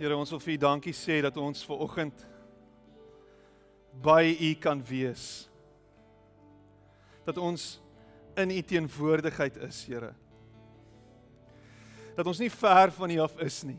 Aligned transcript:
Here, 0.00 0.16
ons 0.16 0.30
wil 0.32 0.40
vir 0.40 0.54
U 0.54 0.60
dankie 0.62 0.94
sê 0.96 1.18
dat 1.20 1.36
ons 1.36 1.60
ver 1.68 1.80
oggend 1.84 2.22
by 4.00 4.30
U 4.32 4.54
kan 4.56 4.78
wees. 4.88 5.24
Dat 7.26 7.36
ons 7.36 7.74
in 8.40 8.54
U 8.54 8.62
teenwoordigheid 8.64 9.58
is, 9.66 9.82
Here. 9.84 10.14
Dat 12.16 12.30
ons 12.32 12.40
nie 12.40 12.48
ver 12.48 12.94
van 12.96 13.12
U 13.12 13.18
af 13.26 13.34
is 13.44 13.58
nie. 13.68 13.76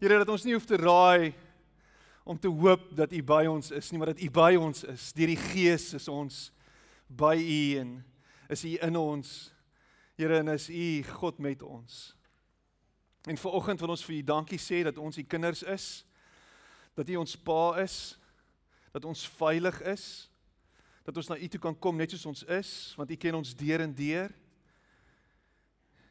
Here, 0.00 0.22
dat 0.22 0.32
ons 0.32 0.46
nie 0.48 0.54
hoef 0.56 0.64
te 0.64 0.78
raai 0.80 1.34
om 2.24 2.40
te 2.40 2.48
hoop 2.48 2.86
dat 2.96 3.12
U 3.12 3.20
by 3.20 3.42
ons 3.50 3.68
is 3.68 3.90
nie, 3.92 4.00
maar 4.00 4.14
dat 4.14 4.22
U 4.24 4.30
by 4.32 4.54
ons 4.56 4.80
is. 4.94 5.10
Deur 5.12 5.34
die 5.34 5.42
Gees 5.42 5.90
is 5.98 6.08
ons 6.08 6.38
by 7.04 7.34
U 7.36 7.60
en 7.82 7.92
is 8.48 8.64
U 8.64 8.72
in 8.80 8.96
ons. 9.02 9.36
Here, 10.16 10.40
en 10.40 10.54
is 10.56 10.70
U 10.72 10.88
God 11.20 11.44
met 11.44 11.60
ons. 11.68 12.00
En 13.28 13.36
vanoggend 13.36 13.80
wil 13.80 13.88
ons 13.92 14.04
vir 14.04 14.16
U 14.16 14.22
dankie 14.24 14.58
sê 14.58 14.80
dat 14.86 14.98
ons 14.98 15.18
U 15.18 15.22
kinders 15.22 15.62
is. 15.62 15.86
Dat 16.96 17.08
U 17.08 17.16
ons 17.20 17.36
Pa 17.36 17.76
is. 17.82 18.16
Dat 18.92 19.04
ons 19.04 19.26
veilig 19.28 19.80
is. 19.82 20.30
Dat 21.04 21.16
ons 21.16 21.28
na 21.28 21.36
U 21.36 21.48
toe 21.48 21.60
kan 21.60 21.76
kom 21.78 21.96
net 22.00 22.14
soos 22.14 22.26
ons 22.26 22.42
is, 22.44 22.70
want 22.96 23.10
U 23.10 23.16
ken 23.16 23.36
ons 23.36 23.52
deur 23.56 23.84
en 23.84 23.92
deur. 23.94 24.32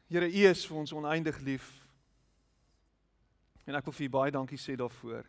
Here, 0.09 0.29
U 0.29 0.45
is 0.49 0.65
vir 0.65 0.77
ons 0.77 0.93
oneindig 0.93 1.37
lief. 1.45 1.67
En 3.65 3.77
ek 3.77 3.85
wil 3.89 3.97
vir 3.97 4.07
U 4.07 4.13
baie 4.17 4.33
dankie 4.33 4.57
sê 4.61 4.77
daarvoor. 4.77 5.25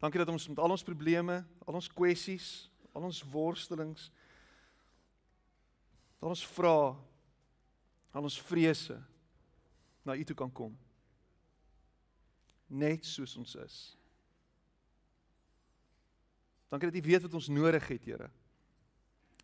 Dankie 0.00 0.20
dat 0.20 0.32
ons 0.32 0.48
met 0.48 0.60
al 0.60 0.72
ons 0.72 0.84
probleme, 0.84 1.42
al 1.68 1.76
ons 1.76 1.90
kwessies, 1.92 2.70
al 2.96 3.04
ons 3.08 3.20
worstelings, 3.32 4.08
al 6.20 6.32
ons 6.32 6.44
vrae, 6.56 6.94
al 8.16 8.28
ons 8.28 8.40
vrese 8.48 8.96
na 10.02 10.16
U 10.16 10.24
toe 10.24 10.36
kan 10.36 10.52
kom. 10.52 10.76
Net 12.66 13.04
soos 13.04 13.36
ons 13.36 13.54
is. 13.60 13.78
Dankie 16.70 16.90
dat 16.90 17.00
U 17.00 17.06
weet 17.06 17.22
wat 17.26 17.34
ons 17.34 17.48
nodig 17.48 17.88
het, 17.88 18.04
Here. 18.04 18.30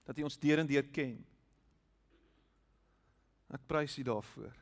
Dat 0.06 0.18
U 0.18 0.22
ons 0.22 0.38
deur 0.38 0.62
en 0.62 0.68
deur 0.70 0.86
ken. 0.94 1.18
Ek 3.50 3.66
prys 3.66 3.98
U 3.98 4.04
daarvoor. 4.06 4.54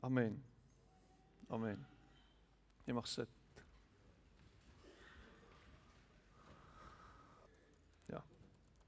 Amen. 0.00 0.40
Amen. 1.52 1.84
Jy 2.88 2.96
mag 2.96 3.08
sit. 3.08 3.39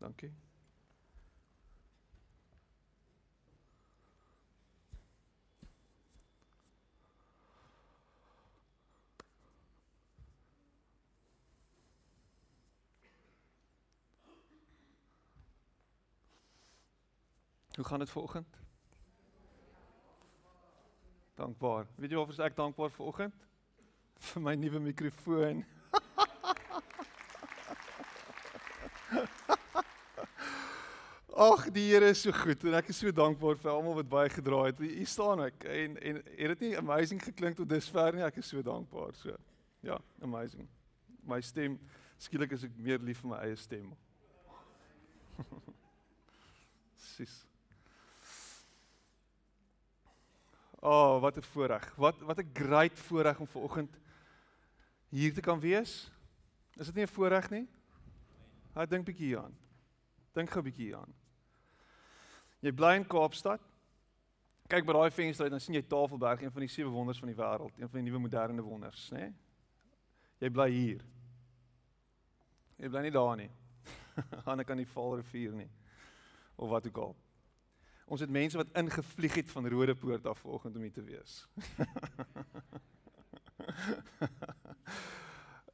Dankie. 0.03 0.33
Hoe 17.75 17.85
gaan 17.85 17.99
dit 17.99 18.11
vanoggend? 18.11 18.47
Dankbaar. 21.35 21.87
Weet 21.95 22.11
jy 22.11 22.17
waarvoor 22.17 22.45
ek 22.45 22.57
dankbaar 22.57 22.91
vanoggend? 22.91 23.47
Vir 24.33 24.43
my 24.43 24.55
nuwe 24.55 24.81
mikrofoon. 24.81 25.63
Ag, 31.43 31.71
die 31.75 31.89
Here 31.91 32.07
is 32.07 32.21
so 32.23 32.31
goed 32.31 32.63
en 32.69 32.77
ek 32.79 32.93
is 32.93 33.01
so 33.03 33.11
dankbaar 33.11 33.57
vir 33.59 33.71
almal 33.73 33.97
wat 33.97 34.09
baie 34.11 34.31
gedraai 34.31 34.69
het. 34.69 34.81
Hier 34.85 35.09
staan 35.11 35.41
ek 35.43 35.65
en 35.67 35.97
en 35.99 36.19
het 36.23 36.53
dit 36.53 36.61
nie 36.69 36.77
amazing 36.79 37.23
geklink 37.23 37.57
tot 37.59 37.71
dusver 37.71 38.15
nie? 38.15 38.23
Ek 38.23 38.37
is 38.39 38.51
so 38.53 38.63
dankbaar. 38.63 39.17
So. 39.19 39.35
Ja, 39.83 39.97
amazing. 40.23 40.69
My 41.27 41.41
stem, 41.43 41.79
skielik 42.23 42.53
is 42.55 42.67
ek 42.69 42.77
meer 42.79 43.03
lief 43.03 43.25
vir 43.25 43.33
my 43.33 43.41
eie 43.47 43.57
stem. 43.59 43.89
Sis. 47.13 47.35
Oh, 50.79 51.19
wat 51.25 51.41
'n 51.41 51.49
voorreg. 51.55 51.89
Wat 51.97 52.23
wat 52.29 52.39
'n 52.39 52.53
great 52.55 52.99
voorreg 53.09 53.41
om 53.41 53.51
ver 53.51 53.67
oggend 53.67 53.99
hier 55.11 55.35
te 55.35 55.43
kan 55.43 55.59
wees. 55.59 56.07
Is 56.79 56.87
dit 56.87 56.95
nie 56.95 57.09
'n 57.09 57.17
voorreg 57.17 57.51
nie? 57.51 57.67
Ek 58.77 58.91
dink 58.91 59.07
bietjie 59.07 59.35
hieraan. 59.35 59.57
Dink 60.35 60.51
gou 60.51 60.63
bietjie 60.63 60.87
hieraan. 60.93 61.22
Jy 62.63 62.71
bly 62.79 62.95
in 63.01 63.07
Kaapstad. 63.11 63.63
Kyk 64.71 64.87
by 64.87 64.95
daai 64.95 65.11
venster 65.13 65.45
uit 65.49 65.53
dan 65.53 65.61
sien 65.61 65.75
jy 65.75 65.83
Tafelberg, 65.85 66.45
een 66.45 66.53
van 66.55 66.63
die 66.65 66.71
sewe 66.71 66.91
wonders 66.95 67.19
van 67.21 67.29
die 67.29 67.37
wêreld, 67.37 67.75
een 67.77 67.91
van 67.91 67.99
die 67.99 68.07
nuwe 68.07 68.23
moderne 68.23 68.63
wonders, 68.63 69.09
né? 69.13 69.27
Nee? 69.27 69.33
Jy 70.43 70.51
bly 70.51 70.69
hier. 70.71 71.03
Jy 72.79 72.89
bly 72.91 73.03
nie 73.05 73.13
daar 73.15 73.37
nie. 73.39 73.51
Aan 74.49 74.63
die 74.63 74.67
kant 74.67 74.81
die 74.81 74.89
Vaalrivier 74.91 75.53
nie. 75.55 75.69
Of 76.57 76.71
wat 76.71 76.87
ook 76.89 77.03
al. 77.03 77.13
Ons 78.13 78.25
het 78.25 78.33
mense 78.33 78.59
wat 78.59 78.71
ingevlieg 78.79 79.35
het 79.43 79.51
van 79.51 79.69
Rodepoort 79.71 80.27
af 80.27 80.43
vanoggend 80.43 80.77
om 80.77 80.83
hier 80.87 80.95
te 80.95 81.05
wees. 81.07 81.43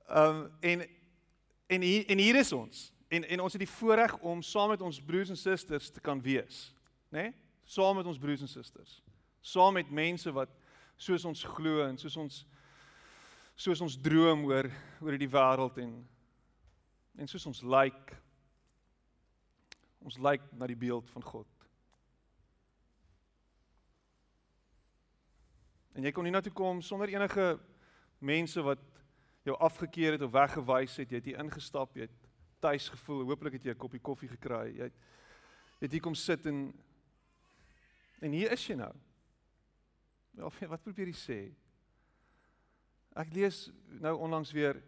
Ehm 0.09 0.37
um, 0.37 0.51
en 0.61 0.87
en 1.69 1.81
hier 1.85 2.07
en 2.09 2.19
hier 2.19 2.37
is 2.41 2.53
ons. 2.53 2.93
En 3.09 3.29
en 3.29 3.41
ons 3.45 3.53
het 3.53 3.61
die 3.61 3.69
voorreg 3.71 4.19
om 4.19 4.43
saam 4.43 4.69
met 4.73 4.81
ons 4.81 5.03
broers 5.05 5.29
en 5.29 5.37
susters 5.37 5.91
te 5.91 6.01
kan 6.01 6.23
wees 6.23 6.73
nê? 7.11 7.23
Nee? 7.23 7.35
Saam 7.69 7.97
met 7.97 8.07
ons 8.07 8.19
broers 8.19 8.41
en 8.41 8.49
susters. 8.49 9.03
Saam 9.41 9.75
met 9.77 9.91
mense 9.91 10.33
wat 10.33 10.49
soos 10.97 11.25
ons 11.29 11.43
glo 11.45 11.85
en 11.85 11.99
soos 12.01 12.17
ons 12.17 12.47
soos 13.59 13.81
ons 13.83 13.97
droom 14.01 14.45
oor 14.47 14.71
oor 15.03 15.19
die 15.19 15.31
wêreld 15.31 15.79
en 15.83 15.93
en 17.19 17.27
soos 17.27 17.47
ons 17.51 17.63
lyk 17.67 17.95
like, 17.99 18.19
ons 20.07 20.19
lyk 20.23 20.45
like 20.45 20.59
na 20.61 20.69
die 20.71 20.79
beeld 20.79 21.11
van 21.11 21.25
God. 21.27 21.49
En 25.99 26.07
jy 26.07 26.13
kon 26.15 26.23
nie 26.23 26.31
na 26.31 26.41
toe 26.45 26.55
kom 26.55 26.79
sonder 26.87 27.11
enige 27.11 27.57
mense 28.23 28.63
wat 28.63 28.83
jou 29.43 29.57
afgekeer 29.59 30.15
het 30.15 30.23
of 30.23 30.31
weggewys 30.31 30.95
het. 31.01 31.11
Jy 31.11 31.19
het 31.19 31.31
hier 31.33 31.41
ingestap, 31.43 31.97
jy 31.97 32.07
het 32.07 32.29
tuis 32.63 32.87
gevoel. 32.95 33.25
Hooplik 33.27 33.59
het 33.59 33.67
jy 33.67 33.75
'n 33.75 33.83
koppie 33.83 34.01
koffie 34.01 34.29
gekry. 34.29 34.77
Jy 34.79 34.85
het 34.87 34.95
jy 35.81 35.87
het 35.87 35.93
hier 35.93 36.03
kom 36.03 36.15
sit 36.15 36.47
en 36.47 36.73
En 38.21 38.33
hier 38.33 38.53
is 38.53 38.67
jy 38.67 38.77
nou. 38.79 38.93
Of 40.43 40.59
wat 40.73 40.83
probeer 40.83 41.11
jy 41.13 41.19
sê? 41.19 41.41
Ek 43.19 43.33
lees 43.35 43.67
nou 43.99 44.15
onlangs 44.23 44.53
weer 44.55 44.79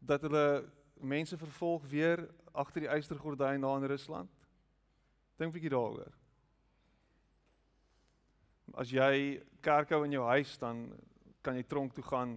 dat 0.00 0.22
hulle 0.24 0.64
mense 1.00 1.36
vervolg 1.36 1.84
weer 1.88 2.22
agter 2.56 2.86
die 2.86 2.92
eystergordyn 2.92 3.60
daar 3.64 3.80
in 3.80 3.88
Rusland. 3.88 4.30
Dink 5.36 5.50
'n 5.50 5.56
bietjie 5.56 5.72
daaroor. 5.72 6.12
As 8.74 8.90
jy 8.92 9.42
kerk 9.60 9.90
hou 9.90 10.04
in 10.04 10.12
jou 10.12 10.24
huis 10.24 10.58
dan 10.58 10.90
kan 11.42 11.56
jy 11.56 11.64
tronk 11.64 11.94
toe 11.96 12.04
gaan. 12.04 12.36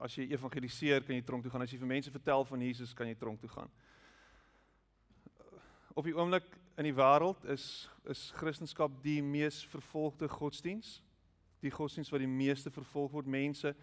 As 0.00 0.14
jy 0.14 0.28
evangeliseer, 0.30 1.02
kan 1.02 1.16
jy 1.16 1.22
tronk 1.26 1.42
toe 1.42 1.50
gaan. 1.50 1.62
As 1.62 1.72
jy 1.72 1.78
vir 1.78 1.90
mense 1.90 2.10
vertel 2.10 2.44
van 2.44 2.60
Jesus, 2.60 2.94
kan 2.94 3.08
jy 3.10 3.16
tronk 3.18 3.40
toe 3.40 3.50
gaan. 3.50 3.70
Op 5.94 6.04
die 6.04 6.14
oomblik 6.14 6.46
in 6.76 6.88
die 6.88 6.94
wêreld 6.94 7.44
is 7.44 7.88
is 8.04 8.30
Christendom 8.36 8.96
die 9.00 9.22
mees 9.22 9.62
vervolgde 9.64 10.28
godsdiens. 10.28 11.02
Die 11.64 11.70
godsdiens 11.72 12.10
wat 12.12 12.20
die 12.20 12.28
meeste 12.28 12.70
vervolg 12.70 13.12
word. 13.12 13.26
Mense 13.26 13.74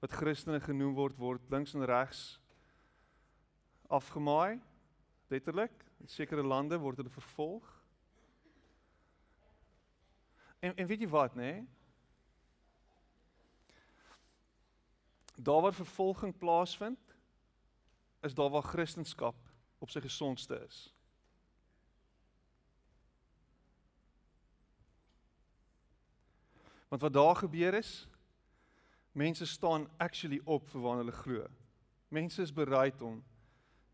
wat 0.00 0.12
Christene 0.12 0.60
genoem 0.60 0.94
word 0.94 1.16
word 1.18 1.50
links 1.50 1.74
en 1.74 1.84
regs 1.88 2.40
afgemaai. 3.88 4.60
Letterlik, 5.30 5.72
in 6.00 6.08
sekere 6.08 6.42
lande 6.42 6.78
word 6.78 7.00
hulle 7.00 7.12
vervolg. 7.14 7.66
En 10.60 10.76
en 10.76 10.86
weet 10.86 11.06
jy 11.06 11.08
wat, 11.08 11.34
nê? 11.34 11.52
Nee? 11.52 11.68
Daar 15.40 15.62
waar 15.62 15.72
vervolging 15.72 16.36
plaasvind, 16.36 17.14
is 18.20 18.34
daar 18.34 18.50
waar 18.50 18.62
Christendom 18.62 19.34
op 19.78 19.88
sy 19.90 20.00
gesondste 20.04 20.58
is. 20.66 20.90
Want 26.90 27.04
wat 27.06 27.14
daar 27.14 27.38
gebeur 27.38 27.74
is, 27.78 28.08
mense 29.12 29.46
staan 29.46 29.88
actually 29.98 30.40
op 30.44 30.68
vir 30.70 30.82
waar 30.82 31.02
hulle 31.02 31.14
glo. 31.14 31.46
Mense 32.10 32.42
is 32.42 32.52
bereid 32.54 33.02
om 33.02 33.20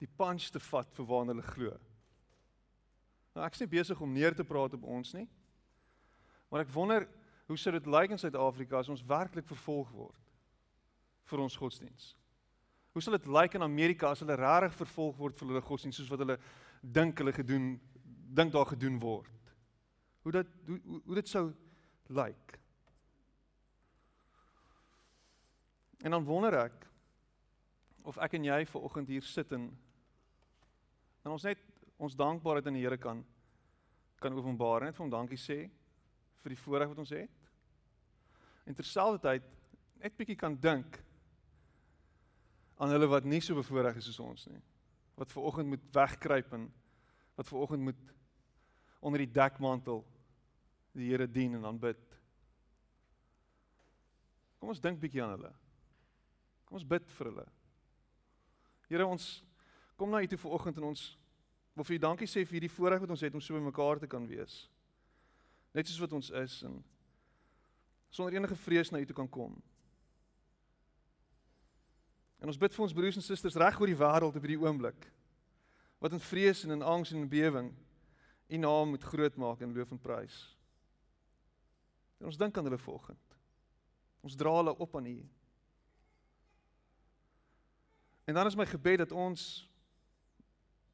die 0.00 0.08
punch 0.08 0.48
te 0.52 0.60
vat 0.60 0.92
vir 0.96 1.08
waar 1.08 1.28
hulle 1.28 1.44
glo. 1.44 1.76
Nou 3.36 3.44
ek 3.44 3.56
is 3.56 3.64
nie 3.64 3.72
besig 3.76 4.00
om 4.00 4.12
neer 4.12 4.34
te 4.36 4.44
praat 4.44 4.76
op 4.76 4.84
ons 4.88 5.12
nie. 5.16 5.26
Maar 6.48 6.64
ek 6.64 6.72
wonder 6.72 7.08
hoe 7.46 7.58
sou 7.60 7.72
dit 7.74 7.88
lyk 7.90 8.14
in 8.14 8.20
Suid-Afrika 8.20 8.80
as 8.80 8.90
ons 8.92 9.04
werklik 9.06 9.46
vervolg 9.48 9.90
word 9.94 10.32
vir 11.26 11.42
ons 11.42 11.58
godsdiens? 11.58 12.14
Hoe 12.96 13.02
sal 13.04 13.18
dit 13.18 13.28
lyk 13.28 13.58
in 13.58 13.66
Amerika 13.66 14.10
as 14.10 14.22
hulle 14.24 14.38
regtig 14.40 14.78
vervolg 14.80 15.18
word 15.20 15.36
vir 15.36 15.52
hulle 15.52 15.64
godsdiens 15.64 16.00
soos 16.00 16.08
wat 16.12 16.24
hulle 16.24 16.38
dink 16.80 17.20
hulle 17.20 17.34
gedoen 17.36 17.74
dink 18.36 18.52
daar 18.52 18.66
gedoen 18.66 18.98
word. 19.00 19.52
Hoe 20.22 20.32
dit 20.32 20.54
hoe, 20.66 20.80
hoe, 21.04 21.14
dit 21.14 21.28
sou 21.28 21.44
lyk. 22.08 22.56
En 26.04 26.10
dan 26.10 26.24
wonder 26.24 26.54
ek 26.64 26.84
of 28.06 28.18
ek 28.22 28.36
en 28.38 28.44
jy 28.46 28.60
ver 28.70 28.84
oggend 28.86 29.08
hier 29.10 29.24
sit 29.26 29.52
en 29.56 29.70
en 31.26 31.32
ons 31.34 31.42
net 31.42 31.62
ons 31.98 32.14
dankbaarheid 32.14 32.68
aan 32.68 32.76
die 32.78 32.84
Here 32.84 32.98
kan 33.00 33.24
kan 34.22 34.36
openbaar 34.36 34.86
net 34.86 34.96
vir 34.96 35.04
hom 35.04 35.12
dankie 35.12 35.40
sê 35.40 35.58
vir 36.42 36.54
die 36.54 36.60
voorreg 36.60 36.92
wat 36.92 37.02
ons 37.02 37.12
het. 37.16 37.50
En 38.66 38.76
terselfdertyd 38.76 39.44
net 40.02 40.16
bietjie 40.16 40.38
kan 40.38 40.54
dink 40.60 41.00
aan 42.76 42.92
hulle 42.92 43.08
wat 43.10 43.24
nie 43.24 43.40
so 43.40 43.56
bevoorreg 43.56 43.98
is 43.98 44.08
soos 44.10 44.22
ons 44.22 44.46
nie. 44.50 44.62
Wat 45.16 45.32
ver 45.32 45.48
oggend 45.48 45.72
moet 45.72 45.84
wegkruip 45.96 46.52
en 46.52 46.68
wat 47.36 47.48
ver 47.48 47.62
oggend 47.64 47.82
moet 47.88 48.02
onder 49.00 49.24
die 49.24 49.32
dekmantel 49.32 50.04
die 50.96 51.10
Here 51.10 51.26
dien 51.28 51.58
en 51.58 51.66
aanbid. 51.68 52.00
Kom 54.60 54.72
ons 54.72 54.80
dink 54.80 55.00
bietjie 55.00 55.22
aan 55.24 55.34
hulle. 55.34 55.52
Kom 56.66 56.80
ons 56.80 56.86
bid 56.86 57.06
vir 57.18 57.30
hulle. 57.30 57.46
Here 58.90 59.06
ons 59.06 59.28
kom 59.96 60.10
na 60.12 60.20
U 60.22 60.28
toe 60.28 60.38
ver 60.38 60.56
oggend 60.58 60.80
en 60.80 60.90
ons 60.90 61.04
wil 61.76 61.86
vir 61.86 61.96
U 61.96 62.02
dankie 62.02 62.28
sê 62.28 62.42
vir 62.44 62.58
hierdie 62.58 62.72
voorreg 62.72 63.02
wat 63.04 63.14
ons 63.14 63.22
het 63.24 63.34
om 63.34 63.42
so 63.42 63.54
by 63.56 63.62
mekaar 63.62 64.02
te 64.02 64.10
kan 64.10 64.26
wees. 64.28 64.66
Net 65.76 65.88
soos 65.88 66.02
wat 66.02 66.14
ons 66.16 66.30
is 66.42 66.60
en 66.66 66.78
sonder 68.10 68.36
enige 68.36 68.58
vrees 68.66 68.90
na 68.90 69.00
U 69.02 69.06
toe 69.06 69.16
kan 69.16 69.30
kom. 69.30 69.56
En 72.42 72.52
ons 72.52 72.60
bid 72.60 72.74
vir 72.74 72.84
ons 72.84 72.94
broers 72.94 73.18
en 73.18 73.24
susters 73.24 73.58
reg 73.58 73.80
oor 73.80 73.90
die 73.90 73.98
wêreld 73.98 74.36
op 74.36 74.44
hierdie 74.44 74.62
oomblik 74.62 75.08
wat 76.02 76.12
in 76.12 76.20
vrees 76.20 76.60
en 76.66 76.74
in 76.74 76.84
angs 76.84 77.10
en 77.12 77.22
in 77.22 77.30
bewering 77.30 77.70
U 78.52 78.58
naam 78.60 78.92
moet 78.92 79.02
groot 79.02 79.36
maak 79.36 79.62
en 79.64 79.72
loof 79.74 79.90
en 79.90 79.98
prys. 79.98 80.36
En 82.20 82.28
ons 82.30 82.38
dink 82.38 82.56
aan 82.56 82.68
hulle 82.68 82.78
vanoggend. 82.78 83.34
Ons 84.22 84.36
dra 84.38 84.52
hulle 84.60 84.76
op 84.76 84.94
aan 84.96 85.08
U. 85.10 85.16
En 88.26 88.34
dan 88.34 88.46
is 88.46 88.54
my 88.58 88.66
gebed 88.66 88.98
dat 88.98 89.12
ons 89.12 89.70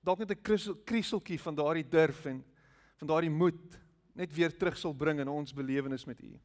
dalk 0.05 0.19
net 0.19 0.31
'n 0.31 0.83
krieseltjie 0.85 1.41
van 1.41 1.55
daardie 1.55 1.89
durf 1.89 2.25
en 2.25 2.45
van 2.97 3.07
daardie 3.07 3.31
moed 3.31 3.81
net 4.13 4.35
weer 4.35 4.57
terug 4.57 4.77
sal 4.79 4.93
bring 4.93 5.21
in 5.21 5.29
ons 5.29 5.53
belewenis 5.53 6.05
met 6.05 6.23
U. 6.23 6.41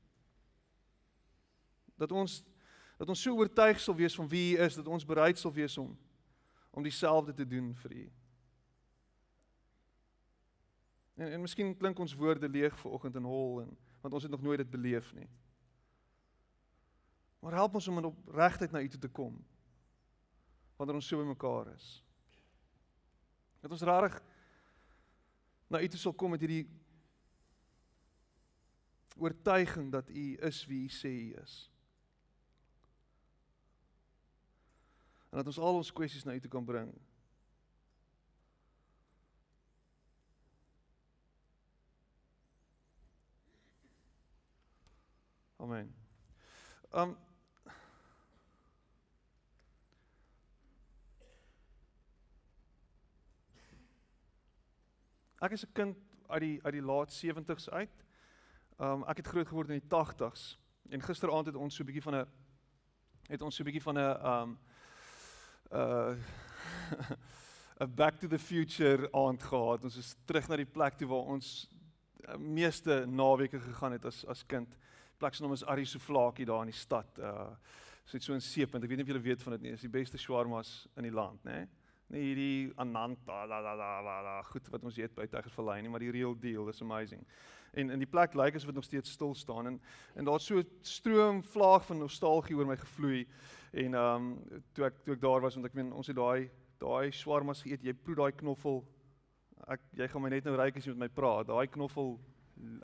Dat 1.96 2.12
ons 2.12 2.44
dat 2.98 3.10
ons 3.10 3.22
so 3.22 3.36
oortuig 3.36 3.80
sal 3.80 3.96
wees 3.96 4.16
van 4.16 4.28
wie 4.28 4.58
U 4.58 4.62
is 4.62 4.76
dat 4.76 4.88
ons 4.88 5.06
bereid 5.06 5.38
sal 5.38 5.54
wees 5.54 5.78
om 5.78 5.98
om 6.72 6.84
dieselfde 6.84 7.34
te 7.34 7.48
doen 7.48 7.76
vir 7.76 7.92
U. 7.94 8.12
En 11.16 11.32
en 11.32 11.42
miskien 11.42 11.78
klink 11.78 12.00
ons 12.00 12.14
woorde 12.16 12.50
leeg 12.50 12.80
vanoggend 12.80 13.16
en 13.16 13.24
hol 13.24 13.62
en 13.62 13.78
want 14.02 14.14
ons 14.14 14.24
het 14.24 14.32
nog 14.32 14.42
nooit 14.42 14.58
dit 14.58 14.70
beleef 14.70 15.14
nie. 15.14 15.30
Maar 17.40 17.52
help 17.52 17.74
ons 17.74 17.88
om 17.88 17.98
in 17.98 18.06
opregtheid 18.06 18.72
na 18.72 18.82
U 18.82 18.88
toe 18.88 19.00
te 19.00 19.10
kom 19.10 19.46
wanneer 20.78 20.96
ons 20.96 21.08
so 21.10 21.18
by 21.18 21.26
mekaar 21.28 21.72
is. 21.74 21.88
Dat 23.62 23.74
ons 23.74 23.86
rarig 23.86 24.18
na 25.68 25.82
U 25.82 25.88
toe 25.88 26.00
sal 26.00 26.14
kom 26.14 26.32
met 26.32 26.44
hierdie 26.46 26.66
oortuiging 29.18 29.90
dat 29.92 30.10
U 30.10 30.28
is 30.48 30.62
wie 30.70 30.86
U 30.86 30.94
sê 30.94 31.12
U 31.12 31.34
is. 31.42 31.58
En 35.32 35.42
dat 35.42 35.50
ons 35.50 35.60
al 35.60 35.82
ons 35.82 35.94
kwessies 35.94 36.24
na 36.24 36.38
U 36.38 36.40
toe 36.40 36.54
kan 36.54 36.66
bring. 36.66 36.94
Amen. 45.58 45.90
Um 46.94 47.18
Ek 55.40 55.52
is 55.52 55.66
'n 55.66 55.72
kind 55.74 55.98
uit 56.28 56.42
die 56.42 56.60
uit 56.64 56.74
die 56.74 56.82
laat 56.82 57.12
70s 57.14 57.70
uit. 57.70 58.06
Um 58.80 59.04
ek 59.04 59.18
het 59.18 59.28
groot 59.28 59.48
geword 59.48 59.70
in 59.70 59.80
die 59.80 59.90
80s 59.90 60.58
en 60.90 61.02
gisteraand 61.02 61.46
het 61.46 61.56
ons 61.56 61.76
so 61.76 61.84
'n 61.84 61.86
bietjie 61.86 62.02
van 62.02 62.16
'n 62.16 62.28
het 63.30 63.42
ons 63.42 63.56
so 63.56 63.64
'n 63.64 63.66
bietjie 63.66 63.84
van 63.84 63.98
'n 63.98 64.26
um 64.26 64.60
uh 65.72 66.16
'n 67.82 67.94
back 67.96 68.20
to 68.20 68.28
the 68.28 68.40
future 68.40 69.10
aand 69.12 69.44
gehad. 69.44 69.84
Ons 69.84 69.98
is 69.98 70.16
terug 70.26 70.48
na 70.48 70.56
die 70.56 70.66
plek 70.66 70.98
toe 70.98 71.08
waar 71.08 71.28
ons 71.30 71.70
uh, 72.28 72.36
meeste 72.36 73.06
naweke 73.06 73.60
gegaan 73.60 73.92
het 73.92 74.06
as 74.06 74.26
as 74.26 74.46
kind. 74.46 74.76
Plek 75.18 75.34
se 75.34 75.42
naam 75.42 75.54
is 75.54 75.66
Arisoflaakie 75.66 76.46
daar 76.46 76.62
in 76.62 76.72
die 76.72 76.80
stad. 76.80 77.20
Uh 77.20 77.56
so 78.06 78.18
iets 78.18 78.26
so 78.26 78.34
'n 78.34 78.42
seepunt. 78.42 78.84
Ek 78.84 78.90
weet 78.90 78.98
nie 78.98 79.06
of 79.06 79.12
julle 79.12 79.22
weet 79.22 79.44
van 79.44 79.52
dit 79.52 79.62
nie. 79.62 79.70
Dit 79.70 79.84
is 79.84 79.92
die 79.92 80.00
beste 80.00 80.18
shawarmas 80.18 80.88
in 80.96 81.04
die 81.04 81.12
land, 81.12 81.44
né? 81.44 81.52
Nee? 81.52 81.68
Nie 82.14 82.24
hierdie 82.24 82.74
ananta 82.80 83.46
la 83.46 83.60
la 83.60 83.74
la 83.76 83.92
la 84.02 84.18
la 84.24 84.42
goed 84.48 84.68
wat 84.72 84.84
ons 84.88 84.98
eet 84.98 85.16
by 85.16 85.28
Tygervallei 85.28 85.82
nie, 85.82 85.92
maar 85.92 86.04
die 86.04 86.12
real 86.12 86.36
deal 86.40 86.70
is 86.72 86.82
amazing. 86.82 87.24
En 87.78 87.92
in 87.94 88.00
die 88.00 88.10
plek 88.10 88.36
lyk 88.38 88.56
asof 88.56 88.72
dit 88.72 88.80
nog 88.80 88.88
steeds 88.88 89.12
stil 89.12 89.36
staan 89.36 89.68
en 89.68 89.82
en 90.16 90.26
daar's 90.26 90.46
so 90.46 90.60
'n 90.60 90.70
stroom 90.82 91.44
vlaag 91.44 91.86
van 91.86 92.00
nostalgie 92.00 92.56
oor 92.56 92.66
my 92.66 92.78
gevloei. 92.78 93.28
En 93.74 93.94
ehm 93.94 94.16
um, 94.16 94.62
toe 94.74 94.86
ek 94.86 95.04
toe 95.04 95.14
ek 95.16 95.22
daar 95.22 95.42
was 95.42 95.56
want 95.56 95.66
ek 95.66 95.74
meen 95.74 95.94
ons 95.94 96.08
het 96.08 96.16
daai 96.16 96.50
daai 96.80 97.12
swarmas 97.12 97.62
geëet, 97.62 97.84
jy 97.84 97.94
proe 97.94 98.16
daai 98.16 98.32
knoffel. 98.32 98.86
Ek 99.68 99.82
jy 99.92 100.08
gaan 100.08 100.22
my 100.22 100.30
net 100.30 100.46
nou 100.46 100.56
ryk 100.56 100.78
as 100.78 100.86
jy 100.86 100.94
met 100.94 101.10
my 101.10 101.14
praat. 101.22 101.48
Daai 101.48 101.68
knoffel 101.68 102.20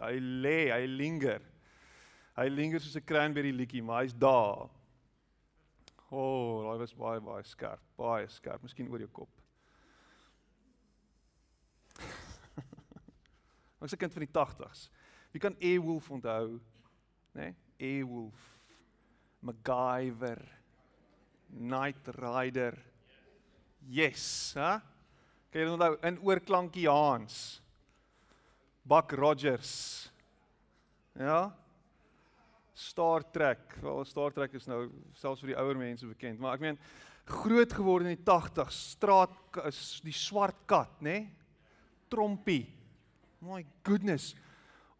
hy 0.01 0.19
lê, 0.19 0.71
hy 0.71 0.85
linger. 0.85 1.41
Hy 2.35 2.47
linger 2.49 2.79
soos 2.79 2.95
'n 2.97 3.05
cranberry 3.05 3.51
liedjie, 3.51 3.83
maar 3.83 4.03
hy's 4.03 4.13
daar. 4.13 4.69
O, 6.13 6.21
oh, 6.21 6.63
daai 6.67 6.77
was 6.77 6.91
baie 6.93 7.21
baie 7.25 7.45
skerp, 7.49 7.81
baie 7.97 8.27
skerp, 8.29 8.61
miskien 8.61 8.89
oor 8.91 9.01
jou 9.01 9.09
kop. 9.17 9.39
Ek 13.81 13.89
se 13.89 13.97
kind 13.97 14.13
van 14.13 14.25
die 14.27 14.29
80s. 14.29 14.83
Wie 15.33 15.41
kan 15.41 15.57
Airwolf 15.57 16.11
onthou? 16.13 16.59
Né? 17.33 17.49
Nee? 17.49 17.55
Airwolf. 17.89 18.43
MacGyver. 19.41 20.43
Knight 21.49 22.13
Rider. 22.19 22.77
Yes, 23.89 24.53
hè? 24.53 24.77
Kan 25.49 25.61
jy 25.65 25.73
onthou 25.73 25.97
in 26.05 26.21
oorklankie 26.21 26.85
Hans? 26.89 27.41
Buck 28.85 29.17
Rogers. 29.17 29.73
Ja? 31.17 31.49
Star 32.83 33.23
Trek. 33.31 33.77
Wel 33.81 34.05
Star 34.05 34.33
Trek 34.35 34.53
is 34.59 34.67
nou 34.67 34.85
selfs 35.19 35.43
vir 35.43 35.53
die 35.53 35.59
ouer 35.61 35.79
mense 35.79 36.07
bekend, 36.09 36.41
maar 36.41 36.57
ek 36.57 36.65
meen 36.65 36.79
groot 37.29 37.71
geword 37.71 38.07
in 38.07 38.17
die 38.17 38.25
80s, 38.25 38.79
straat 38.97 39.35
die 40.03 40.15
swart 40.15 40.65
kat, 40.67 40.91
nê? 40.99 41.17
Nee? 41.23 41.29
Trompie. 42.11 42.67
My 43.43 43.63
goodness. 43.83 44.33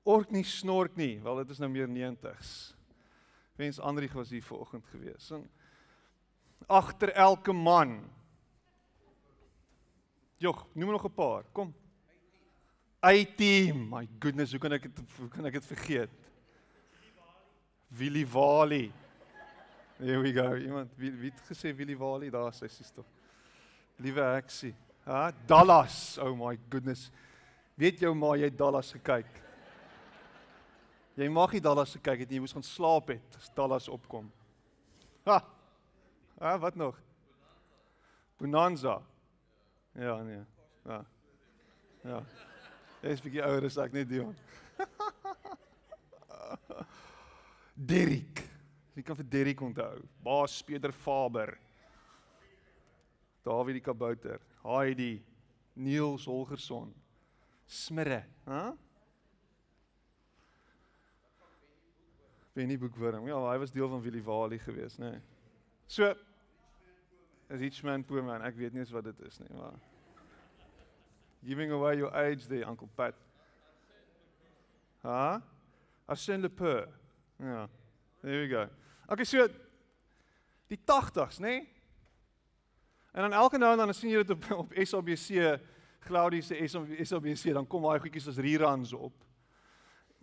Ork 0.04 0.32
nie 0.34 0.44
snork 0.48 0.96
nie. 1.00 1.18
Wel 1.24 1.44
dit 1.44 1.52
is 1.54 1.62
nou 1.62 1.70
meer 1.72 1.92
90s. 1.92 2.74
Wens 3.60 3.80
Andrieg 3.80 4.16
was 4.18 4.32
hier 4.34 4.44
vanoggend 4.44 4.88
gewees. 4.92 5.30
En 5.36 5.46
agter 6.68 7.14
elke 7.14 7.54
man. 7.54 8.00
Jog, 10.42 10.66
noem 10.74 10.92
nog 10.92 11.06
'n 11.06 11.14
paar. 11.14 11.44
Kom. 11.54 11.74
A-team. 13.06 13.90
My 13.90 14.08
goodness, 14.20 14.52
hoe 14.52 14.60
kan 14.60 14.72
ek 14.72 14.82
dit 14.82 15.18
hoe 15.18 15.30
kan 15.30 15.46
ek 15.46 15.54
dit 15.54 15.66
vergeet? 15.66 16.10
Willie 17.98 18.26
Wally. 18.26 18.92
There 20.00 20.20
we 20.20 20.34
go. 20.34 20.56
Iemand 20.56 20.92
wie 20.98 21.30
het 21.30 21.42
gesê 21.48 21.76
Willie 21.76 21.98
Wally 21.98 22.30
daar 22.30 22.54
sy 22.54 22.68
sis 22.68 22.92
tog. 22.92 23.06
Liewe 24.02 24.22
Heksie. 24.34 24.74
Ha, 25.06 25.32
Dallas. 25.46 26.18
Oh 26.18 26.34
my 26.36 26.58
goodness. 26.70 27.12
Weet 27.76 28.00
jou 28.00 28.14
maar 28.16 28.38
jy 28.38 28.50
Dallas 28.50 28.92
gekyk. 28.96 29.30
Jy 31.16 31.30
mag 31.30 31.54
nie 31.54 31.62
Dallas 31.62 31.94
gekyk 31.94 32.24
het 32.24 32.30
nie, 32.30 32.40
jy 32.40 32.44
moes 32.44 32.56
gaan 32.56 32.66
slaap 32.66 33.12
het 33.14 33.38
as 33.38 33.52
Dallas 33.54 33.90
opkom. 33.92 34.32
Ha. 35.28 35.44
Ha, 36.42 36.58
wat 36.60 36.76
nog? 36.76 36.98
Bonanza. 38.42 38.98
Ja, 39.94 40.18
nee. 40.26 40.42
Ja. 40.90 41.04
Ja. 42.04 42.24
Dis 43.02 43.20
'n 43.20 43.24
bietjie 43.24 43.44
ouer 43.44 43.66
as 43.66 43.78
ek 43.78 43.94
net 43.94 44.10
Dion. 44.10 44.36
Derrick. 47.74 48.44
Wie 48.94 49.04
kan 49.04 49.18
vir 49.18 49.26
Derrick 49.26 49.62
onthou? 49.62 50.04
Baas 50.24 50.62
Pieter 50.64 50.94
Faber. 50.94 51.58
Dawie 53.44 53.74
die 53.74 53.82
kabouter. 53.82 54.40
Heidi. 54.64 55.24
Niels 55.76 56.26
Holgersson. 56.26 56.94
Smirre, 57.66 58.26
hè? 58.46 58.72
Benny 62.54 62.78
Boekwurm. 62.78 63.26
Ja, 63.28 63.40
hy 63.50 63.58
was 63.58 63.72
deel 63.74 63.90
van 63.90 64.02
Willie 64.02 64.22
Wally 64.24 64.60
geweest, 64.62 65.00
nê. 65.02 65.10
Nee. 65.16 65.22
So 65.88 66.14
Richman 67.50 68.06
Poorman, 68.06 68.46
ek 68.46 68.56
weet 68.58 68.74
nie 68.74 68.84
eens 68.84 68.94
wat 68.94 69.10
dit 69.10 69.20
is 69.28 69.40
nie, 69.42 69.50
maar 69.58 69.74
Giving 71.44 71.74
away 71.76 71.98
your 71.98 72.14
age 72.16 72.48
there, 72.48 72.64
Uncle 72.70 72.88
Pat. 72.96 73.16
Ha? 75.04 75.42
Arsène 76.08 76.42
Lupin. 76.42 76.88
Ja. 77.44 77.70
There 78.22 78.40
we 78.40 78.48
go. 78.48 78.70
Okay, 79.08 79.26
so 79.26 79.48
die 80.72 80.80
80s, 80.80 81.40
nê? 81.40 81.48
Nee? 81.48 81.70
En 83.14 83.22
dan 83.22 83.34
elke 83.34 83.58
nou 83.58 83.72
en 83.72 83.78
dan 83.78 83.94
sien 83.94 84.10
jy 84.10 84.24
dit 84.24 84.32
op 84.32 84.46
op 84.64 84.72
SABC, 84.74 85.60
Claudie 86.04 86.42
se 86.42 86.58
SABC, 87.04 87.54
dan 87.54 87.68
kom 87.68 87.84
daai 87.86 88.00
goedjies 88.02 88.28
as 88.32 88.40
reruns 88.42 88.94
op. 88.94 89.14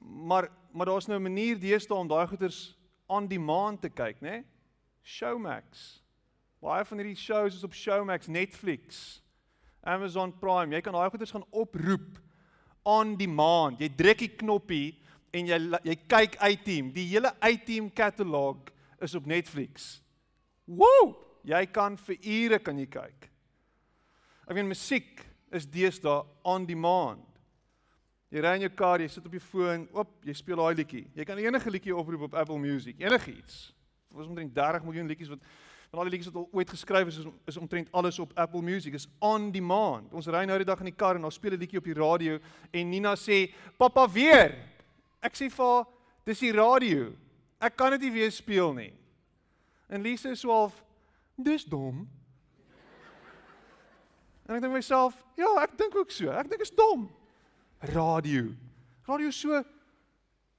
Maar 0.00 0.48
maar 0.72 0.86
daar's 0.86 1.06
nou 1.06 1.18
'n 1.18 1.22
manier 1.22 1.58
deesdae 1.60 1.98
om 1.98 2.08
daai 2.08 2.26
goeders 2.26 2.78
on 3.06 3.28
demand 3.28 3.80
te 3.80 3.88
kyk, 3.88 4.20
né? 4.20 4.30
Nee? 4.30 4.44
Showmax. 5.02 6.02
Baie 6.60 6.84
van 6.84 6.98
hierdie 6.98 7.16
shows 7.16 7.54
is 7.54 7.64
op 7.64 7.74
Showmax, 7.74 8.26
Netflix, 8.26 9.22
Amazon 9.80 10.38
Prime. 10.38 10.74
Jy 10.74 10.80
kan 10.80 10.92
daai 10.92 11.10
goeders 11.10 11.30
gaan 11.30 11.46
oproep 11.50 12.20
on 12.82 13.16
demand. 13.16 13.80
Jy 13.80 13.88
druk 13.96 14.18
die 14.18 14.36
knoppie 14.36 15.00
en 15.32 15.46
jy 15.46 15.58
jy 15.84 15.96
kyk 16.10 16.37
A-Team. 16.42 16.92
Die 16.92 17.06
hele 17.12 17.32
A-Team 17.44 17.90
katalog 17.92 18.70
is 19.00 19.14
op 19.14 19.26
Netflix. 19.26 20.00
Woew! 20.64 21.14
Jy 21.46 21.64
kan 21.72 21.96
vir 21.96 22.18
ure 22.20 22.58
kan 22.60 22.78
jy 22.78 22.87
kyk. 22.90 23.30
Ek 24.44 24.56
meen 24.56 24.68
musiek 24.68 25.22
is 25.54 25.66
deesdae 25.66 26.20
on 26.46 26.66
demand. 26.68 27.25
Jy 28.30 28.42
ry 28.44 28.52
in 28.58 28.66
jou 28.68 28.72
kar, 28.78 29.02
jy 29.02 29.08
sit 29.10 29.25
op 29.26 29.32
jou 29.34 29.42
foon, 29.42 29.88
oop, 29.96 30.12
jy 30.26 30.34
speel 30.38 30.60
daai 30.60 30.76
liedjie. 30.78 31.06
Jy 31.18 31.25
kan 31.26 31.40
enige 31.42 31.72
liedjie 31.72 31.96
oproep 31.96 32.28
op 32.28 32.37
Apple 32.38 32.60
Music, 32.62 33.00
enigiets. 33.02 33.72
Was 34.14 34.28
omtrent 34.30 34.54
30 34.54 34.87
miljoen 34.87 35.10
liedjies 35.10 35.32
wat 35.32 35.42
van 35.90 35.99
al 35.99 36.06
die 36.06 36.12
liedjies 36.14 36.30
wat 36.30 36.44
al 36.44 36.60
ooit 36.60 36.70
geskryf 36.70 37.08
is, 37.10 37.16
is 37.18 37.26
is 37.50 37.56
omtrent 37.58 37.88
alles 37.99 38.20
op 38.22 38.30
Apple 38.38 38.62
Music. 38.62 38.94
Is 38.94 39.08
on 39.18 39.49
demand. 39.50 40.12
Ons 40.14 40.28
ry 40.30 40.44
nou 40.46 40.58
die 40.62 40.68
dag 40.68 40.78
in 40.84 40.92
die 40.92 40.94
kar 40.94 41.18
en 41.18 41.26
daar 41.26 41.34
speel 41.34 41.56
'n 41.56 41.58
liedjie 41.58 41.78
op 41.78 41.84
die 41.84 41.99
radio 41.99 42.38
en 42.70 42.90
Nina 42.90 43.16
sê, 43.16 43.50
"Pappa 43.76 44.08
weer." 44.08 44.54
Ek 45.22 45.34
sê 45.34 45.50
vir 45.50 45.64
haar, 45.64 45.86
"Dis 46.24 46.40
die 46.40 46.52
radio. 46.52 47.12
Ek 47.60 47.76
kan 47.76 47.90
dit 47.92 48.00
nie 48.00 48.10
weer 48.10 48.30
speel 48.30 48.72
nie." 48.72 48.92
En 49.88 50.02
Lise 50.02 50.30
is 50.30 50.40
swaalf, 50.40 50.82
"Dis 51.36 51.64
dom." 51.64 52.08
En 54.48 54.56
ek 54.56 54.62
dink 54.62 54.72
myself, 54.72 55.14
ja, 55.36 55.62
ek 55.62 55.78
dink 55.78 55.94
ook 55.94 56.10
so. 56.10 56.30
Ek 56.30 56.48
dink 56.50 56.60
is 56.60 56.70
dom. 56.70 57.08
Radio. 57.94 58.54
Radio 59.06 59.30
so 59.30 59.62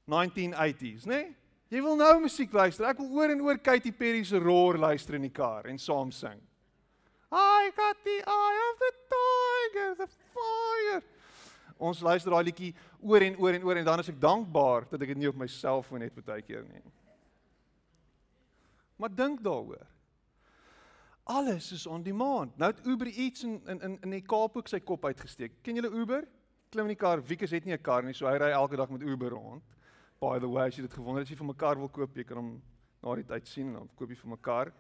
1980s, 0.08 1.06
né? 1.06 1.08
Nee? 1.08 1.36
Jy 1.72 1.80
wil 1.86 1.96
nou 1.96 2.20
musiek 2.20 2.51
luister. 2.51 2.84
Ek 2.89 2.98
wil 3.00 3.12
oor 3.15 3.32
en 3.32 3.41
oor 3.46 3.60
Katy 3.63 3.94
Perry 3.96 4.25
se 4.27 4.39
roar 4.44 4.80
luister 4.80 5.15
in 5.15 5.24
die 5.24 5.32
kar 5.32 5.70
en 5.72 5.77
saam 5.80 6.12
sing. 6.12 6.39
I 7.32 7.72
got 7.77 7.96
the 8.03 8.18
eye 8.27 8.60
of 8.68 8.82
the 8.82 8.91
tiger, 9.13 9.96
the 10.01 10.08
fire. 10.36 11.01
Ons 11.82 12.02
luister 12.06 12.30
daai 12.30 12.46
liedjie 12.46 12.74
oor 13.02 13.24
en 13.26 13.38
oor 13.42 13.56
en 13.58 13.64
oor 13.66 13.80
en 13.82 13.88
dan 13.88 14.04
is 14.04 14.12
ek 14.12 14.20
dankbaar 14.22 14.86
dat 14.92 15.02
ek 15.02 15.14
dit 15.14 15.22
nie 15.24 15.30
op 15.32 15.40
my 15.40 15.48
selfoon 15.50 16.06
het 16.06 16.20
baie 16.22 16.44
keer 16.46 16.62
nie. 16.68 16.84
Maar 19.02 19.16
dink 19.18 19.42
daaroor. 19.42 19.88
Alles 21.32 21.72
is 21.74 21.88
on 21.90 22.04
demand. 22.06 22.54
Nou 22.62 22.70
het 22.70 22.86
Uber 22.86 23.08
iets 23.08 23.48
in 23.48 23.58
in 23.66 23.82
in 23.82 23.98
in 24.06 24.14
die 24.14 24.22
Kaap 24.22 24.58
ook 24.58 24.70
sy 24.70 24.80
kop 24.80 25.06
uitgesteek. 25.06 25.58
Ken 25.66 25.76
julle 25.80 25.90
Uber? 25.90 26.28
Klim 26.70 26.86
in 26.86 26.94
die 26.94 27.02
kar. 27.02 27.24
Wiekus 27.26 27.52
het 27.52 27.66
nie 27.66 27.74
'n 27.74 27.82
kar 27.82 28.04
nie, 28.04 28.14
so 28.14 28.28
hy 28.28 28.38
ry 28.38 28.52
elke 28.52 28.76
dag 28.76 28.90
met 28.90 29.02
Uber 29.02 29.30
rond. 29.30 29.64
By 30.20 30.40
the 30.40 30.48
way, 30.48 30.68
as 30.68 30.76
jy 30.76 30.82
dit 30.82 30.94
gewonder 30.94 31.22
as 31.22 31.30
jy 31.30 31.36
vir 31.36 31.48
mekaar 31.48 31.78
wil 31.78 31.90
koop, 31.90 32.16
jy 32.16 32.24
kan 32.24 32.38
hom 32.38 32.62
na 33.02 33.16
die 33.16 33.24
tyd 33.24 33.48
sien 33.48 33.68
en 33.68 33.74
dan 33.74 33.90
koop 33.96 34.10
jy 34.10 34.16
vir 34.16 34.30
mekaar. 34.30 34.74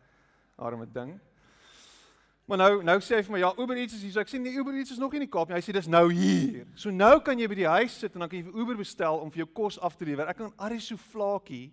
Arme 0.57 0.85
ding. 0.85 1.19
Maar 2.49 2.57
nou 2.57 2.83
nou 2.83 2.97
sê 2.99 3.19
hy 3.19 3.23
vir 3.23 3.35
my, 3.35 3.39
ja, 3.43 3.51
Uber 3.57 3.77
Eats 3.77 3.95
is 3.95 4.01
hier. 4.03 4.13
So 4.15 4.23
ek 4.23 4.31
sê 4.31 4.39
nee, 4.41 4.57
Uber 4.59 4.75
Eats 4.75 4.91
is 4.91 4.99
nog 4.99 5.13
nie 5.13 5.21
in 5.21 5.27
die 5.27 5.31
Kaap 5.31 5.51
nie. 5.51 5.55
Hy 5.55 5.63
sê 5.63 5.75
dis 5.75 5.87
nou 5.91 6.07
hier. 6.11 6.65
So 6.75 6.91
nou 6.91 7.13
kan 7.23 7.39
jy 7.39 7.47
by 7.47 7.57
die 7.61 7.69
huis 7.69 7.95
sit 8.01 8.17
en 8.17 8.25
dan 8.25 8.31
kan 8.31 8.41
jy 8.41 8.47
vir 8.49 8.59
Uber 8.63 8.79
bestel 8.81 9.21
om 9.21 9.31
vir 9.31 9.45
jou 9.45 9.49
kos 9.61 9.79
af 9.79 9.95
te 9.99 10.07
lewer. 10.09 10.27
Ek 10.31 10.41
kan 10.41 10.51
Arisu 10.59 10.97
Vlakie 10.99 11.69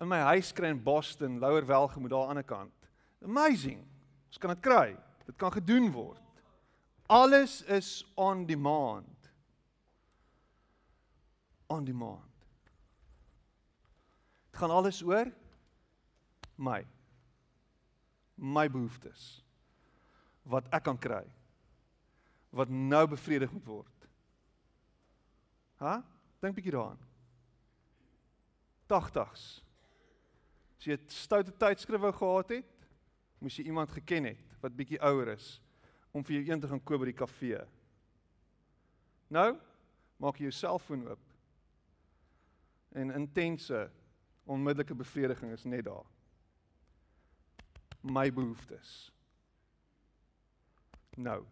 in 0.00 0.08
my 0.10 0.22
huis 0.32 0.52
kry 0.56 0.72
in 0.72 0.80
Boston, 0.82 1.38
Lower 1.42 1.66
Welgemoot 1.66 2.10
daar 2.10 2.32
aan 2.32 2.40
die 2.40 2.46
kant. 2.46 2.90
Amazing. 3.22 3.82
Ons 4.32 4.40
kan 4.40 4.54
dit 4.54 4.62
kry. 4.64 4.96
Dit 5.26 5.36
kan 5.38 5.52
gedoen 5.54 5.90
word. 5.94 6.20
Alles 7.12 7.60
is 7.62 8.00
on 8.16 8.46
demand. 8.46 9.30
On 11.68 11.84
demand. 11.84 12.48
Dit 14.50 14.60
gaan 14.60 14.70
alles 14.70 15.02
oor 15.02 15.28
my. 16.56 16.82
My 18.34 18.70
behoeftes. 18.70 19.41
Wat 20.42 20.68
ek 20.74 20.84
kan 20.88 20.98
kry. 20.98 21.24
Wat 22.50 22.68
nou 22.68 23.06
bevredig 23.08 23.52
moet 23.52 23.64
word. 23.64 24.08
Ha? 25.82 26.00
Dink 26.42 26.56
bietjie 26.56 26.74
daaraan. 26.74 27.00
80s. 28.92 29.62
As 30.78 30.86
jy 30.86 30.96
'n 30.98 31.08
stoute 31.08 31.52
tydskrif 31.56 32.00
wou 32.00 32.12
gehad 32.12 32.48
het, 32.48 32.88
moes 33.38 33.56
jy 33.56 33.64
iemand 33.64 33.90
geken 33.90 34.24
het 34.24 34.56
wat 34.60 34.76
bietjie 34.76 35.00
ouer 35.00 35.28
is 35.28 35.60
om 36.12 36.24
vir 36.24 36.36
jou 36.36 36.50
een 36.50 36.60
te 36.60 36.68
gaan 36.68 36.82
koop 36.82 37.00
by 37.00 37.10
die 37.10 37.18
kafee. 37.18 37.62
Nou 39.28 39.56
maak 40.22 40.38
jy 40.38 40.50
jou 40.50 40.54
selfoon 40.54 41.08
oop. 41.08 41.22
En 42.92 43.10
intense 43.10 43.90
onmiddellike 44.44 44.94
bevrediging 44.94 45.52
is 45.52 45.64
net 45.64 45.84
daar. 45.84 46.06
My 48.02 48.32
behoeftes. 48.32 49.12
Nou. 51.16 51.46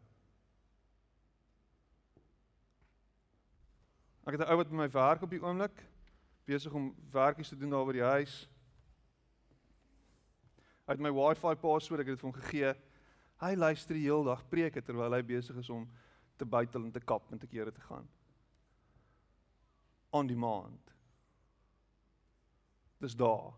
Ek 4.25 4.37
het 4.37 4.40
'n 4.40 4.50
ou 4.50 4.57
wat 4.57 4.69
by 4.69 4.75
my 4.75 4.90
werk 4.90 5.23
op 5.23 5.31
die 5.31 5.43
oomblik 5.43 5.87
besig 6.45 6.73
om 6.73 6.95
werkies 7.11 7.49
te 7.49 7.57
doen 7.57 7.71
daar 7.71 7.87
by 7.87 7.93
die 7.93 8.02
huis 8.02 8.49
uit 10.90 10.99
my 10.99 11.11
Wi-Fi 11.14 11.55
password, 11.55 12.02
ek 12.02 12.11
het 12.11 12.17
dit 12.17 12.23
vir 12.23 12.31
hom 12.31 12.40
gegee. 12.43 12.71
Hy 13.40 13.55
luister 13.55 13.95
die 13.95 14.09
hele 14.09 14.26
dag 14.26 14.43
preke 14.50 14.83
terwyl 14.83 15.14
hy 15.14 15.23
besig 15.23 15.61
is 15.62 15.71
om 15.71 15.87
te 16.40 16.45
buitel 16.49 16.83
en 16.83 16.93
te 16.93 17.02
kap 17.05 17.31
en 17.31 17.38
te 17.38 17.47
kere 17.47 17.73
te 17.73 17.85
gaan. 17.87 18.09
On 20.11 20.26
demand. 20.26 20.95
Dis 22.99 23.14
daar. 23.14 23.55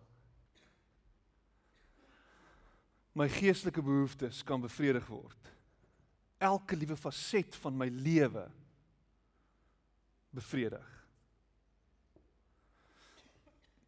My 3.17 3.29
geestelike 3.33 3.83
behoeftes 3.83 4.43
kan 4.45 4.61
bevredig 4.61 5.09
word. 5.09 5.53
Elke 6.43 6.77
liewe 6.77 6.97
faset 6.99 7.55
van 7.63 7.77
my 7.79 7.87
lewe 7.87 8.49
bevredig. 10.35 10.89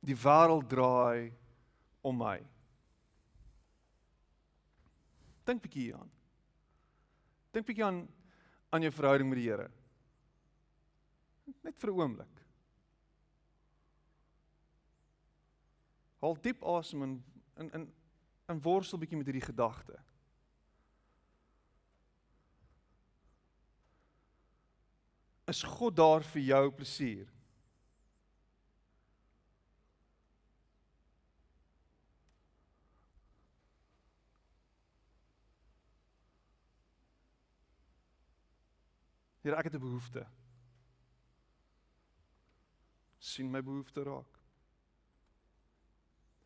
Die 0.04 0.16
wêreld 0.20 0.68
draai 0.70 1.32
om 2.04 2.20
my. 2.20 2.36
Dink 5.48 5.64
bietjie 5.64 5.88
hieraan. 5.88 6.12
Dink 7.54 7.66
bietjie 7.66 7.86
aan 7.86 8.04
aan 8.74 8.82
jou 8.82 8.90
verhouding 8.90 9.28
met 9.30 9.38
die 9.38 9.46
Here. 9.46 9.68
Net 11.62 11.78
vir 11.78 11.90
'n 11.90 12.00
oomblik. 12.00 12.40
Haal 16.18 16.40
diep 16.42 16.64
asem 16.64 17.02
en 17.02 17.24
in 17.56 17.70
in 17.70 17.92
in 18.48 18.60
worstel 18.60 18.98
bietjie 18.98 19.16
met 19.16 19.26
hierdie 19.26 19.46
gedagte. 19.46 20.02
Is 25.44 25.62
God 25.62 25.96
daar 25.96 26.24
vir 26.24 26.42
jou 26.42 26.70
plesier? 26.72 27.28
Here, 39.44 39.56
ek 39.56 39.64
het 39.64 39.74
'n 39.74 39.78
behoefte. 39.78 40.26
sien 43.18 43.50
my 43.50 43.62
behoefte 43.62 44.02
raak. 44.02 44.38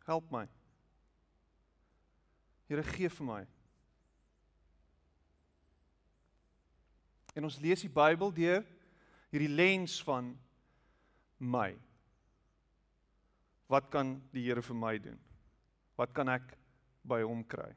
Help 0.07 0.31
my. 0.31 0.47
Here, 2.67 2.83
gee 2.83 3.11
vir 3.11 3.27
my. 3.27 3.47
En 7.35 7.45
ons 7.45 7.59
lees 7.59 7.85
die 7.85 7.93
Bybel 7.93 8.33
deur 8.33 8.65
hierdie 9.33 9.51
lens 9.51 9.99
van 10.05 10.33
my. 11.39 11.73
Wat 13.69 13.91
kan 13.93 14.17
die 14.33 14.47
Here 14.47 14.63
vir 14.65 14.79
my 14.79 14.95
doen? 14.99 15.19
Wat 15.99 16.15
kan 16.17 16.31
ek 16.33 16.55
by 17.09 17.21
hom 17.27 17.43
kry? 17.45 17.71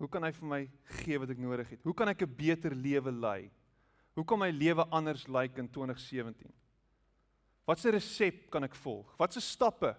Hoe 0.00 0.08
kan 0.10 0.24
hy 0.26 0.32
vir 0.34 0.48
my 0.48 0.60
gee 1.00 1.18
wat 1.20 1.30
ek 1.30 1.40
nodig 1.40 1.70
het? 1.74 1.84
Hoe 1.84 1.94
kan 1.94 2.08
ek 2.08 2.22
'n 2.22 2.34
beter 2.36 2.74
lewe 2.74 3.12
lei? 3.12 3.50
Hoe 4.14 4.24
kan 4.24 4.38
my 4.38 4.50
lewe 4.50 4.84
anders 4.90 5.26
lyk 5.26 5.56
like 5.56 5.60
in 5.60 5.68
2017? 5.68 6.52
Watse 7.66 7.90
resep 7.90 8.50
kan 8.50 8.64
ek 8.64 8.74
volg? 8.74 9.14
Watse 9.18 9.40
stappe 9.40 9.96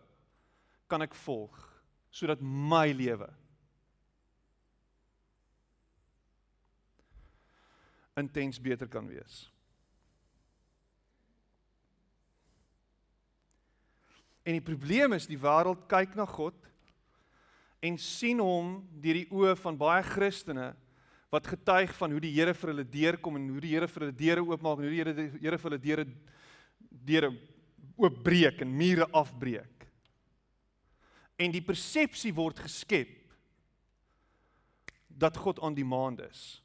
kan 0.87 1.01
ek 1.01 1.15
volg 1.15 1.55
sodat 2.11 2.41
my 2.41 2.91
lewe 2.91 3.29
intens 8.15 8.59
beter 8.61 8.87
kan 8.87 9.07
wees. 9.07 9.45
En 14.45 14.53
die 14.53 14.63
probleem 14.63 15.15
is 15.17 15.25
die 15.27 15.39
wêreld 15.41 15.87
kyk 15.89 16.13
na 16.15 16.27
God 16.29 16.57
en 17.85 17.97
sien 18.01 18.39
hom 18.41 18.77
deur 19.01 19.19
die 19.19 19.29
oë 19.33 19.55
van 19.57 19.77
baie 19.77 20.03
Christene 20.05 20.71
wat 21.33 21.49
getuig 21.49 21.91
van 21.97 22.13
hoe 22.13 22.21
die 22.23 22.33
Here 22.35 22.53
vir 22.55 22.71
hulle 22.71 22.85
deurkom 22.87 23.39
en 23.39 23.49
hoe 23.51 23.63
die 23.63 23.73
Here 23.73 23.89
vir 23.89 24.05
hulle 24.05 24.17
deure 24.19 24.45
oopmaak 24.45 24.79
en 24.79 24.87
hoe 24.87 24.93
die 24.93 25.01
Here 25.01 25.15
die 25.17 25.29
Here 25.41 25.59
vir 25.59 25.71
hulle 25.71 25.83
deure 25.83 26.05
deure 27.05 27.31
oopbreek 27.95 28.61
en 28.63 28.71
mure 28.75 29.07
afbreek. 29.15 29.87
En 31.41 31.51
die 31.51 31.63
persepsie 31.63 32.31
word 32.35 32.61
geskep 32.63 33.11
dat 35.07 35.37
God 35.39 35.59
aan 35.63 35.75
die 35.75 35.87
maand 35.87 36.21
is, 36.25 36.61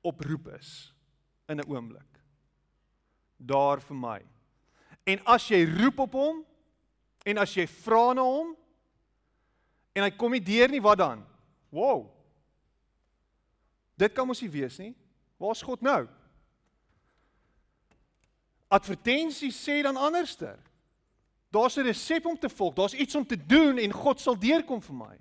oproep 0.00 0.48
is 0.58 0.94
in 1.48 1.60
'n 1.60 1.68
oomblik. 1.68 2.20
Daar 3.36 3.80
vir 3.80 3.96
my. 3.96 4.26
En 5.04 5.24
as 5.24 5.48
jy 5.48 5.64
roep 5.64 5.98
op 5.98 6.12
hom 6.12 6.44
en 7.24 7.38
as 7.38 7.54
jy 7.54 7.66
vra 7.66 8.12
na 8.12 8.22
hom 8.22 8.56
en 9.92 10.02
hy 10.02 10.10
kom 10.10 10.32
nie 10.32 10.44
deur 10.44 10.68
nie, 10.68 10.80
wat 10.80 10.98
dan? 10.98 11.26
Wow. 11.70 12.10
Dit 13.96 14.12
kan 14.12 14.26
mos 14.26 14.40
nie 14.40 14.50
wees 14.50 14.78
nie. 14.78 14.94
Waar's 15.36 15.62
God 15.62 15.82
nou? 15.82 16.08
Advertensies 18.68 19.56
sê 19.68 19.82
dan 19.82 19.96
anderster. 19.96 20.58
Daar's 21.50 21.76
'n 21.76 21.82
resep 21.82 22.26
om 22.26 22.38
te 22.38 22.48
volg, 22.48 22.74
daar's 22.74 22.94
iets 22.94 23.14
om 23.14 23.26
te 23.26 23.46
doen 23.46 23.78
en 23.78 23.92
God 23.92 24.20
sal 24.20 24.38
deurkom 24.38 24.82
vir 24.82 24.94
my. 24.94 25.18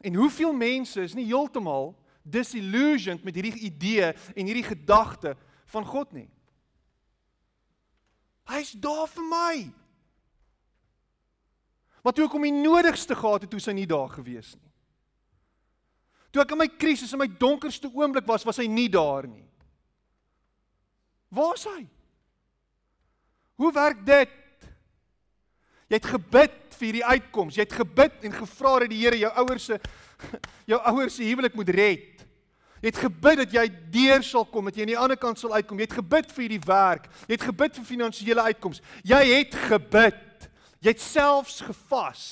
En 0.00 0.14
hoeveel 0.14 0.52
mense 0.52 1.00
is 1.00 1.14
nie 1.14 1.26
heeltemal 1.26 1.94
disillusioned 2.30 3.24
met 3.24 3.34
hierdie 3.34 3.66
idee 3.68 4.12
en 4.12 4.48
hierdie 4.48 4.66
gedagte 4.66 5.36
van 5.72 5.86
God 5.86 6.12
nie. 6.16 6.28
Hy's 8.46 8.74
daar 8.78 9.08
vir 9.10 9.26
my. 9.30 9.54
Maar 12.06 12.14
toe 12.14 12.28
ek 12.28 12.36
hom 12.38 12.46
die 12.46 12.54
nodigste 12.54 13.16
gehad 13.18 13.42
het, 13.42 13.50
toe 13.50 13.62
sy 13.62 13.74
nie 13.74 13.88
daar 13.90 14.12
gewees 14.14 14.54
nie. 14.54 14.70
Toe 16.30 16.44
ek 16.44 16.52
in 16.54 16.60
my 16.60 16.68
krisis 16.70 17.14
en 17.14 17.22
my 17.22 17.28
donkerste 17.40 17.90
oomblik 17.90 18.26
was, 18.28 18.44
was 18.46 18.60
hy 18.62 18.68
nie 18.70 18.88
daar 18.92 19.26
nie. 19.26 19.46
Waar 21.34 21.56
is 21.58 21.66
hy? 21.66 21.82
Hoe 23.56 23.72
werk 23.74 24.04
dit? 24.06 24.34
Jy 25.86 25.98
het 25.98 26.08
gebid 26.10 26.56
vir 26.76 26.86
hierdie 26.88 27.06
uitkoms. 27.06 27.56
Jy 27.56 27.64
het 27.64 27.76
gebid 27.78 28.26
en 28.26 28.34
gevra 28.34 28.72
dat 28.82 28.92
die 28.92 29.00
Here 29.00 29.18
jou 29.18 29.32
ouers 29.42 29.68
se 29.70 29.78
jou 30.70 30.78
ouers 30.90 31.16
se 31.18 31.26
huwelik 31.26 31.54
moet 31.58 31.70
red. 31.74 32.15
Jy 32.82 32.90
het 32.90 32.98
gebid 33.00 33.40
dat 33.40 33.54
jy 33.56 33.64
deur 33.92 34.24
sal 34.26 34.44
kom, 34.44 34.68
dat 34.68 34.76
jy 34.76 34.84
aan 34.84 34.92
die 34.92 34.98
ander 35.00 35.18
kant 35.20 35.40
sal 35.40 35.54
uitkom. 35.56 35.78
Jy 35.80 35.88
het 35.88 36.00
gebid 36.00 36.32
vir 36.32 36.44
hierdie 36.44 36.66
werk. 36.66 37.06
Jy 37.26 37.38
het 37.38 37.46
gebid 37.48 37.78
vir 37.78 37.88
finansiële 37.88 38.48
uitkomste. 38.50 38.84
Jy 39.02 39.22
het 39.32 39.56
gebid. 39.70 40.50
Jy 40.84 40.92
het 40.92 41.00
selfs 41.00 41.62
gevas. 41.64 42.26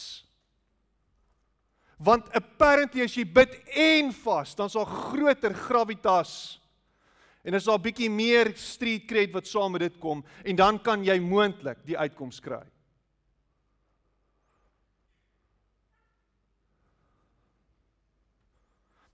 Want 1.97 2.29
apparently 2.37 3.07
as 3.07 3.15
jy 3.17 3.25
bid 3.25 3.57
en 3.79 4.13
vas, 4.25 4.53
dan 4.59 4.71
sal 4.71 4.85
groter 4.85 5.55
gravitas 5.57 6.61
en 7.45 7.55
as 7.55 7.65
daar 7.65 7.79
'n 7.79 7.83
bietjie 7.83 8.11
meer 8.11 8.57
street 8.57 9.07
cred 9.07 9.33
wat 9.33 9.47
saam 9.47 9.73
met 9.73 9.81
dit 9.81 9.99
kom 9.99 10.25
en 10.45 10.57
dan 10.57 10.83
kan 10.83 11.05
jy 11.05 11.19
moontlik 11.21 11.79
die 11.85 11.99
uitkoms 11.99 12.41
kry. 12.41 12.65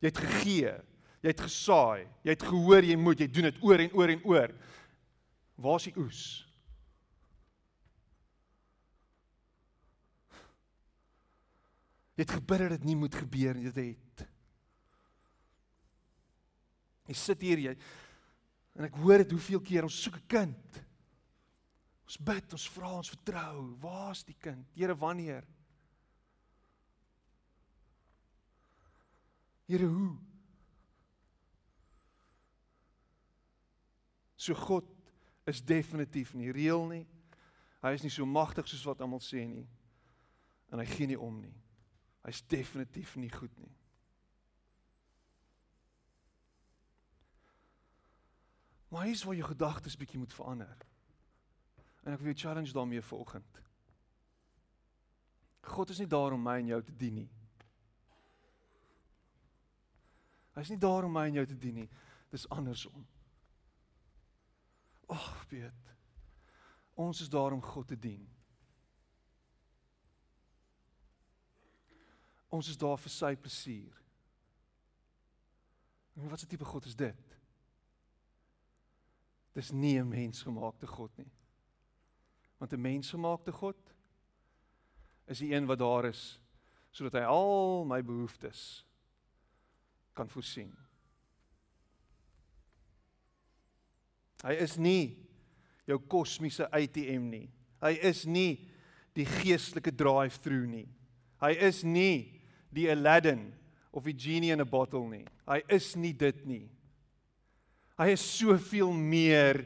Jy 0.00 0.08
het 0.08 0.18
gegee, 0.18 0.80
jy 1.20 1.32
het 1.32 1.42
gesaai, 1.44 2.06
jy 2.24 2.34
het 2.34 2.44
gehoor 2.48 2.86
jy 2.86 2.96
moet, 2.96 3.20
jy 3.20 3.28
doen 3.28 3.48
dit 3.50 3.58
oor 3.64 3.82
en 3.84 3.96
oor 3.98 4.12
en 4.14 4.22
oor. 4.28 4.54
Waar 5.60 5.80
is 5.80 5.88
die 5.90 5.96
oes? 6.00 6.22
Jy 12.16 12.24
het 12.24 12.36
gebid 12.36 12.64
dat 12.64 12.76
dit 12.76 12.86
nie 12.90 12.98
moet 13.00 13.16
gebeur 13.16 13.56
nie, 13.56 13.68
dit 13.70 13.82
het. 13.82 14.26
Jy 17.08 17.16
sit 17.16 17.42
hier 17.42 17.60
jy 17.70 17.74
en 18.78 18.86
ek 18.86 18.96
hoor 19.02 19.20
dit 19.24 19.32
hoeveel 19.34 19.60
keer 19.66 19.84
ons 19.84 19.96
soek 20.04 20.16
'n 20.16 20.26
kind. 20.30 20.80
Ons 22.06 22.16
bid, 22.16 22.52
ons 22.52 22.68
vra, 22.68 22.90
ons 22.96 23.10
vertrou. 23.10 23.76
Waar's 23.78 24.24
die 24.24 24.34
kind? 24.34 24.66
Here, 24.74 24.94
wanneer? 24.94 25.44
Here, 29.66 29.86
hoe? 29.86 30.29
So 34.40 34.54
God 34.56 34.86
is 35.44 35.60
definitief 35.60 36.32
nie 36.34 36.52
reël 36.52 36.86
nie. 36.88 37.02
Hy 37.84 37.92
is 37.96 38.04
nie 38.04 38.12
so 38.12 38.24
magtig 38.24 38.68
soos 38.70 38.86
wat 38.88 39.02
almal 39.04 39.20
sê 39.20 39.42
nie. 39.44 39.66
En 40.72 40.80
hy 40.80 40.86
gee 40.88 41.10
nie 41.10 41.18
om 41.20 41.36
nie. 41.42 41.52
Hy's 42.24 42.40
definitief 42.48 43.18
nie 43.20 43.28
goed 43.32 43.52
nie. 43.60 43.72
Maar 48.90 49.06
hier's 49.10 49.26
waar 49.28 49.36
jou 49.36 49.50
gedagtes 49.52 49.98
bietjie 50.00 50.18
moet 50.18 50.34
verander. 50.34 50.88
En 52.00 52.16
ek 52.16 52.24
wil 52.24 52.32
jou 52.32 52.40
challenge 52.46 52.72
daarmee 52.72 53.04
vanoggend. 53.04 53.60
God 55.68 55.92
is 55.92 56.00
nie 56.00 56.08
daar 56.08 56.32
om 56.32 56.42
my 56.42 56.56
en 56.62 56.72
jou 56.72 56.82
te 56.82 56.96
dien 56.96 57.20
nie. 57.20 57.28
Hy's 60.56 60.72
nie 60.72 60.80
daar 60.80 61.04
om 61.04 61.12
my 61.12 61.28
en 61.28 61.42
jou 61.42 61.48
te 61.52 61.60
dien 61.60 61.82
nie. 61.84 61.88
Dis 62.32 62.48
andersom. 62.48 63.04
Ag, 65.10 65.46
weet. 65.48 65.94
Ons 66.94 67.20
is 67.20 67.28
daar 67.28 67.52
om 67.52 67.62
God 67.62 67.86
te 67.86 67.98
dien. 67.98 68.28
Ons 72.50 72.68
is 72.68 72.78
daar 72.78 72.98
vir 72.98 73.12
sy 73.14 73.34
plesier. 73.38 73.96
En 76.14 76.28
wat 76.28 76.42
'n 76.42 76.46
tipe 76.46 76.64
God 76.64 76.84
is 76.86 76.96
dit? 76.96 77.38
Dis 79.52 79.70
nie 79.70 79.98
'n 79.98 80.08
mensgemaakte 80.08 80.86
God 80.86 81.16
nie. 81.16 81.32
Want 82.58 82.72
'n 82.72 82.80
mensgemaakte 82.80 83.52
God 83.52 83.94
is 85.24 85.38
die 85.38 85.54
een 85.54 85.66
wat 85.66 85.78
daar 85.78 86.04
is 86.04 86.40
sodat 86.90 87.12
hy 87.12 87.20
al 87.20 87.84
my 87.84 88.02
behoeftes 88.02 88.86
kan 90.12 90.28
voorsien. 90.28 90.89
Hy 94.44 94.56
is 94.64 94.76
nie 94.80 95.16
jou 95.88 95.98
kosmiese 96.10 96.68
ATM 96.72 97.28
nie. 97.30 97.46
Hy 97.82 97.94
is 98.10 98.24
nie 98.28 98.70
die 99.16 99.26
geestelike 99.26 99.92
drive-through 99.92 100.68
nie. 100.68 100.86
Hy 101.40 101.52
is 101.68 101.82
nie 101.84 102.40
die 102.72 102.86
Aladdin 102.92 103.50
of 103.92 104.06
die 104.06 104.14
genie 104.14 104.52
in 104.54 104.62
a 104.62 104.68
bottle 104.68 105.06
nie. 105.10 105.24
Hy 105.48 105.60
is 105.72 105.94
nie 105.98 106.12
dit 106.16 106.44
nie. 106.46 106.66
Hy 108.00 108.12
is 108.14 108.24
soveel 108.24 108.92
meer 108.96 109.64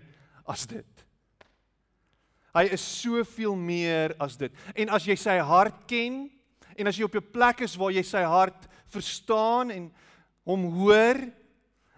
as 0.48 0.64
dit. 0.66 1.04
Hy 2.54 2.68
is 2.74 2.82
soveel 2.82 3.56
meer 3.58 4.14
as 4.22 4.38
dit. 4.38 4.54
En 4.78 4.92
as 4.94 5.06
jy 5.06 5.16
sy 5.18 5.36
hart 5.42 5.84
ken 5.90 6.24
en 6.74 6.90
as 6.90 6.98
jy 6.98 7.06
op 7.06 7.14
'n 7.14 7.32
plek 7.34 7.62
is 7.62 7.76
waar 7.76 7.90
jy 7.90 8.02
sy 8.02 8.22
hart 8.22 8.66
verstaan 8.86 9.70
en 9.70 9.90
hom 10.46 10.70
hoor 10.70 11.18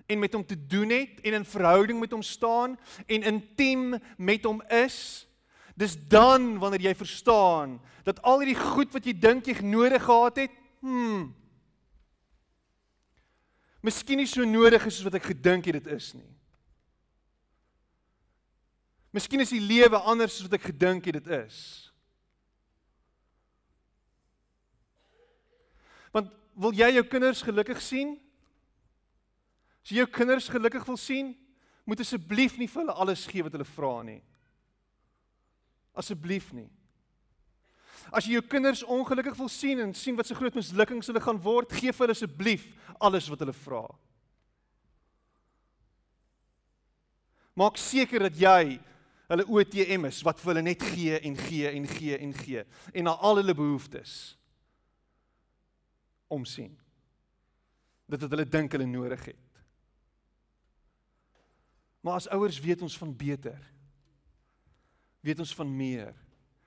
en 0.06 0.18
met 0.18 0.32
hom 0.32 0.44
te 0.46 0.58
doen 0.66 0.90
het 0.90 1.20
en 1.22 1.40
in 1.40 1.44
verhouding 1.44 2.00
met 2.00 2.10
hom 2.10 2.22
staan 2.22 2.78
en 3.06 3.22
intiem 3.22 3.96
met 4.16 4.44
hom 4.44 4.62
is, 4.62 5.26
dis 5.74 5.96
dan 6.08 6.58
wanneer 6.58 6.88
jy 6.88 6.94
verstaan 6.94 7.80
dat 8.06 8.22
al 8.22 8.40
hierdie 8.40 8.60
goed 8.60 8.92
wat 8.94 9.04
jy 9.04 9.16
dink 9.18 9.48
jy 9.50 9.58
nodig 9.66 10.04
gehad 10.04 10.46
het, 10.46 10.54
hmm. 10.80 11.34
Miskien 13.86 14.18
nie 14.18 14.26
so 14.26 14.42
nodig 14.42 14.82
is 14.88 14.96
soos 14.98 15.06
wat 15.06 15.18
ek 15.20 15.28
gedink 15.30 15.68
het 15.68 15.78
dit 15.78 15.92
is 15.94 16.10
nie. 16.16 16.30
Miskien 19.14 19.40
is 19.44 19.52
die 19.54 19.62
lewe 19.62 20.00
anders 20.02 20.40
as 20.40 20.48
wat 20.48 20.56
ek 20.58 20.68
gedink 20.72 21.06
het 21.06 21.20
dit 21.20 21.28
is. 21.38 21.58
Want 26.12 26.32
wil 26.58 26.74
jy 26.74 26.90
jou 26.96 27.04
kinders 27.06 27.44
gelukkig 27.46 27.80
sien? 27.84 28.16
As 29.86 29.92
jy 29.92 30.00
jou 30.00 30.08
kinders 30.10 30.48
gelukkig 30.50 30.82
wil 30.82 30.96
sien, 30.98 31.28
moet 31.86 32.00
asseblief 32.02 32.56
nie 32.58 32.66
vir 32.66 32.80
hulle 32.82 32.94
alles 32.98 33.20
gee 33.30 33.44
wat 33.46 33.54
hulle 33.54 33.68
vra 33.70 33.90
nie. 34.02 34.18
Asseblief 35.94 36.48
nie. 36.50 36.66
As 38.10 38.26
jy 38.26 38.34
jou 38.34 38.42
kinders 38.50 38.82
ongelukkig 38.82 39.38
wil 39.38 39.46
sien 39.46 39.84
en 39.84 39.94
sien 39.94 40.18
wat 40.18 40.26
se 40.26 40.34
groot 40.34 40.58
mislukkings 40.58 41.06
hulle 41.06 41.22
gaan 41.22 41.38
word, 41.38 41.70
gee 41.70 41.94
vir 41.94 42.02
hulle 42.02 42.18
asseblief 42.18 42.66
alles 42.98 43.30
wat 43.30 43.46
hulle 43.46 43.54
vra. 43.60 43.84
Maak 47.54 47.78
seker 47.78 48.26
dat 48.26 48.42
jy 48.42 48.80
hulle 49.30 49.46
OTM 49.46 50.10
is 50.10 50.18
wat 50.26 50.42
vir 50.42 50.50
hulle 50.56 50.66
net 50.66 50.82
gee 50.82 51.22
en 51.30 51.38
gee 51.46 51.70
en 51.70 51.86
gee 51.94 52.18
en 52.18 52.34
gee 52.42 52.66
en 52.90 53.06
na 53.06 53.14
al 53.22 53.38
hulle 53.38 53.54
behoeftes 53.54 54.34
omsien. 56.26 56.74
Dit 58.10 58.26
wat 58.26 58.34
hulle 58.34 58.50
dink 58.50 58.74
hulle 58.74 58.90
nodig 58.90 59.30
het. 59.30 59.45
Maar 62.06 62.14
as 62.14 62.28
ouers 62.28 62.60
weet 62.60 62.82
ons 62.82 62.98
van 62.98 63.16
beter. 63.16 63.72
Weet 65.20 65.38
ons 65.42 65.54
van 65.54 65.76
meer. 65.76 66.14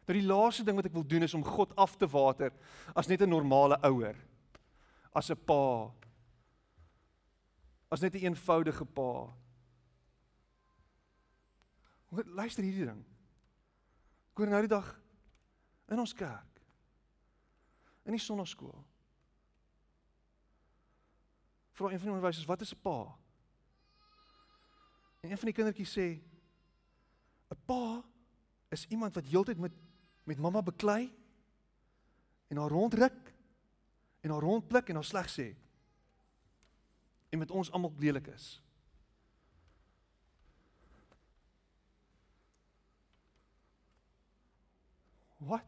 Nou 0.03 0.15
die 0.17 0.27
laaste 0.27 0.65
ding 0.67 0.75
wat 0.75 0.89
ek 0.89 0.97
wil 0.97 1.05
doen 1.07 1.23
is 1.23 1.35
om 1.37 1.45
God 1.47 1.71
af 1.79 1.93
te 1.95 2.09
water 2.11 2.51
as 2.91 3.07
net 3.07 3.21
'n 3.23 3.31
normale 3.31 3.77
ouer. 3.87 4.17
As 5.15 5.31
'n 5.31 5.39
pa. 5.45 5.93
As 7.87 8.01
net 8.01 8.13
'n 8.13 8.17
een 8.17 8.23
eenvoudige 8.33 8.85
pa. 8.85 9.31
Luister 12.11 12.63
hierdie 12.63 12.85
ding. 12.85 13.05
Hoor 14.33 14.47
nou 14.47 14.59
die 14.59 14.75
dag 14.75 14.99
in 15.87 15.99
ons 15.99 16.13
kerk. 16.13 16.61
In 18.03 18.11
die 18.11 18.19
sonnaskool. 18.19 18.83
Vra 21.71 21.85
een 21.85 21.99
van 21.99 22.07
die 22.07 22.15
onderwysers, 22.15 22.45
"Wat 22.45 22.61
is 22.61 22.73
'n 22.73 22.81
pa?" 22.81 23.18
En 25.19 25.31
een 25.31 25.37
van 25.37 25.45
die 25.45 25.53
kindertjies 25.53 25.97
sê, 25.97 26.07
"’n 27.49 27.61
Pa 27.65 28.03
is 28.69 28.87
iemand 28.87 29.13
wat 29.13 29.25
heeltyd 29.25 29.57
met 29.57 29.71
met 30.23 30.37
mamma 30.37 30.61
beklei 30.61 31.15
en 32.47 32.57
haar 32.57 32.69
rondruk 32.69 33.33
en 34.19 34.29
haar 34.29 34.39
rondpluk 34.41 34.89
en 34.89 34.95
haar 34.95 35.03
sleg 35.03 35.29
sê 35.29 35.55
en 37.29 37.39
met 37.39 37.51
ons 37.51 37.71
almal 37.71 37.93
lelik 37.97 38.27
is." 38.27 38.61
Wat? 45.37 45.65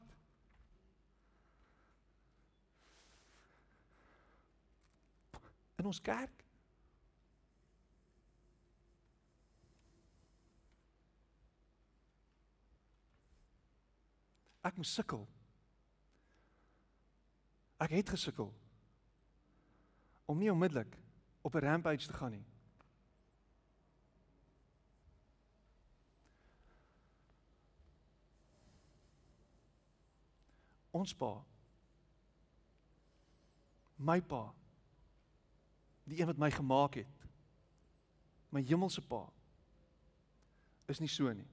In 5.75 5.85
ons 5.85 6.01
kerk? 6.01 6.40
Ek 14.61 14.75
moet 14.77 14.87
sukkel. 14.87 15.25
Ek 17.81 17.89
het 17.97 18.09
gesukkel 18.13 18.51
om 20.29 20.37
nie 20.37 20.51
onmiddellik 20.51 20.97
op 21.41 21.55
'n 21.55 21.65
rampage 21.65 22.07
te 22.07 22.13
gaan 22.13 22.31
nie. 22.31 22.45
Ons 30.91 31.13
pa. 31.15 31.45
My 33.95 34.21
pa. 34.21 34.53
Die 36.03 36.19
een 36.19 36.25
wat 36.25 36.37
my 36.37 36.51
gemaak 36.51 36.93
het. 36.93 37.27
My 38.49 38.61
hemelse 38.61 39.01
pa. 39.01 39.29
Is 40.85 40.99
nie 40.99 41.09
so 41.09 41.33
nie. 41.33 41.50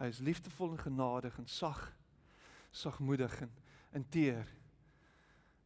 Hy 0.00 0.08
is 0.08 0.22
liefdevol 0.24 0.72
en 0.72 0.80
genadig 0.80 1.34
en 1.38 1.48
sag, 1.48 1.80
sagmoedig 2.72 3.34
en 3.44 3.50
inteer. 4.00 4.46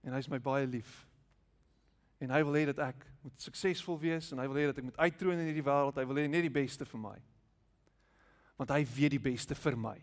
En 0.03 0.12
hy 0.12 0.18
is 0.18 0.31
my 0.33 0.40
baie 0.42 0.66
lief. 0.66 1.05
En 2.18 2.33
hy 2.35 2.40
wil 2.47 2.59
hê 2.59 2.64
dat 2.73 2.81
ek 2.83 3.07
moet 3.23 3.47
suksesvol 3.47 4.01
wees 4.03 4.33
en 4.33 4.42
hy 4.42 4.49
wil 4.51 4.59
hê 4.59 4.66
dat 4.73 4.81
ek 4.81 4.88
moet 4.88 4.99
uittroon 5.07 5.38
in 5.38 5.53
hierdie 5.53 5.64
wêreld. 5.66 6.01
Hy 6.01 6.07
wil 6.11 6.18
hê 6.18 6.27
net 6.27 6.44
die 6.49 6.53
beste 6.53 6.88
vir 6.88 7.03
my. 7.05 7.14
Want 8.59 8.75
hy 8.75 8.83
weet 8.97 9.14
die 9.14 9.23
beste 9.23 9.55
vir 9.59 9.79
my. 9.79 9.97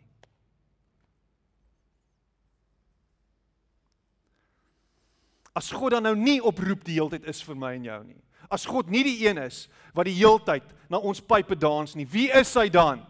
As 5.51 5.67
God 5.75 5.97
dan 5.97 6.07
nou 6.07 6.15
nie 6.15 6.39
oproep 6.39 6.85
die 6.87 6.95
heeltyd 6.95 7.27
is 7.27 7.43
vir 7.43 7.59
my 7.59 7.75
en 7.75 7.87
jou 7.89 8.01
nie. 8.07 8.21
As 8.51 8.63
God 8.67 8.87
nie 8.91 9.03
die 9.03 9.17
een 9.25 9.43
is 9.43 9.65
wat 9.95 10.07
die 10.07 10.15
heeltyd 10.15 10.71
na 10.91 11.03
ons 11.03 11.19
pype 11.19 11.57
dans 11.59 11.99
nie. 11.99 12.07
Wie 12.07 12.29
is 12.31 12.55
hy 12.55 12.69
dan? 12.71 13.03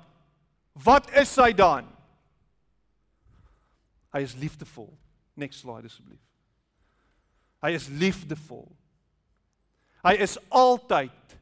Wat 0.73 1.09
is 1.19 1.33
hy 1.35 1.51
dan? 1.55 1.87
Hy 4.11 4.23
is 4.23 4.35
liefdevol. 4.39 4.91
Next 5.39 5.63
slide 5.63 5.87
asseblief. 5.87 6.21
Hy 7.61 7.75
is 7.77 7.87
liefdevol. 7.87 8.67
Hy 10.01 10.15
is 10.23 10.37
altyd 10.49 11.37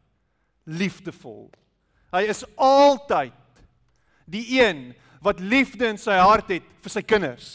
liefdevol. 0.69 1.47
Hy 2.13 2.25
is 2.29 2.43
altyd 2.59 3.35
die 4.29 4.45
een 4.59 4.89
wat 5.23 5.39
liefde 5.39 5.87
in 5.89 5.99
sy 5.99 6.17
hart 6.19 6.51
het 6.53 6.65
vir 6.83 6.93
sy 6.93 7.03
kinders. 7.05 7.49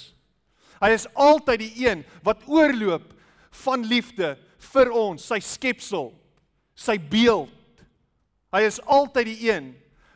Hy 0.82 0.90
is 0.94 1.06
altyd 1.14 1.62
die 1.62 1.86
een 1.86 2.02
wat 2.26 2.42
oorloop 2.50 3.12
van 3.64 3.84
liefde 3.88 4.34
vir 4.72 4.90
ons, 4.90 5.22
sy 5.22 5.38
skepsel, 5.44 6.10
sy 6.74 6.96
beeld. 6.98 7.52
Hy 8.54 8.62
is 8.66 8.80
altyd 8.82 9.30
die 9.30 9.50
een 9.50 9.70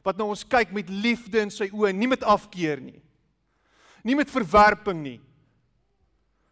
wat 0.07 0.19
na 0.19 0.27
ons 0.29 0.45
kyk 0.47 0.73
met 0.75 0.91
liefde 0.91 1.41
in 1.43 1.53
sy 1.53 1.69
oë, 1.73 1.93
nie 1.97 2.09
met 2.11 2.25
afkeer 2.27 2.81
nie. 2.83 3.01
Nie 4.07 4.17
met 4.19 4.31
verwerping 4.31 5.01
nie. 5.03 5.19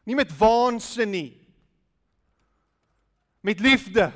Nie 0.06 0.16
met 0.18 0.32
waansin 0.38 1.10
nie. 1.10 1.30
Met 3.46 3.60
liefde 3.62 4.10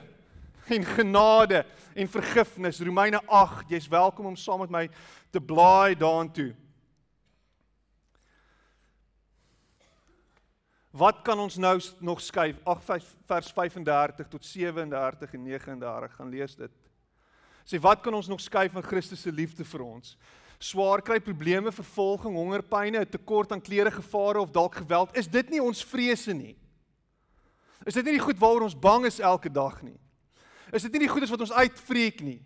en 0.70 0.84
genade 0.84 1.64
en 1.94 2.08
vergifnis. 2.08 2.80
Romeine 2.80 3.20
8, 3.26 3.70
jy's 3.70 3.88
welkom 3.90 4.30
om 4.30 4.36
saam 4.38 4.64
met 4.64 4.74
my 4.74 4.84
te 5.30 5.42
blaai 5.42 5.94
daartoe. 5.98 6.52
Wat 10.90 11.22
kan 11.22 11.38
ons 11.38 11.56
nou 11.56 11.76
nog 12.02 12.20
skuif? 12.20 12.58
8 12.66 13.10
vers 13.30 13.52
35 13.54 14.28
tot 14.28 14.44
37 14.44 15.34
en 15.34 15.42
39 15.46 16.14
gaan 16.18 16.32
lees 16.34 16.56
dit. 16.58 16.89
Sê 17.70 17.78
wat 17.78 18.00
kan 18.02 18.14
ons 18.14 18.26
nog 18.26 18.40
skuif 18.42 18.72
van 18.74 18.82
Christus 18.82 19.20
se 19.22 19.30
liefde 19.30 19.62
vir 19.64 19.82
ons? 19.84 20.16
Swaar 20.58 21.00
kry 21.06 21.20
probleme, 21.22 21.70
vervolging, 21.70 22.34
hongerpyne, 22.34 22.98
'n 22.98 23.06
tekort 23.06 23.52
aan 23.52 23.62
klere, 23.62 23.90
gevare 23.90 24.40
of 24.40 24.50
dalk 24.50 24.74
geweld. 24.74 25.16
Is 25.16 25.28
dit 25.28 25.50
nie 25.50 25.62
ons 25.62 25.84
vrese 25.84 26.32
nie? 26.34 26.56
Is 27.86 27.94
dit 27.94 28.04
nie 28.04 28.18
die 28.18 28.26
goed 28.26 28.38
waaroor 28.38 28.62
ons 28.62 28.74
bang 28.74 29.06
is 29.06 29.20
elke 29.20 29.48
dag 29.48 29.82
nie? 29.82 29.98
Is 30.72 30.82
dit 30.82 30.92
nie 30.92 31.06
die 31.06 31.08
goedes 31.08 31.30
wat 31.30 31.40
ons 31.40 31.52
uitvreek 31.52 32.20
nie? 32.20 32.42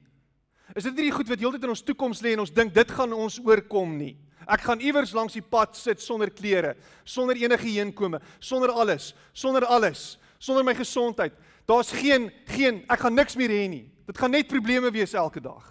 Is 0.76 0.84
dit 0.84 0.94
nie 0.94 1.08
die 1.08 1.16
goed 1.16 1.28
wat 1.28 1.38
heeltyd 1.38 1.62
in 1.64 1.68
ons 1.70 1.82
toekoms 1.82 2.20
lê 2.20 2.32
en 2.32 2.40
ons 2.40 2.52
dink 2.52 2.74
dit 2.74 2.90
gaan 2.90 3.12
ons 3.12 3.40
oorkom 3.40 3.96
nie? 3.96 4.16
Ek 4.46 4.60
gaan 4.60 4.80
iewers 4.80 5.12
langs 5.12 5.32
die 5.32 5.42
pad 5.42 5.76
sit 5.76 6.00
sonder 6.00 6.30
klere, 6.30 6.76
sonder 7.04 7.36
enige 7.36 7.66
heenkome, 7.66 8.20
sonder 8.40 8.70
alles, 8.70 9.14
sonder 9.32 9.64
alles, 9.64 10.18
sonder 10.38 10.64
my 10.64 10.74
gesondheid. 10.74 11.32
Daar's 11.66 11.90
geen 11.90 12.30
geen 12.46 12.84
ek 12.88 13.00
gaan 13.00 13.14
niks 13.14 13.36
meer 13.36 13.48
hê 13.48 13.68
nie. 13.68 13.93
Dit 14.04 14.18
gaan 14.18 14.30
net 14.30 14.50
probleme 14.50 14.90
wees 14.92 15.12
elke 15.12 15.40
dag. 15.40 15.64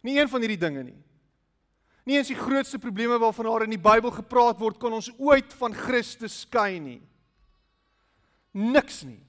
Nie 0.00 0.18
een 0.20 0.28
van 0.30 0.40
hierdie 0.40 0.60
dinge 0.60 0.82
nie. 0.82 0.98
Nie 2.08 2.16
eens 2.16 2.30
die 2.32 2.38
grootste 2.38 2.78
probleme 2.80 3.18
waarvan 3.20 3.44
daar 3.44 3.66
in 3.66 3.74
die 3.74 3.82
Bybel 3.82 4.10
gepraat 4.14 4.60
word 4.60 4.78
kon 4.80 4.94
ons 4.96 5.10
ooit 5.18 5.52
van 5.60 5.74
Christus 5.76 6.40
skei 6.46 6.78
nie. 6.80 7.00
Niks 8.56 9.02
nie. 9.04 9.20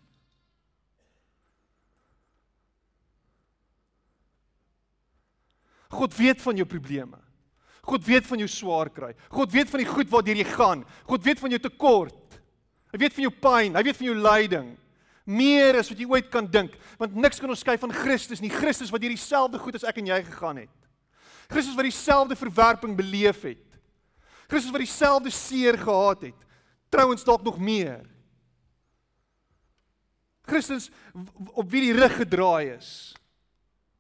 God 5.90 6.16
weet 6.16 6.42
van 6.42 6.56
jou 6.56 6.68
probleme. 6.70 7.18
God 7.90 8.06
weet 8.06 8.28
van 8.30 8.38
jou 8.38 8.48
swaar 8.52 8.92
kry. 8.94 9.12
God 9.34 9.52
weet 9.52 9.72
van 9.72 9.82
die 9.82 9.90
goed 9.90 10.12
waartoe 10.14 10.38
jy 10.38 10.46
gaan. 10.52 10.84
God 11.10 11.26
weet 11.26 11.42
van 11.42 11.56
jou 11.56 11.62
tekort. 11.64 12.19
Hy 12.90 13.00
weet 13.04 13.16
van 13.16 13.26
jou 13.28 13.34
pyn, 13.44 13.76
hy 13.78 13.84
weet 13.86 13.98
van 14.00 14.10
jou 14.10 14.18
lyding. 14.18 14.70
Meer 15.30 15.78
as 15.78 15.92
wat 15.92 16.00
jy 16.02 16.08
ooit 16.10 16.30
kan 16.34 16.48
dink, 16.50 16.74
want 16.98 17.16
niks 17.16 17.42
kan 17.42 17.52
ons 17.54 17.62
skei 17.62 17.78
van 17.78 17.94
Christus 17.94 18.42
nie. 18.42 18.50
Christus 18.50 18.90
wat 18.90 19.04
hierdie 19.06 19.22
selfde 19.22 19.62
goed 19.62 19.78
as 19.78 19.86
ek 19.86 20.00
en 20.02 20.10
jy 20.10 20.20
gegaan 20.26 20.64
het. 20.64 20.76
Christus 21.50 21.78
wat 21.78 21.86
dieselfde 21.86 22.38
verwerping 22.38 22.96
beleef 22.98 23.42
het. 23.46 23.66
Christus 24.50 24.74
wat 24.74 24.82
dieselfde 24.82 25.34
seer 25.34 25.78
gehad 25.78 26.30
het. 26.30 26.48
Trouwens 26.90 27.24
dalk 27.26 27.44
nog 27.46 27.60
meer. 27.62 28.02
Christus 30.50 30.90
op 31.54 31.70
wie 31.70 31.90
die 31.90 31.94
rug 31.98 32.16
gedraai 32.18 32.74
is. 32.74 33.14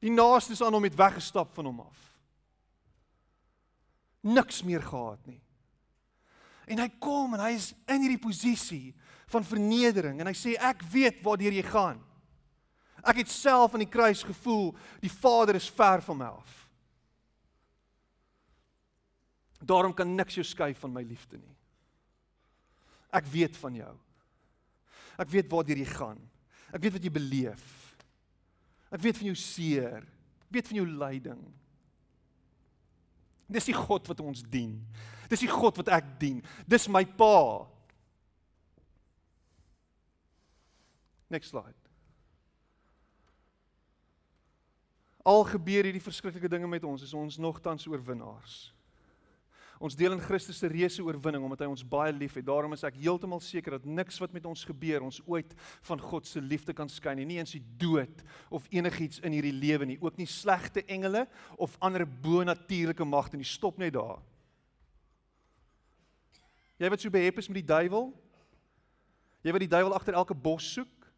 Die 0.02 0.14
naaste 0.14 0.56
is 0.56 0.62
aan 0.64 0.74
hom 0.74 0.88
het 0.88 0.98
weggestap 0.98 1.54
van 1.54 1.70
hom 1.70 1.84
af. 1.84 2.06
Niks 4.26 4.64
meer 4.64 4.82
gehad 4.82 5.22
nie. 5.30 5.42
En 6.70 6.82
hy 6.84 6.90
kom 7.02 7.34
en 7.34 7.42
hy 7.42 7.56
is 7.58 7.72
in 7.90 8.04
hierdie 8.06 8.22
posisie 8.22 8.94
van 9.30 9.46
vernedering 9.46 10.22
en 10.22 10.30
hy 10.30 10.36
sê 10.38 10.56
ek 10.70 10.84
weet 10.92 11.24
waartoe 11.26 11.54
jy 11.54 11.66
gaan. 11.66 12.00
Ek 13.00 13.22
het 13.22 13.32
self 13.32 13.74
aan 13.74 13.86
die 13.86 13.92
kruis 13.92 14.22
gevoel 14.28 14.74
die 15.02 15.12
Vader 15.12 15.58
is 15.58 15.70
ver 15.72 16.04
van 16.06 16.20
my 16.20 16.32
af. 16.40 16.56
Daarom 19.60 19.94
kan 19.96 20.12
niks 20.16 20.38
jou 20.38 20.46
skei 20.48 20.72
van 20.78 20.94
my 20.94 21.04
liefde 21.04 21.40
nie. 21.40 21.56
Ek 23.12 23.26
weet 23.28 23.58
van 23.58 23.76
jou. 23.76 23.94
Ek 25.20 25.32
weet 25.32 25.50
waartoe 25.52 25.80
jy 25.82 25.88
gaan. 25.90 26.20
Ek 26.70 26.84
weet 26.84 26.96
wat 26.96 27.06
jy 27.06 27.14
beleef. 27.14 27.66
Ek 28.94 29.02
weet 29.04 29.18
van 29.20 29.32
jou 29.32 29.38
seer. 29.38 30.06
Ek 30.46 30.58
weet 30.58 30.70
van 30.70 30.80
jou 30.80 30.88
lyding. 30.88 31.42
Dis 33.50 33.70
die 33.70 33.78
God 33.78 34.06
wat 34.10 34.22
ons 34.22 34.44
dien. 34.46 34.78
Dis 35.30 35.46
die 35.46 35.52
God 35.52 35.78
wat 35.80 35.92
ek 36.00 36.16
dien. 36.22 36.42
Dis 36.68 36.88
my 36.90 37.04
Pa. 37.06 37.68
Next 41.30 41.54
slide. 41.54 41.78
Al 45.30 45.46
gebeur 45.46 45.86
hierdie 45.86 46.02
verskriklike 46.02 46.50
dinge 46.50 46.68
met 46.68 46.86
ons, 46.88 47.04
is 47.06 47.14
ons 47.14 47.38
nogtans 47.38 47.86
oorwinnaars. 47.90 48.70
Ons 49.80 49.96
deel 49.96 50.12
in 50.12 50.20
Christus 50.20 50.58
se 50.60 50.68
reuse 50.68 51.04
oorwinning 51.06 51.44
omdat 51.46 51.62
hy 51.64 51.70
ons 51.72 51.86
baie 51.88 52.12
liefhet. 52.12 52.44
Daarom 52.44 52.74
is 52.76 52.84
ek 52.84 52.98
heeltemal 53.00 53.40
seker 53.44 53.78
dat 53.78 53.86
niks 53.88 54.18
wat 54.20 54.34
met 54.36 54.48
ons 54.50 54.66
gebeur 54.68 55.06
ons 55.08 55.22
ooit 55.24 55.54
van 55.88 56.02
God 56.04 56.28
se 56.28 56.42
liefde 56.44 56.76
kan 56.76 56.92
skei 56.92 57.14
nie, 57.16 57.28
nie 57.30 57.38
eens 57.40 57.56
die 57.56 57.64
dood 57.80 58.26
of 58.52 58.68
enigiets 58.76 59.22
in 59.24 59.38
hierdie 59.38 59.56
lewe 59.56 59.88
nie, 59.88 60.00
ook 60.04 60.20
nie 60.20 60.28
slegte 60.28 60.84
engele 60.84 61.24
of 61.56 61.78
ander 61.80 62.04
bo-natuurlike 62.04 63.08
magte 63.08 63.40
nie. 63.40 63.48
Stop 63.48 63.80
net 63.80 63.96
daar. 63.96 64.20
Jy 66.80 66.90
wat 66.90 67.02
so 67.04 67.12
behep 67.12 67.42
is 67.42 67.50
met 67.52 67.60
die 67.60 67.70
duiwel? 67.70 68.14
Jy 69.44 69.56
wat 69.56 69.64
die 69.64 69.72
duiwel 69.72 69.96
agter 69.96 70.16
elke 70.20 70.36
bos 70.36 70.66
soek? 70.78 71.10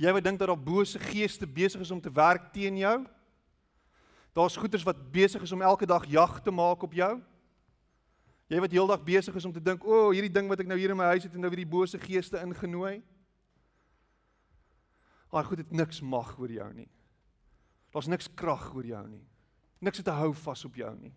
Jy 0.00 0.10
wat 0.16 0.24
dink 0.24 0.40
dat 0.40 0.50
daar 0.50 0.58
bose 0.58 0.98
geeste 0.98 1.46
besig 1.46 1.84
is 1.84 1.92
om 1.94 2.00
te 2.02 2.12
werk 2.12 2.50
teen 2.52 2.80
jou? 2.80 2.96
Daar's 4.34 4.56
goeters 4.58 4.82
wat 4.82 5.04
besig 5.14 5.44
is 5.44 5.52
om 5.54 5.62
elke 5.62 5.86
dag 5.86 6.06
jag 6.10 6.40
te 6.42 6.50
maak 6.50 6.82
op 6.82 6.96
jou. 6.96 7.12
Jy 8.50 8.60
wat 8.60 8.74
heeldag 8.74 9.04
besig 9.06 9.36
is 9.38 9.44
om 9.44 9.52
te 9.52 9.62
dink, 9.62 9.84
"O, 9.84 10.08
oh, 10.08 10.12
hierdie 10.12 10.32
ding 10.32 10.48
wat 10.48 10.60
ek 10.60 10.66
nou 10.66 10.78
hier 10.78 10.90
in 10.90 10.96
my 10.96 11.04
huis 11.14 11.22
het 11.22 11.34
en 11.34 11.40
nou 11.40 11.50
weer 11.50 11.64
die 11.64 11.76
bose 11.76 11.98
geeste 11.98 12.40
ingenooi." 12.40 13.02
Maar 15.30 15.44
goed, 15.44 15.56
dit 15.56 15.70
niks 15.70 16.00
mag 16.00 16.38
oor 16.38 16.50
jou 16.50 16.72
nie. 16.74 16.88
Daar's 17.90 18.06
niks 18.06 18.28
krag 18.34 18.74
oor 18.74 18.86
jou 18.86 19.08
nie. 19.08 19.26
Niks 19.80 20.02
te 20.02 20.10
hou 20.10 20.34
vas 20.34 20.64
op 20.64 20.74
jou 20.74 20.96
nie. 20.96 21.14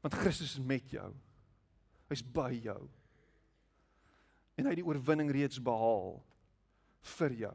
Want 0.00 0.14
Christus 0.14 0.58
is 0.58 0.60
met 0.60 0.90
jou. 0.90 1.14
Hy's 2.14 2.22
by 2.22 2.52
jou. 2.62 2.78
En 4.54 4.68
hy 4.68 4.70
het 4.70 4.78
die 4.78 4.86
oorwinning 4.86 5.32
reeds 5.34 5.58
behaal 5.58 6.20
vir 7.18 7.34
jou. 7.42 7.54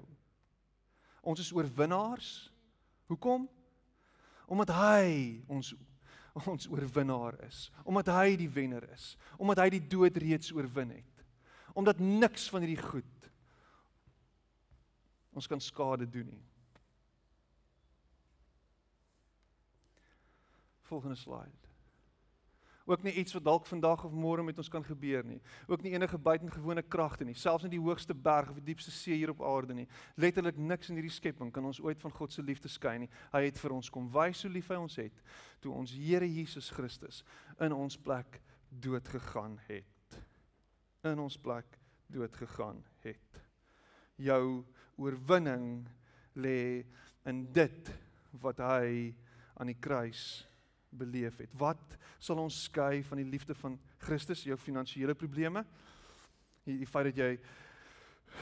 Ons 1.24 1.45
is 1.45 1.52
oorwinnaars. 1.56 2.50
Hoekom? 3.08 3.48
Omdat 4.52 4.74
hy 4.76 5.06
ons 5.48 5.76
ons 6.48 6.69
oorwinnaar 6.72 7.36
is, 7.48 7.65
omdat 7.84 8.12
hy 8.13 8.36
die 8.39 8.48
wenner 8.54 8.86
is, 8.93 9.15
omdat 9.41 9.60
hy 9.63 9.65
die 9.74 9.82
dood 9.91 10.15
reeds 10.22 10.54
oorwin 10.56 10.93
het. 10.93 11.24
Omdat 11.76 12.00
niks 12.00 12.45
van 12.54 12.63
hierdie 12.63 12.80
goed 12.80 13.15
ons 15.36 15.48
kan 15.50 15.62
skade 15.63 16.08
doen 16.10 16.30
nie. 16.30 16.45
Volgende 20.89 21.17
slide. 21.19 21.68
Ook 22.89 23.04
nie 23.06 23.13
iets 23.21 23.36
wat 23.38 23.43
dalk 23.45 23.67
vandag 23.69 24.02
of 24.08 24.13
môre 24.17 24.41
met 24.43 24.58
ons 24.58 24.69
kan 24.71 24.84
gebeur 24.84 25.25
nie. 25.25 25.38
Ook 25.69 25.84
nie 25.86 25.91
enige 25.93 26.17
buitengewone 26.17 26.82
kragte 26.82 27.25
nie, 27.28 27.36
selfs 27.38 27.67
in 27.67 27.73
die 27.73 27.82
hoogste 27.82 28.15
berg 28.17 28.49
of 28.49 28.58
die 28.58 28.65
diepste 28.71 28.89
see 28.91 29.13
hier 29.13 29.30
op 29.30 29.43
aarde 29.45 29.75
nie. 29.78 29.86
Letterlik 30.17 30.58
niks 30.58 30.89
in 30.89 30.97
hierdie 30.97 31.13
skepping 31.13 31.52
kan 31.54 31.67
ons 31.69 31.82
ooit 31.86 32.02
van 32.02 32.15
God 32.17 32.34
se 32.34 32.41
liefde 32.41 32.71
skei 32.71 32.95
nie. 33.04 33.12
Hy 33.36 33.43
het 33.45 33.62
vir 33.62 33.78
ons 33.78 33.91
kom 33.93 34.10
wys 34.15 34.41
hoe 34.41 34.52
lief 34.56 34.73
hy 34.73 34.80
ons 34.82 34.97
het 34.97 35.21
toe 35.62 35.75
ons 35.75 35.93
Here 35.93 36.25
Jesus 36.25 36.71
Christus 36.73 37.21
in 37.62 37.75
ons 37.75 37.97
plek 37.99 38.39
dood 38.69 39.08
gegaan 39.08 39.60
het. 39.67 40.19
In 41.06 41.21
ons 41.21 41.38
plek 41.38 41.78
dood 42.10 42.36
gegaan 42.41 42.82
het. 43.06 43.41
Jou 44.17 44.65
oorwinning 44.97 45.86
lê 46.39 46.86
in 47.30 47.45
dit 47.54 47.93
wat 48.41 48.62
hy 48.63 49.13
aan 49.60 49.69
die 49.69 49.80
kruis 49.80 50.47
beleef 50.89 51.38
het. 51.38 51.54
Wat 51.54 51.97
sal 52.19 52.41
ons 52.41 52.63
skei 52.63 53.04
van 53.04 53.21
die 53.21 53.30
liefde 53.30 53.56
van 53.56 53.80
Christus, 53.97 54.43
jou 54.43 54.58
finansiële 54.58 55.15
probleme? 55.15 55.65
Die, 56.65 56.78
die 56.78 56.89
feit 56.89 57.12
dat 57.12 57.17
jy 57.17 57.32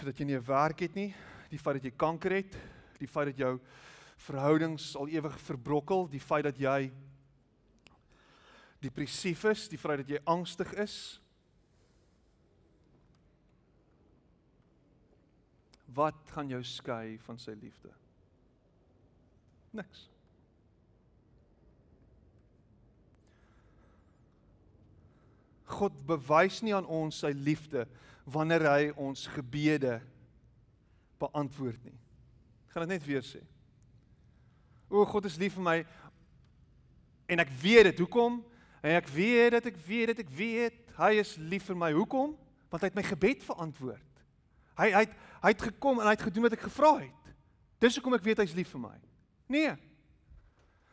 dat 0.04 0.18
jy 0.20 0.26
nie 0.26 0.36
'n 0.36 0.46
werk 0.46 0.80
het 0.80 0.96
nie, 0.96 1.16
die 1.50 1.60
feit 1.60 1.76
dat 1.76 1.84
jy 1.84 1.92
kanker 1.96 2.32
het, 2.32 2.58
die 3.00 3.08
feit 3.08 3.28
dat 3.28 3.38
jou 3.38 3.60
verhoudings 4.18 4.96
al 4.96 5.08
ewig 5.08 5.40
verbrokkel, 5.40 6.08
die 6.10 6.20
feit 6.20 6.44
dat 6.44 6.58
jy 6.58 6.92
depressief 8.80 9.44
is, 9.44 9.68
die 9.70 9.78
feit 9.78 9.98
dat 9.98 10.10
jy 10.10 10.20
angstig 10.26 10.74
is. 10.74 11.22
Wat 15.86 16.20
gaan 16.34 16.50
jou 16.50 16.64
skei 16.64 17.18
van 17.26 17.40
sy 17.40 17.56
liefde? 17.58 17.94
Niks. 19.72 20.10
God 25.68 25.96
bewys 26.08 26.62
nie 26.64 26.76
aan 26.76 26.88
ons 26.88 27.22
sy 27.24 27.34
liefde 27.36 27.86
wanneer 28.28 28.66
hy 28.68 28.82
ons 29.00 29.28
gebede 29.32 30.00
beantwoord 31.20 31.80
nie. 31.88 31.96
Ek 32.68 32.76
gaan 32.76 32.88
dit 32.88 32.96
net 32.96 33.08
weer 33.08 33.24
sê. 33.26 33.42
O 34.88 35.04
God 35.08 35.28
is 35.28 35.40
lief 35.40 35.58
vir 35.58 35.66
my 35.66 35.78
en 37.28 37.44
ek 37.44 37.52
weet 37.60 37.90
dit. 37.90 38.04
Hoekom? 38.04 38.40
En 38.84 38.96
ek 38.96 39.10
weet 39.12 39.58
dit, 39.58 39.72
ek 39.74 39.80
weet 39.88 40.12
dit, 40.12 40.22
ek 40.24 40.36
weet 40.38 40.84
hy 40.98 41.12
is 41.20 41.36
lief 41.38 41.68
vir 41.68 41.80
my. 41.80 41.92
Hoekom? 41.96 42.36
Want 42.72 42.84
hy 42.84 42.92
het 42.92 43.00
my 43.00 43.06
gebed 43.08 43.44
verantwoord. 43.48 44.24
Hy 44.80 44.92
hy 44.94 45.04
het 45.08 45.24
hy 45.38 45.52
het 45.54 45.68
gekom 45.68 46.00
en 46.02 46.08
hy 46.08 46.16
het 46.16 46.26
gedoen 46.26 46.48
wat 46.48 46.56
ek 46.58 46.64
gevra 46.66 46.96
het. 46.98 47.34
Dis 47.84 48.00
hoekom 48.00 48.16
ek 48.18 48.26
weet 48.26 48.40
hy's 48.42 48.56
lief 48.58 48.72
vir 48.74 48.82
my. 48.88 48.96
Nee. 49.54 49.76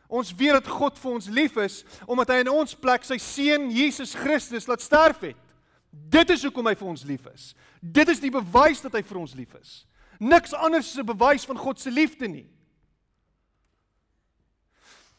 Ons 0.07 0.33
weet 0.37 0.53
dat 0.59 0.67
God 0.69 0.99
vir 1.01 1.11
ons 1.11 1.27
lief 1.33 1.57
is 1.57 1.83
omdat 2.05 2.29
hy 2.29 2.43
in 2.43 2.51
ons 2.53 2.77
plek 2.77 3.03
sy 3.03 3.17
seun 3.17 3.71
Jesus 3.73 4.13
Christus 4.13 4.67
laat 4.69 4.81
sterf 4.81 5.23
het. 5.25 5.37
Dit 5.89 6.29
is 6.29 6.43
hoekom 6.43 6.67
hy 6.67 6.75
vir 6.75 6.89
ons 6.91 7.05
lief 7.07 7.25
is. 7.31 7.53
Dit 7.81 8.09
is 8.11 8.21
die 8.21 8.33
bewys 8.33 8.83
dat 8.83 8.93
hy 8.93 9.01
vir 9.05 9.21
ons 9.21 9.35
lief 9.37 9.55
is. 9.57 9.85
Niks 10.19 10.53
anders 10.53 10.91
is 10.91 10.99
'n 10.99 11.05
bewys 11.05 11.45
van 11.45 11.57
God 11.57 11.79
se 11.79 11.91
liefde 11.91 12.27
nie. 12.27 12.47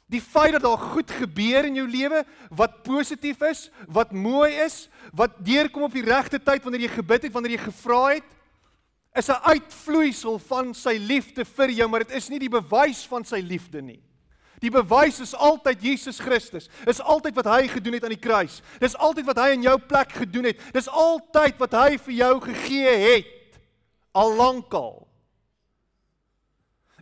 Die 0.06 0.20
feit 0.22 0.52
dat 0.52 0.62
daar 0.62 0.78
goed 0.78 1.10
gebeur 1.10 1.64
in 1.64 1.74
jou 1.74 1.88
lewe 1.88 2.24
wat 2.50 2.82
positief 2.82 3.40
is, 3.42 3.70
wat 3.88 4.12
mooi 4.12 4.52
is, 4.54 4.88
wat 5.12 5.34
deurkom 5.44 5.82
op 5.82 5.92
die 5.92 6.04
regte 6.06 6.38
tyd 6.38 6.62
wanneer 6.62 6.86
jy 6.86 6.92
gebid 6.94 7.22
het, 7.22 7.32
wanneer 7.32 7.56
jy 7.56 7.64
gevra 7.64 8.14
het, 8.14 8.28
is 9.16 9.28
'n 9.28 9.42
uitvloeisel 9.42 10.38
van 10.38 10.74
sy 10.74 10.96
liefde 10.98 11.44
vir 11.44 11.70
jou, 11.70 11.88
maar 11.88 12.04
dit 12.04 12.16
is 12.16 12.28
nie 12.28 12.38
die 12.38 12.48
bewys 12.48 13.06
van 13.06 13.24
sy 13.24 13.40
liefde 13.40 13.82
nie. 13.82 14.02
Die 14.62 14.72
bewys 14.72 15.18
is 15.20 15.34
altyd 15.34 15.82
Jesus 15.84 16.18
Christus. 16.22 16.70
Is 16.88 17.00
altyd 17.00 17.36
wat 17.36 17.48
hy 17.50 17.66
gedoen 17.68 17.98
het 17.98 18.06
aan 18.06 18.14
die 18.14 18.20
kruis. 18.20 18.62
Dis 18.80 18.96
altyd 18.96 19.28
wat 19.28 19.40
hy 19.42 19.50
in 19.56 19.66
jou 19.66 19.76
plek 19.84 20.14
gedoen 20.16 20.48
het. 20.50 20.62
Dis 20.72 20.88
altyd 20.88 21.60
wat 21.60 21.76
hy 21.76 21.98
vir 22.06 22.14
jou 22.22 22.32
gegee 22.48 22.94
het 23.02 23.60
al 24.16 24.32
lankal. 24.38 25.04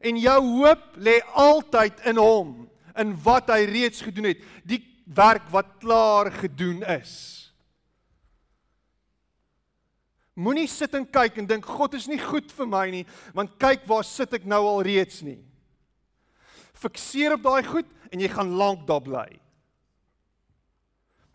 En 0.05 0.19
jou 0.21 0.41
hoop 0.59 0.99
lê 1.01 1.21
altyd 1.39 2.03
in 2.11 2.19
hom, 2.21 2.51
in 2.99 3.15
wat 3.25 3.49
hy 3.55 3.63
reeds 3.71 4.03
gedoen 4.05 4.33
het, 4.33 4.43
die 4.67 4.83
werk 5.15 5.47
wat 5.55 5.79
klaar 5.81 6.33
gedoen 6.35 6.83
is. 6.99 7.15
Moenie 10.35 10.67
sit 10.69 10.97
en 10.99 11.07
kyk 11.07 11.39
en 11.39 11.49
dink 11.49 11.67
God 11.71 11.95
is 11.95 12.11
nie 12.11 12.19
goed 12.19 12.51
vir 12.59 12.67
my 12.69 12.85
nie, 12.91 13.05
want 13.37 13.55
kyk 13.63 13.87
waar 13.87 14.05
sit 14.05 14.35
ek 14.35 14.49
nou 14.51 14.65
al 14.67 14.83
reeds 14.83 15.23
nie 15.23 15.39
fikseer 16.85 17.37
op 17.37 17.45
daai 17.47 17.65
goed 17.67 17.91
en 18.11 18.23
jy 18.23 18.31
gaan 18.31 18.55
lank 18.59 18.87
daar 18.89 19.03
bly. 19.05 19.29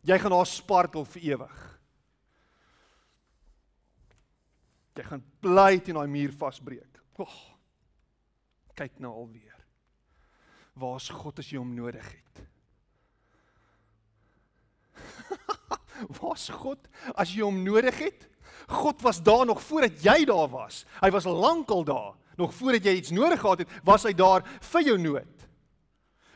Jy 0.07 0.17
gaan 0.21 0.33
daar 0.33 0.47
spartel 0.47 1.05
vir 1.15 1.25
ewig. 1.33 1.59
Jy 4.99 5.05
gaan 5.07 5.23
bly 5.43 5.79
teen 5.79 5.95
daai 5.95 6.12
muur 6.12 6.33
vasbreek. 6.35 6.99
Oh, 7.19 7.39
kyk 8.79 8.99
nou 9.03 9.12
alweer. 9.25 9.57
Waar's 10.79 11.09
God 11.12 11.39
as 11.41 11.49
jy 11.51 11.59
hom 11.59 11.73
nodig 11.75 12.05
het? 12.07 12.41
Waar's 16.19 16.47
God 16.55 16.88
as 17.19 17.33
jy 17.35 17.43
hom 17.43 17.59
nodig 17.65 17.97
het? 17.99 18.27
God 18.69 19.01
was 19.03 19.19
daar 19.23 19.45
nog 19.49 19.62
voordat 19.65 19.99
jy 20.03 20.23
daar 20.29 20.47
was. 20.51 20.85
Hy 21.01 21.09
was 21.12 21.27
lankal 21.27 21.83
daar 21.88 22.15
nog 22.39 22.54
voordat 22.56 22.88
jy 22.88 22.95
iets 22.99 23.12
nodig 23.12 23.39
gehad 23.39 23.65
het, 23.65 23.73
was 23.84 24.06
hy 24.08 24.13
daar 24.15 24.45
vir 24.71 24.88
jou 24.88 24.95
nood. 25.02 25.47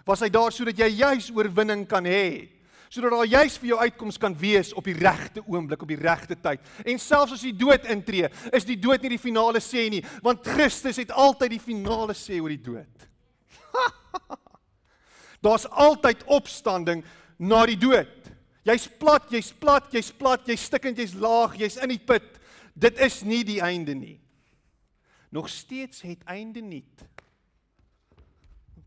Was 0.04 0.24
hy 0.26 0.30
daar 0.34 0.52
sodat 0.52 0.80
jy 0.80 0.90
juis 1.00 1.30
oorwinning 1.32 1.86
kan 1.88 2.06
hê. 2.08 2.50
Sodat 2.92 3.16
daar 3.16 3.30
juis 3.30 3.56
vir 3.62 3.72
jou 3.72 3.80
uitkoms 3.80 4.20
kan 4.22 4.36
wees 4.38 4.74
op 4.78 4.86
die 4.86 4.98
regte 4.98 5.42
oomblik, 5.48 5.82
op 5.82 5.90
die 5.90 6.00
regte 6.00 6.36
tyd. 6.38 6.62
En 6.86 7.00
selfs 7.02 7.38
as 7.38 7.46
die 7.46 7.56
dood 7.56 7.88
intree, 7.90 8.28
is 8.54 8.68
die 8.68 8.78
dood 8.78 9.02
nie 9.02 9.16
die 9.16 9.22
finale 9.22 9.64
sê 9.64 9.88
nie, 9.90 10.04
want 10.26 10.44
Christus 10.46 11.00
het 11.02 11.14
altyd 11.16 11.56
die 11.56 11.64
finale 11.64 12.14
sê 12.18 12.42
oor 12.44 12.54
die 12.54 12.62
dood. 12.62 13.08
Daar's 15.44 15.66
altyd 15.72 16.22
opstanding 16.32 17.02
na 17.40 17.64
die 17.68 17.80
dood. 17.80 18.12
Jy's 18.64 18.86
plat, 19.00 19.26
jy's 19.32 19.50
plat, 19.60 19.90
jy's 19.92 20.12
plat, 20.16 20.46
jy's 20.48 20.68
stikkend, 20.70 21.00
jy's 21.02 21.16
laag, 21.20 21.58
jy's 21.60 21.80
in 21.84 21.92
die 21.92 22.00
put. 22.00 22.28
Dit 22.76 23.00
is 23.04 23.22
nie 23.28 23.42
die 23.48 23.60
einde 23.64 23.96
nie 23.98 24.23
nog 25.34 25.50
steeds 25.50 26.02
het 26.02 26.24
einde 26.24 26.62
nie. 26.62 26.86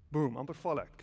Boom, 0.08 0.36
amper 0.36 0.54
val 0.54 0.78
ek. 0.84 1.02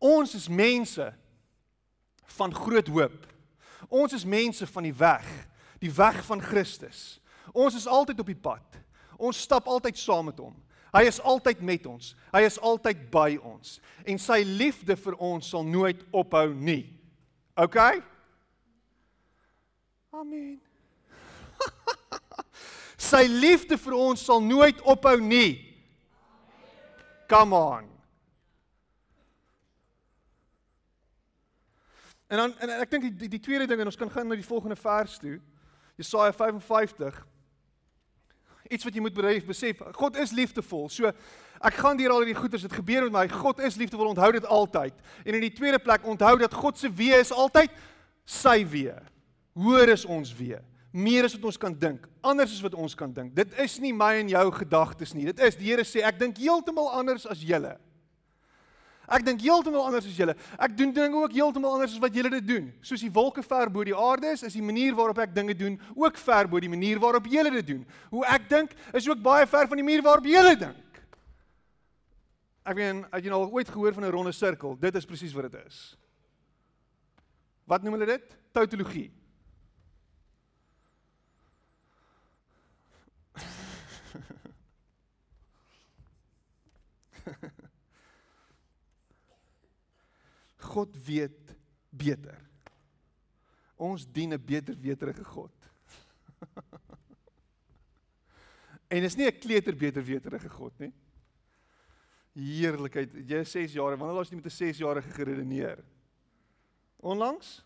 Ons 0.00 0.32
is 0.34 0.46
mense 0.48 1.04
van 2.38 2.54
groot 2.56 2.88
hoop. 2.88 3.26
Ons 3.92 4.16
is 4.16 4.24
mense 4.24 4.64
van 4.66 4.88
die 4.88 4.94
weg, 4.96 5.26
die 5.84 5.92
weg 5.92 6.22
van 6.24 6.40
Christus. 6.40 7.20
Ons 7.52 7.76
is 7.76 7.86
altyd 7.86 8.24
op 8.24 8.32
die 8.32 8.40
pad. 8.48 8.80
Ons 9.20 9.42
stap 9.44 9.68
altyd 9.68 10.00
saam 10.00 10.30
met 10.30 10.40
hom. 10.40 10.56
Hy 10.96 11.04
is 11.04 11.20
altyd 11.20 11.60
met 11.60 11.84
ons. 11.86 12.14
Hy 12.32 12.42
is 12.48 12.56
altyd 12.64 13.04
by 13.12 13.36
ons. 13.44 13.76
En 14.08 14.16
sy 14.16 14.40
liefde 14.46 14.96
vir 14.96 15.20
ons 15.20 15.52
sal 15.52 15.68
nooit 15.68 16.00
ophou 16.16 16.48
nie. 16.56 16.86
OK? 17.60 17.78
Amen. 20.16 20.56
Sy 23.00 23.24
liefde 23.32 23.78
vir 23.80 23.96
ons 23.96 24.24
sal 24.28 24.42
nooit 24.44 24.80
ophou 24.84 25.16
nie. 25.24 25.56
Come 27.30 27.56
on. 27.56 27.88
En 32.30 32.44
dan 32.44 32.54
en 32.62 32.72
ek 32.78 32.92
dink 32.92 33.08
die, 33.08 33.30
die 33.32 33.42
tweede 33.42 33.66
ding 33.66 33.80
en 33.82 33.90
ons 33.90 33.98
kan 33.98 34.10
gaan 34.10 34.28
na 34.30 34.38
die 34.38 34.46
volgende 34.46 34.76
vers 34.78 35.16
toe. 35.18 35.38
Jesaja 35.98 36.32
55. 36.36 37.16
Iets 38.70 38.86
wat 38.86 38.94
jy 38.94 39.02
moet 39.02 39.16
bedryf 39.16 39.48
besef, 39.48 39.80
God 39.98 40.18
is 40.22 40.34
liefdevol. 40.36 40.86
So 40.92 41.10
ek 41.10 41.80
gaan 41.80 41.98
deur 41.98 42.14
al 42.14 42.22
hierdie 42.22 42.38
goeders, 42.38 42.62
dit 42.64 42.76
gebeur 42.78 43.08
met 43.08 43.16
my. 43.16 43.24
God 43.32 43.58
is 43.66 43.78
liefdevol, 43.80 44.12
onthou 44.12 44.30
dit 44.36 44.46
altyd. 44.46 44.94
En 45.24 45.34
in 45.40 45.42
die 45.42 45.54
tweede 45.56 45.80
plek, 45.82 46.06
onthou 46.06 46.36
dat 46.40 46.54
God 46.54 46.78
se 46.78 46.88
weë 46.88 47.18
is 47.24 47.32
altyd 47.34 47.74
sy 48.24 48.60
weë. 48.62 48.94
Hoër 49.58 49.96
is 49.96 50.06
ons 50.06 50.30
weë. 50.38 50.62
Meer 50.90 51.24
as 51.24 51.36
wat 51.36 51.44
ons 51.46 51.58
kan 51.60 51.74
dink, 51.78 52.06
anders 52.20 52.50
as 52.50 52.62
wat 52.64 52.74
ons 52.74 52.96
kan 52.98 53.12
dink. 53.14 53.34
Dit 53.34 53.52
is 53.62 53.76
nie 53.78 53.92
my 53.94 54.16
en 54.18 54.32
jou 54.32 54.46
gedagtes 54.56 55.14
nie. 55.14 55.28
Dit 55.30 55.38
is 55.46 55.58
die 55.58 55.70
Here 55.70 55.84
sê 55.86 56.02
ek 56.02 56.18
dink 56.18 56.40
heeltemal 56.42 56.90
anders 56.98 57.28
as 57.30 57.44
julle. 57.46 57.76
Ek 59.10 59.24
dink 59.26 59.42
heeltemal 59.42 59.88
anders 59.88 60.06
as 60.06 60.14
julle. 60.14 60.36
Ek 60.54 60.74
doen 60.78 60.92
dinge 60.94 61.18
ook 61.18 61.32
heeltemal 61.34 61.72
anders 61.74 61.96
as 61.96 62.02
wat 62.02 62.14
julle 62.14 62.30
dit 62.36 62.46
doen. 62.46 62.68
Soos 62.82 63.02
die 63.02 63.10
wolke 63.10 63.42
ver 63.42 63.70
bo 63.70 63.82
die 63.86 63.94
aarde 63.96 64.30
is, 64.36 64.44
is 64.46 64.54
die 64.54 64.62
manier 64.62 64.94
waarop 64.98 65.18
ek 65.22 65.32
dinge 65.34 65.56
doen 65.58 65.80
ook 65.98 66.18
ver 66.18 66.50
bo 66.50 66.62
die 66.62 66.70
manier 66.70 67.00
waarop 67.02 67.26
julle 67.30 67.50
dit 67.58 67.72
doen. 67.72 67.82
Hoe 68.12 68.22
ek 68.30 68.46
dink 68.50 68.76
is 68.94 69.08
ook 69.10 69.22
baie 69.22 69.48
ver 69.50 69.66
van 69.70 69.82
die 69.82 69.86
manier 69.86 70.04
waarop 70.06 70.26
julle 70.30 70.54
dink. 70.58 71.00
Ek 72.62 72.76
meen, 72.78 73.02
het 73.10 73.24
jy 73.24 73.32
nou 73.32 73.40
al 73.42 73.54
ooit 73.56 73.70
gehoor 73.72 73.96
van 73.96 74.04
'n 74.06 74.14
ronde 74.14 74.32
sirkel? 74.32 74.76
Dit 74.78 74.94
is 74.94 75.06
presies 75.06 75.34
wat 75.34 75.50
dit 75.50 75.58
is. 75.66 75.96
Wat 77.66 77.82
noem 77.82 77.98
hulle 77.98 78.06
dit? 78.06 78.36
Tautologie. 78.52 79.10
God 90.70 90.94
weet 91.04 91.54
beter. 91.90 92.38
Ons 93.80 94.06
dien 94.06 94.32
'n 94.32 94.44
beter 94.44 94.76
weterige 94.78 95.24
God. 95.24 95.54
en 98.94 99.02
is 99.02 99.16
nie 99.16 99.26
'n 99.26 99.38
kleuter 99.38 99.76
beter 99.76 100.04
weterige 100.04 100.48
God 100.48 100.78
nie. 100.78 100.92
Heerlikheid. 102.36 103.10
Jy 103.26 103.40
is 103.42 103.50
6 103.50 103.72
jaar. 103.72 103.96
Wanneer 103.98 104.16
laas 104.16 104.30
jy 104.30 104.38
met 104.38 104.46
'n 104.46 104.56
6-jarige 104.56 105.10
geredeneer? 105.10 105.82
Onlangs? 107.00 107.64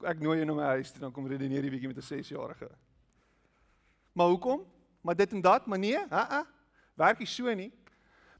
Ek 0.00 0.20
nooi 0.20 0.38
jou 0.38 0.46
na 0.46 0.54
my 0.54 0.68
huis 0.78 0.92
toe 0.92 1.00
dan 1.00 1.12
kom 1.12 1.26
redeneer 1.26 1.64
jy 1.64 1.70
bietjie 1.70 1.92
met 1.92 2.00
'n 2.00 2.08
6-jarige. 2.08 2.70
Maar 4.12 4.26
hoekom? 4.26 4.64
Maar 5.00 5.16
dit 5.16 5.32
en 5.32 5.40
dat, 5.40 5.66
maar 5.66 5.78
nee, 5.78 5.98
ha 6.08 6.28
ha. 6.28 6.46
Werk 6.94 7.18
nie 7.18 7.26
so 7.26 7.54
nie. 7.54 7.72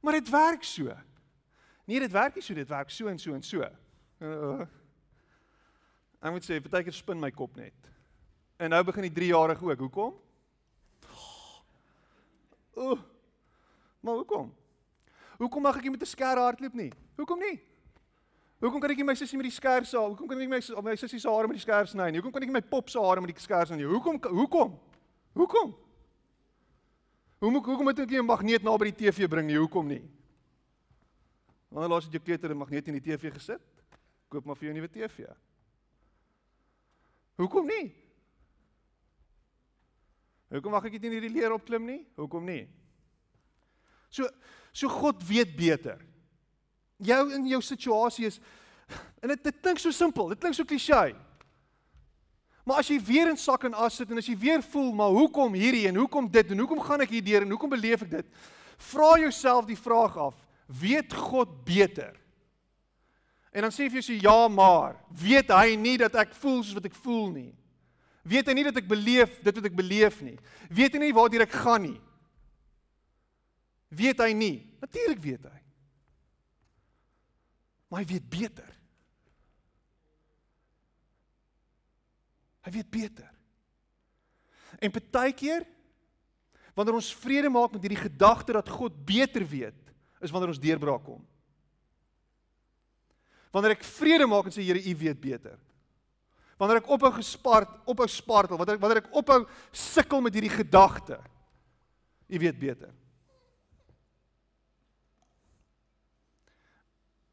Maar 0.00 0.12
dit 0.12 0.28
werk 0.28 0.62
so. 0.62 0.96
Nee, 1.90 1.98
dit 2.00 2.12
werk 2.12 2.36
nie 2.38 2.42
so, 2.42 2.54
dit 2.54 2.68
werk 2.68 2.90
so 2.94 3.10
en 3.10 3.18
so 3.18 3.34
en 3.34 3.42
so. 3.42 3.66
Uh, 4.22 4.66
ek 6.22 6.34
moet 6.36 6.44
sê, 6.46 6.60
partykeer 6.62 6.94
spin 6.94 7.18
my 7.18 7.32
kop 7.34 7.56
net. 7.58 7.88
En 8.62 8.70
nou 8.70 8.78
begin 8.86 9.08
die 9.08 9.14
3-jarige 9.16 9.64
ook. 9.66 9.82
Hoekom? 9.88 10.12
Ooh. 12.78 12.92
Uh, 12.92 13.00
maar 14.06 14.20
hoekom? 14.20 14.52
Hoekom 15.40 15.66
mag 15.66 15.80
ek 15.80 15.88
nie 15.88 15.90
met 15.96 16.06
'n 16.06 16.12
skerp 16.12 16.38
hardloop 16.38 16.78
nie? 16.78 16.92
Hoekom 17.18 17.42
nie? 17.42 17.58
Hoekom 18.60 18.80
kan 18.80 18.90
ek 18.90 18.96
nie 19.02 19.08
my 19.10 19.16
sussie 19.18 19.40
met 19.40 19.50
die 19.50 19.58
skerp 19.58 19.84
se, 19.84 19.96
hoekom 19.96 20.28
kan 20.28 20.38
ek 20.38 20.46
nie 20.46 20.54
my 20.54 20.82
my 20.82 20.94
sussie 20.94 21.18
se 21.18 21.28
hare 21.28 21.48
met 21.48 21.58
die 21.58 21.66
skerp 21.66 21.88
sny 21.88 22.10
nie? 22.10 22.20
Hoekom 22.20 22.32
kan 22.32 22.42
ek 22.42 22.48
nie 22.48 22.60
my 22.60 22.66
pop 22.70 22.88
se 22.88 23.00
hare 23.00 23.20
met 23.20 23.34
die 23.34 23.42
skerp 23.42 23.66
sny 23.66 23.76
nie? 23.76 23.90
Hoekom 23.90 24.20
hoekom? 24.30 24.78
Hoekom? 25.34 25.74
Hoe 27.40 27.50
moet 27.50 27.66
hoekom 27.66 27.84
moet 27.84 27.98
ek 27.98 28.10
'n 28.10 28.24
magneet 28.24 28.62
naby 28.62 28.92
die 28.92 29.10
TV 29.10 29.28
bring 29.28 29.46
nie? 29.46 29.58
Hoekom 29.58 29.86
nie? 29.88 30.19
Wanneer 31.70 31.90
laas 31.92 32.04
het 32.04 32.12
jou 32.12 32.22
kleuter 32.22 32.50
'n 32.50 32.58
magneet 32.58 32.88
in 32.88 32.98
die 32.98 33.06
TV 33.06 33.32
gesit? 33.32 33.62
Koop 34.28 34.44
maar 34.44 34.56
vir 34.56 34.68
jou 34.68 34.74
'n 34.74 34.80
nuwe 34.80 34.90
TV. 34.90 35.26
Hoekom 37.36 37.66
nie? 37.66 37.94
Hoekom 40.50 40.72
mag 40.72 40.84
ek 40.84 40.92
dit 40.92 41.02
nie 41.02 41.10
hierdie 41.10 41.40
leer 41.40 41.52
opklim 41.52 41.84
nie? 41.84 42.06
Hoekom 42.18 42.44
nie? 42.44 42.68
So 44.10 44.28
so 44.72 44.88
God 44.88 45.22
weet 45.26 45.56
beter. 45.56 46.00
Jou 46.96 47.32
in 47.32 47.46
jou 47.46 47.60
situasie 47.62 48.26
is 48.26 48.40
en 49.22 49.28
dit 49.28 49.44
dit 49.44 49.60
klink 49.62 49.78
so 49.78 49.90
simpel, 49.90 50.28
dit 50.28 50.38
klink 50.38 50.54
so 50.54 50.64
klisjé. 50.64 51.14
Maar 52.66 52.82
as 52.82 52.88
jy 52.88 53.00
weer 53.02 53.30
in 53.30 53.38
sak 53.40 53.64
en 53.64 53.74
as 53.74 53.96
sit 53.96 54.10
en 54.10 54.18
as 54.18 54.28
jy 54.28 54.36
weer 54.38 54.62
voel, 54.62 54.92
maar 54.94 55.10
hoekom 55.10 55.54
hierdie 55.54 55.88
en 55.88 55.96
hoekom 55.96 56.28
dit 56.30 56.50
en 56.50 56.58
hoekom 56.58 56.82
gaan 56.84 57.00
ek 57.00 57.14
hierdeur 57.16 57.42
en 57.42 57.50
hoekom 57.50 57.72
beleef 57.72 58.02
ek 58.02 58.10
dit? 58.10 58.26
Vra 58.90 59.16
jouself 59.18 59.66
die 59.66 59.78
vraag 59.78 60.16
af: 60.16 60.36
weet 60.70 61.14
God 61.14 61.64
beter. 61.66 62.14
En 63.50 63.66
dan 63.66 63.74
sê 63.74 63.88
jy 63.88 63.94
vir 63.96 64.04
jou 64.06 64.18
ja, 64.22 64.48
maar 64.48 65.00
weet 65.10 65.50
hy 65.50 65.74
nie 65.80 65.96
dat 65.98 66.14
ek 66.22 66.36
voel 66.38 66.62
soos 66.62 66.76
wat 66.78 66.86
ek 66.86 66.98
voel 67.02 67.32
nie? 67.34 67.50
Weet 68.22 68.50
hy 68.50 68.54
nie 68.54 68.66
dat 68.68 68.78
ek 68.78 68.90
beleef 68.90 69.40
dit 69.42 69.56
wat 69.58 69.66
ek 69.66 69.78
beleef 69.78 70.20
nie? 70.22 70.36
Weet 70.70 70.94
hy 70.94 71.02
nie 71.02 71.16
waartoe 71.16 71.42
ek 71.42 71.56
gaan 71.64 71.82
nie? 71.88 71.98
Weet 73.90 74.22
hy 74.22 74.30
nie? 74.36 74.58
Natuurlik 74.78 75.22
weet 75.24 75.48
hy. 75.50 75.58
Maar 77.90 78.04
hy 78.04 78.10
weet 78.12 78.28
beter. 78.30 78.70
Hy 82.62 82.70
weet 82.76 82.90
beter. 82.92 83.30
En 84.78 84.94
partykeer 84.94 85.66
wanneer 86.76 87.00
ons 87.00 87.10
vrede 87.18 87.50
maak 87.50 87.74
met 87.74 87.82
hierdie 87.82 88.04
gedagte 88.04 88.54
dat 88.54 88.68
God 88.70 88.94
beter 89.04 89.42
weet, 89.44 89.89
is 90.20 90.30
wanneer 90.30 90.52
ons 90.52 90.60
deurbraak 90.60 91.02
kom. 91.04 91.20
Wanneer 93.50 93.74
ek 93.74 93.86
vrede 93.96 94.28
maak 94.30 94.46
en 94.46 94.54
sê 94.54 94.62
Here, 94.62 94.78
U 94.78 94.94
weet 95.00 95.20
beter. 95.20 95.58
Wanneer 96.60 96.82
ek 96.82 96.90
ophou 96.92 97.10
gespart, 97.16 97.72
ophou 97.88 98.06
spartel, 98.10 98.58
wanneer 98.60 98.76
ek 98.76 98.82
wanneer 98.82 99.02
ek 99.02 99.12
ophou 99.16 99.40
sukkel 99.72 100.20
met 100.20 100.34
hierdie 100.36 100.52
gedagte. 100.52 101.16
U 102.30 102.38
weet 102.38 102.58
beter. 102.60 102.92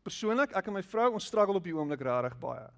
Persoonlik, 0.07 0.55
ek 0.55 0.69
en 0.69 0.77
my 0.77 0.83
vrou, 0.87 1.09
ons 1.19 1.27
struggle 1.27 1.59
op 1.59 1.65
die 1.67 1.75
oomblik 1.75 2.05
regtig 2.07 2.37
baie. 2.39 2.69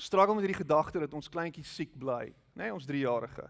Struggle 0.00 0.36
met 0.38 0.46
hierdie 0.46 0.62
gedagte 0.62 1.02
dat 1.02 1.16
ons 1.18 1.28
kleintjie 1.28 1.66
siek 1.66 1.90
bly, 1.98 2.30
nê, 2.54 2.68
nee, 2.68 2.72
ons 2.72 2.86
3-jarige. 2.86 3.48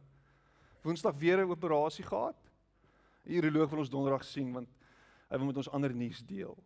Woensdag 0.83 1.15
weer 1.21 1.45
'n 1.45 1.53
operasie 1.53 2.05
gehad. 2.05 2.37
Die 3.29 3.37
uroloog 3.37 3.71
wil 3.71 3.85
ons 3.85 3.93
donderdag 3.93 4.25
sien 4.25 4.53
want 4.53 4.69
hy 5.31 5.39
wil 5.39 5.47
met 5.47 5.61
ons 5.63 5.71
ander 5.71 5.95
nuus 5.95 6.21
deel. 6.27 6.57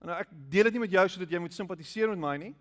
En 0.00 0.10
nou 0.10 0.16
ek 0.16 0.30
deel 0.50 0.68
dit 0.68 0.76
nie 0.78 0.84
met 0.86 0.94
jou 0.96 1.04
sodat 1.12 1.32
jy 1.34 1.40
moet 1.42 1.54
simpatiseer 1.54 2.10
met 2.14 2.22
my 2.22 2.34
nie. 2.40 2.54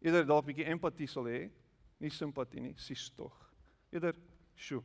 Eerder 0.00 0.26
dalk 0.26 0.44
'n 0.44 0.52
bietjie 0.52 0.70
empatie 0.72 1.08
sal 1.08 1.24
hê, 1.24 1.50
nie 1.98 2.10
simpatie 2.10 2.60
nie, 2.60 2.74
sies 2.76 3.10
tog. 3.10 3.34
Eerder, 3.92 4.14
sjoe. 4.54 4.82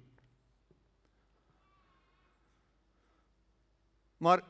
Maar 4.17 4.43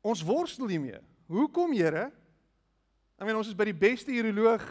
ons 0.00 0.22
worstel 0.22 0.68
hiermee. 0.68 1.00
Hoekom, 1.26 1.72
Here? 1.72 2.12
Ek 3.18 3.26
meen 3.26 3.36
ons 3.36 3.48
is 3.48 3.54
by 3.54 3.64
die 3.64 3.74
beste 3.78 4.10
uroloog 4.10 4.62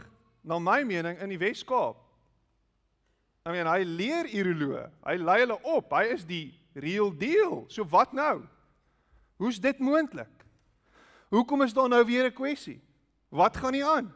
na 0.44 0.60
my 0.60 0.84
mening 0.84 1.18
in 1.20 1.30
die 1.30 1.40
Wes-Kaap. 1.40 2.11
I 3.42 3.50
mean 3.50 3.66
hy 3.66 3.82
leer 3.86 4.30
uroloë. 4.30 4.86
Hy 5.08 5.16
lei 5.18 5.40
hulle 5.42 5.58
op. 5.66 5.94
Hy 5.98 6.14
is 6.14 6.26
die 6.30 6.52
real 6.78 7.10
deal. 7.10 7.64
So 7.74 7.86
wat 7.90 8.14
nou? 8.14 8.44
Hoe's 9.42 9.58
dit 9.62 9.80
moontlik? 9.82 10.30
Hoekom 11.34 11.64
is 11.66 11.74
daar 11.74 11.90
nou 11.90 12.04
weer 12.06 12.26
'n 12.30 12.34
kwessie? 12.34 12.82
Wat 13.30 13.58
gaan 13.58 13.72
nie 13.72 13.86
aan? 13.86 14.14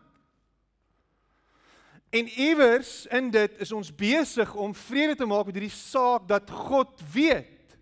En 2.12 2.28
iewers 2.28 3.06
in 3.06 3.32
dit 3.32 3.58
is 3.58 3.72
ons 3.72 3.96
besig 3.96 4.54
om 4.54 4.76
vrede 4.76 5.16
te 5.16 5.26
maak 5.26 5.46
met 5.46 5.56
hierdie 5.56 5.78
saak 5.78 6.28
dat 6.28 6.50
God 6.50 7.02
weet. 7.14 7.78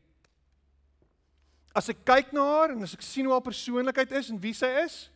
As 1.74 1.90
ek 1.90 2.06
kyk 2.06 2.32
na 2.32 2.42
haar 2.42 2.70
en 2.70 2.82
as 2.82 2.94
ek 2.94 3.02
sien 3.02 3.26
hoe 3.26 3.34
haar 3.34 3.42
persoonlikheid 3.42 4.12
is 4.12 4.30
en 4.30 4.40
wie 4.40 4.54
sy 4.54 4.70
is, 4.86 5.12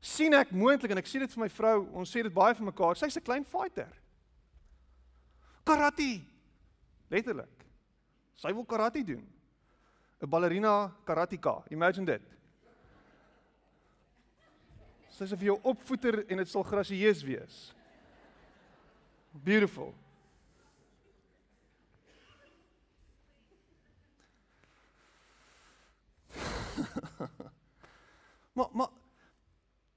sien 0.00 0.32
ek 0.32 0.50
moontlik 0.50 0.90
en 0.90 0.98
ek 0.98 1.06
sê 1.06 1.18
dit 1.18 1.32
vir 1.32 1.40
my 1.40 1.48
vrou, 1.48 1.88
ons 1.92 2.10
sê 2.16 2.22
dit 2.22 2.32
baie 2.32 2.54
vir 2.54 2.64
mekaar, 2.64 2.96
sy's 2.96 3.16
'n 3.16 3.22
klein 3.22 3.44
fighter 3.44 3.92
karate. 5.66 6.22
Letterlik. 7.10 7.66
Sy 8.38 8.52
wil 8.54 8.66
karate 8.68 9.02
doen. 9.04 9.26
'n 10.20 10.28
Ballerina 10.28 10.92
karateka. 11.04 11.62
Imagine 11.70 12.06
dit. 12.06 12.22
Sy 15.12 15.26
sal 15.26 15.38
vir 15.38 15.50
jou 15.52 15.60
opvoeter 15.62 16.24
en 16.28 16.36
dit 16.40 16.48
sal 16.48 16.62
grasieus 16.64 17.22
wees. 17.24 17.74
Beautiful. 19.32 19.94
maar 28.56 28.68
maar 28.72 28.88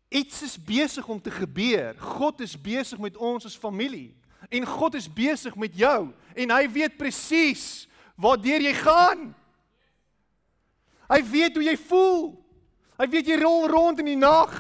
iets 0.09 0.41
is 0.41 0.63
besig 0.63 1.07
om 1.07 1.21
te 1.21 1.31
gebeur. 1.31 1.95
God 1.99 2.39
is 2.39 2.61
besig 2.61 2.99
met 2.99 3.17
ons 3.17 3.45
as 3.45 3.57
familie 3.57 4.15
en 4.47 4.65
God 4.65 4.95
is 4.95 5.09
besig 5.11 5.55
met 5.59 5.75
jou 5.75 6.11
en 6.35 6.53
hy 6.55 6.63
weet 6.71 6.97
presies 6.97 7.87
waartoe 8.19 8.59
jy 8.63 8.73
gaan. 8.79 9.29
Hy 11.09 11.19
weet 11.25 11.57
hoe 11.57 11.65
jy 11.65 11.75
voel. 11.89 12.23
Hy 12.99 13.07
weet 13.09 13.31
jy 13.31 13.39
rol 13.41 13.67
rond 13.71 14.01
in 14.03 14.11
die 14.11 14.19
nag. 14.19 14.53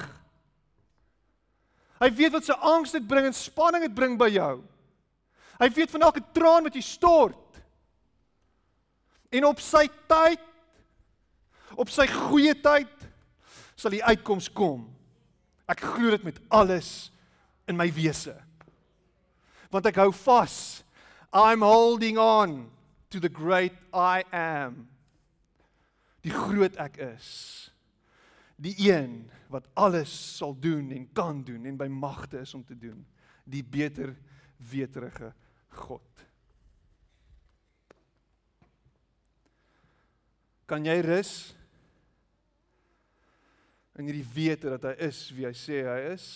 Hy 1.99 2.09
weet 2.15 2.33
wat 2.37 2.47
se 2.47 2.55
angs 2.55 2.95
dit 2.95 3.07
bring 3.07 3.27
en 3.27 3.35
spanning 3.35 3.83
dit 3.85 3.95
bring 3.95 4.15
by 4.19 4.29
jou. 4.31 4.53
Hy 5.59 5.67
weet 5.75 5.91
van 5.91 6.07
elke 6.07 6.23
traan 6.33 6.63
wat 6.67 6.77
jy 6.77 6.83
stort. 6.85 7.59
En 9.29 9.49
op 9.51 9.59
sy 9.61 9.85
tyd 10.09 10.45
op 11.79 11.91
sy 11.93 12.07
goeie 12.09 12.55
tyd 12.59 12.91
sal 13.79 13.93
die 13.93 14.03
uitkoms 14.03 14.49
kom. 14.51 14.87
Ek 15.69 15.83
glo 15.93 16.11
dit 16.11 16.25
met 16.25 16.39
alles 16.49 17.11
in 17.69 17.77
my 17.77 17.87
wese. 17.93 18.33
Want 19.69 19.89
ek 19.89 19.99
hou 20.01 20.11
vas. 20.25 20.83
I'm 21.33 21.61
holding 21.61 22.17
on 22.17 22.71
to 23.09 23.19
the 23.19 23.29
great 23.29 23.73
I 23.93 24.23
am. 24.33 24.87
Die 26.25 26.33
groot 26.33 26.77
ek 26.81 26.97
is. 27.13 27.27
Die 28.59 28.75
een 28.89 29.29
wat 29.49 29.69
alles 29.79 30.11
sal 30.37 30.55
doen 30.57 30.91
en 30.91 31.05
kan 31.15 31.43
doen 31.45 31.65
en 31.69 31.77
by 31.77 31.87
magte 31.89 32.41
is 32.43 32.53
om 32.57 32.65
te 32.65 32.77
doen. 32.77 33.05
Die 33.49 33.63
beter 33.63 34.13
weterige 34.69 35.31
God. 35.79 36.25
Kan 40.69 40.85
jy 40.85 40.99
rus 41.01 41.33
in 43.99 44.07
hierdie 44.07 44.27
wete 44.35 44.71
dat 44.77 44.85
hy 44.91 45.09
is 45.09 45.17
wie 45.35 45.47
hy 45.47 45.55
sê 45.57 45.81
hy 45.83 45.99
is? 46.13 46.27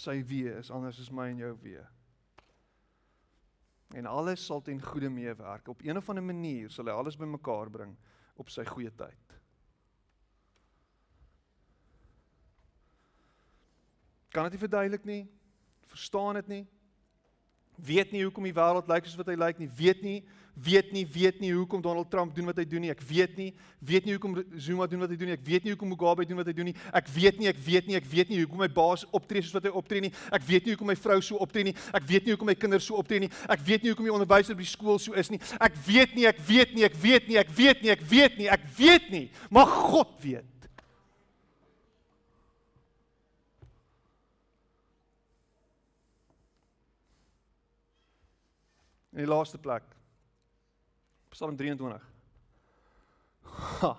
Sy 0.00 0.20
wie 0.24 0.46
is 0.48 0.70
anders 0.72 1.00
as 1.02 1.10
my 1.12 1.28
en 1.28 1.42
jou 1.42 1.54
wie. 1.60 1.80
En 4.00 4.06
alles 4.06 4.44
sal 4.46 4.62
ten 4.64 4.80
goeie 4.80 5.10
meewerk. 5.10 5.68
Op 5.68 5.82
een 5.84 5.96
of 5.98 6.08
ander 6.08 6.24
manier 6.24 6.70
sal 6.72 6.88
hy 6.88 6.94
alles 6.94 7.18
bymekaar 7.20 7.70
bring 7.70 7.96
op 8.40 8.48
sy 8.52 8.64
goeie 8.64 8.92
tyd. 8.96 9.34
Kan 14.30 14.46
dit 14.46 14.56
nie 14.56 14.62
verduidelik 14.62 15.04
nie. 15.04 15.24
Verstaan 15.90 16.38
dit 16.38 16.48
nie. 16.48 16.64
Weet 17.80 18.12
nie 18.14 18.22
hoekom 18.22 18.46
die 18.46 18.56
wêreld 18.56 18.88
lyk 18.88 19.08
soos 19.08 19.18
wat 19.18 19.32
hy 19.32 19.36
lyk 19.36 19.60
nie. 19.60 19.68
Weet 19.74 20.04
nie, 20.06 20.20
weet 20.54 20.92
nie, 20.92 21.06
weet 21.06 21.40
nie 21.40 21.52
hoekom 21.52 21.82
Donald 21.82 22.10
Trump 22.10 22.34
doen 22.34 22.48
wat 22.50 22.58
hy 22.60 22.64
doen 22.68 22.84
nie. 22.84 22.90
Ek 22.92 23.02
weet 23.06 23.36
nie, 23.38 23.48
weet 23.78 24.04
nie 24.04 24.14
hoekom 24.16 24.36
Zuma 24.60 24.86
doen 24.90 25.00
wat 25.04 25.12
hy 25.12 25.18
doen 25.20 25.30
nie. 25.30 25.36
Ek 25.38 25.44
weet 25.46 25.64
nie 25.64 25.74
hoekom 25.74 25.92
Mugabe 25.92 26.26
doen 26.28 26.40
wat 26.40 26.50
hy 26.50 26.54
doen 26.56 26.70
nie. 26.70 26.76
Ek 26.92 27.08
weet 27.14 27.40
nie, 27.40 27.48
ek 27.50 27.60
weet 27.64 27.88
nie, 27.88 27.96
ek 27.98 28.08
weet 28.10 28.32
nie 28.32 28.40
hoekom 28.42 28.60
my 28.64 28.68
baas 28.68 29.06
optree 29.16 29.44
soos 29.44 29.56
wat 29.56 29.68
hy 29.68 29.72
optree 29.80 30.04
nie. 30.04 30.12
Ek 30.32 30.44
weet 30.48 30.66
nie 30.66 30.74
hoekom 30.74 30.90
my 30.92 30.96
vrou 30.98 31.18
so 31.24 31.40
optree 31.40 31.68
nie. 31.70 31.74
Ek 31.96 32.06
weet 32.08 32.26
nie 32.26 32.34
hoekom 32.34 32.50
my 32.52 32.56
kinders 32.58 32.88
so 32.88 33.00
optree 33.00 33.24
nie. 33.24 33.32
Ek 33.48 33.64
weet 33.66 33.84
nie 33.84 33.94
hoekom 33.94 34.08
die 34.10 34.14
onderwyser 34.14 34.58
by 34.58 34.66
die 34.66 34.72
skool 34.72 35.00
so 35.02 35.16
is 35.18 35.32
nie. 35.32 35.40
Ek 35.60 35.76
weet 35.86 36.16
nie, 36.18 36.26
ek 36.28 36.40
weet 36.48 36.74
nie, 36.76 36.86
ek 36.88 36.96
weet 37.00 37.28
nie, 37.30 37.38
ek 37.40 37.52
weet 37.56 37.84
nie, 37.84 37.92
ek 37.94 38.06
weet 38.10 38.40
nie, 38.40 38.48
ek 38.50 38.66
weet 38.78 39.12
nie. 39.14 39.26
Maar 39.50 39.70
God 39.90 40.16
weet. 40.24 40.46
In 49.10 49.24
die 49.24 49.30
laaste 49.30 49.58
plek. 49.58 49.99
Psalm 51.40 51.56
23. 51.56 51.96
Ha. 53.80 53.96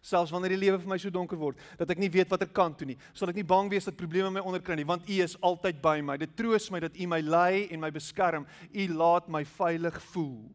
Selfs 0.00 0.30
wanneer 0.32 0.54
die 0.54 0.62
lewe 0.62 0.78
vir 0.80 0.88
my 0.88 0.96
so 0.96 1.12
donker 1.12 1.36
word 1.36 1.58
dat 1.76 1.90
ek 1.92 1.98
nie 2.00 2.08
weet 2.08 2.30
watter 2.32 2.48
kant 2.56 2.78
toe 2.80 2.86
nie, 2.88 2.96
sal 3.12 3.28
ek 3.28 3.36
nie 3.36 3.44
bang 3.44 3.68
wees 3.68 3.84
dat 3.84 3.98
probleme 3.98 4.30
my 4.32 4.40
onderkry 4.40 4.78
nie, 4.78 4.86
want 4.88 5.04
U 5.04 5.18
is 5.20 5.34
altyd 5.44 5.82
by 5.84 5.98
my. 6.00 6.16
Dit 6.16 6.32
troos 6.38 6.70
my 6.72 6.80
dat 6.80 6.96
U 6.96 7.08
my 7.12 7.18
lei 7.20 7.66
en 7.68 7.82
my 7.82 7.90
beskerm. 7.92 8.46
U 8.72 8.86
laat 8.94 9.28
my 9.28 9.42
veilig 9.44 9.98
voel. 10.14 10.48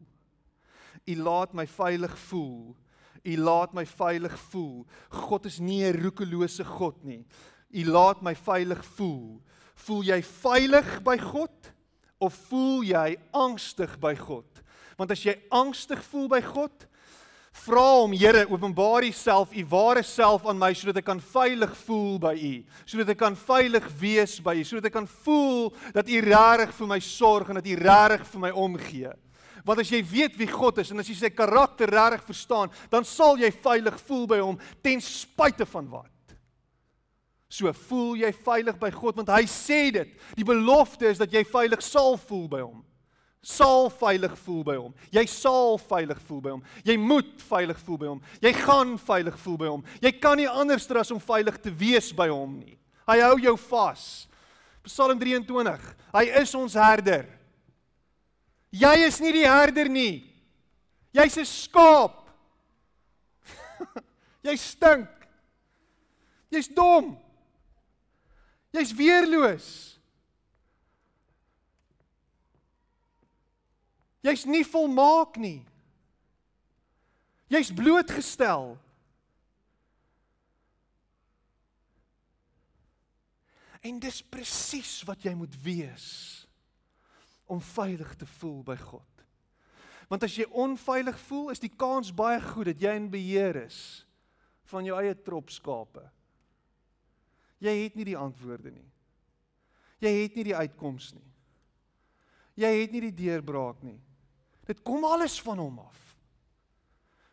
U 1.06 1.16
laat 1.20 1.54
my 1.54 1.66
veilig 1.76 2.18
voel. 2.24 2.74
U 3.22 3.36
laat 3.46 3.78
my 3.78 3.86
veilig 3.86 4.34
voel. 4.48 4.82
God 5.28 5.46
is 5.46 5.60
nie 5.62 5.84
'n 5.86 5.94
roekelose 5.94 6.66
God 6.66 6.98
nie. 7.04 7.22
U 7.70 7.86
laat 7.86 8.18
my 8.18 8.34
veilig 8.34 8.82
voel. 8.98 9.38
Voel 9.76 10.02
jy 10.02 10.20
veilig 10.22 10.90
by 11.06 11.18
God? 11.22 11.76
of 12.18 12.36
voel 12.48 12.84
jy 12.86 13.16
angstig 13.36 13.96
by 14.00 14.14
God? 14.16 14.62
Want 14.96 15.12
as 15.12 15.24
jy 15.24 15.34
angstig 15.52 16.00
voel 16.08 16.28
by 16.32 16.40
God, 16.44 16.86
vra 17.66 17.84
hom, 18.00 18.14
Here, 18.16 18.46
openbaar 18.48 19.04
U 19.04 19.12
self, 19.12 19.52
U 19.52 19.64
ware 19.70 20.02
self 20.04 20.46
aan 20.48 20.58
my 20.60 20.72
sodat 20.76 21.02
ek 21.02 21.08
kan 21.08 21.20
veilig 21.20 21.76
voel 21.84 22.16
by 22.22 22.34
U, 22.36 22.54
sodat 22.88 23.12
ek 23.12 23.20
kan 23.20 23.36
veilig 23.36 23.86
wees 24.00 24.38
by 24.44 24.56
U, 24.60 24.64
sodat 24.64 24.88
ek 24.90 24.96
kan 24.96 25.08
voel 25.24 25.70
dat 25.96 26.08
U 26.08 26.24
regtig 26.24 26.74
vir 26.80 26.90
my 26.90 27.00
sorg 27.04 27.52
en 27.52 27.60
dat 27.60 27.68
U 27.68 27.78
regtig 27.80 28.26
vir 28.32 28.44
my 28.46 28.52
omgee. 28.56 29.14
Want 29.66 29.82
as 29.82 29.90
jy 29.90 29.98
weet 30.06 30.36
wie 30.38 30.48
God 30.48 30.78
is 30.78 30.92
en 30.94 31.02
as 31.02 31.08
jy 31.10 31.16
sy 31.18 31.32
karakter 31.34 31.90
regtig 31.90 32.28
verstaan, 32.28 32.72
dan 32.92 33.04
sal 33.04 33.40
jy 33.40 33.50
veilig 33.50 33.96
voel 34.06 34.28
by 34.30 34.38
hom 34.40 34.60
ten 34.84 35.02
spyte 35.02 35.66
van 35.68 35.88
wat. 35.90 36.12
So 37.50 37.70
voel 37.88 38.20
jy 38.20 38.30
veilig 38.46 38.78
by 38.78 38.90
God 38.94 39.18
want 39.20 39.30
hy 39.34 39.44
sê 39.50 39.88
dit. 39.94 40.12
Die 40.38 40.46
belofte 40.46 41.10
is 41.10 41.18
dat 41.20 41.32
jy 41.34 41.44
veilig 41.46 41.82
sal 41.84 42.16
voel 42.28 42.46
by 42.50 42.62
hom. 42.62 42.84
Sal 43.42 43.90
veilig 43.94 44.34
voel 44.42 44.62
by 44.66 44.76
hom. 44.76 44.94
Jy 45.14 45.22
sal 45.30 45.78
veilig 45.78 46.18
voel 46.26 46.40
by 46.42 46.50
hom. 46.56 46.62
Jy 46.84 46.96
moet 46.98 47.42
veilig 47.46 47.78
voel 47.86 47.98
by 48.00 48.08
hom. 48.10 48.22
Jy 48.42 48.52
gaan 48.58 48.96
veilig 48.98 49.36
voel 49.38 49.58
by 49.60 49.68
hom. 49.70 49.84
Jy 50.02 50.12
kan 50.18 50.36
nie 50.36 50.48
anders 50.50 50.90
as 50.90 51.12
om 51.14 51.22
veilig 51.22 51.60
te 51.62 51.70
wees 51.70 52.10
by 52.16 52.28
hom 52.32 52.58
nie. 52.58 52.78
Hy 53.06 53.20
hou 53.22 53.36
jou 53.38 53.54
vas. 53.68 54.26
Psalm 54.86 55.18
23. 55.18 55.94
Hy 56.14 56.24
is 56.42 56.54
ons 56.58 56.74
herder. 56.74 57.26
Jy 58.74 58.94
is 59.06 59.20
nie 59.22 59.32
die 59.38 59.46
herder 59.46 59.88
nie. 59.88 60.26
Jy's 61.14 61.38
'n 61.38 61.46
skaap. 61.46 62.26
jy 64.46 64.56
stink. 64.56 65.08
Jy's 66.50 66.68
dom. 66.68 67.16
Jy's 68.72 68.92
weerloos. 68.92 69.95
Jy's 74.26 74.42
nie 74.48 74.64
volmaak 74.66 75.38
nie. 75.38 75.60
Jy's 77.52 77.70
blootgestel. 77.70 78.74
En 83.86 84.00
dis 84.02 84.18
presies 84.26 84.98
wat 85.06 85.22
jy 85.22 85.36
moet 85.38 85.54
wees 85.62 86.08
om 87.46 87.60
veilig 87.62 88.16
te 88.18 88.26
voel 88.40 88.64
by 88.66 88.74
God. 88.80 89.22
Want 90.10 90.26
as 90.26 90.34
jy 90.38 90.46
onveilig 90.50 91.18
voel, 91.26 91.52
is 91.54 91.62
die 91.62 91.70
kans 91.70 92.10
baie 92.14 92.40
goed 92.42 92.72
dat 92.72 92.82
jy 92.82 92.96
in 92.98 93.06
beheer 93.10 93.58
is 93.66 93.78
van 94.70 94.86
jou 94.86 94.98
eie 94.98 95.14
trop 95.22 95.50
skape. 95.54 96.02
Jy 97.62 97.74
het 97.84 97.94
nie 97.94 98.08
die 98.08 98.18
antwoorde 98.18 98.72
nie. 98.74 98.88
Jy 100.02 100.12
het 100.18 100.34
nie 100.36 100.48
die 100.50 100.58
uitkoms 100.58 101.12
nie. 101.14 101.30
Jy 102.58 102.72
het 102.82 102.92
nie 102.94 103.04
die 103.06 103.14
deurbraak 103.14 103.84
nie. 103.86 104.00
Dit 104.66 104.82
kom 104.82 105.04
alles 105.04 105.38
van 105.42 105.58
hom 105.62 105.78
af. 105.78 106.02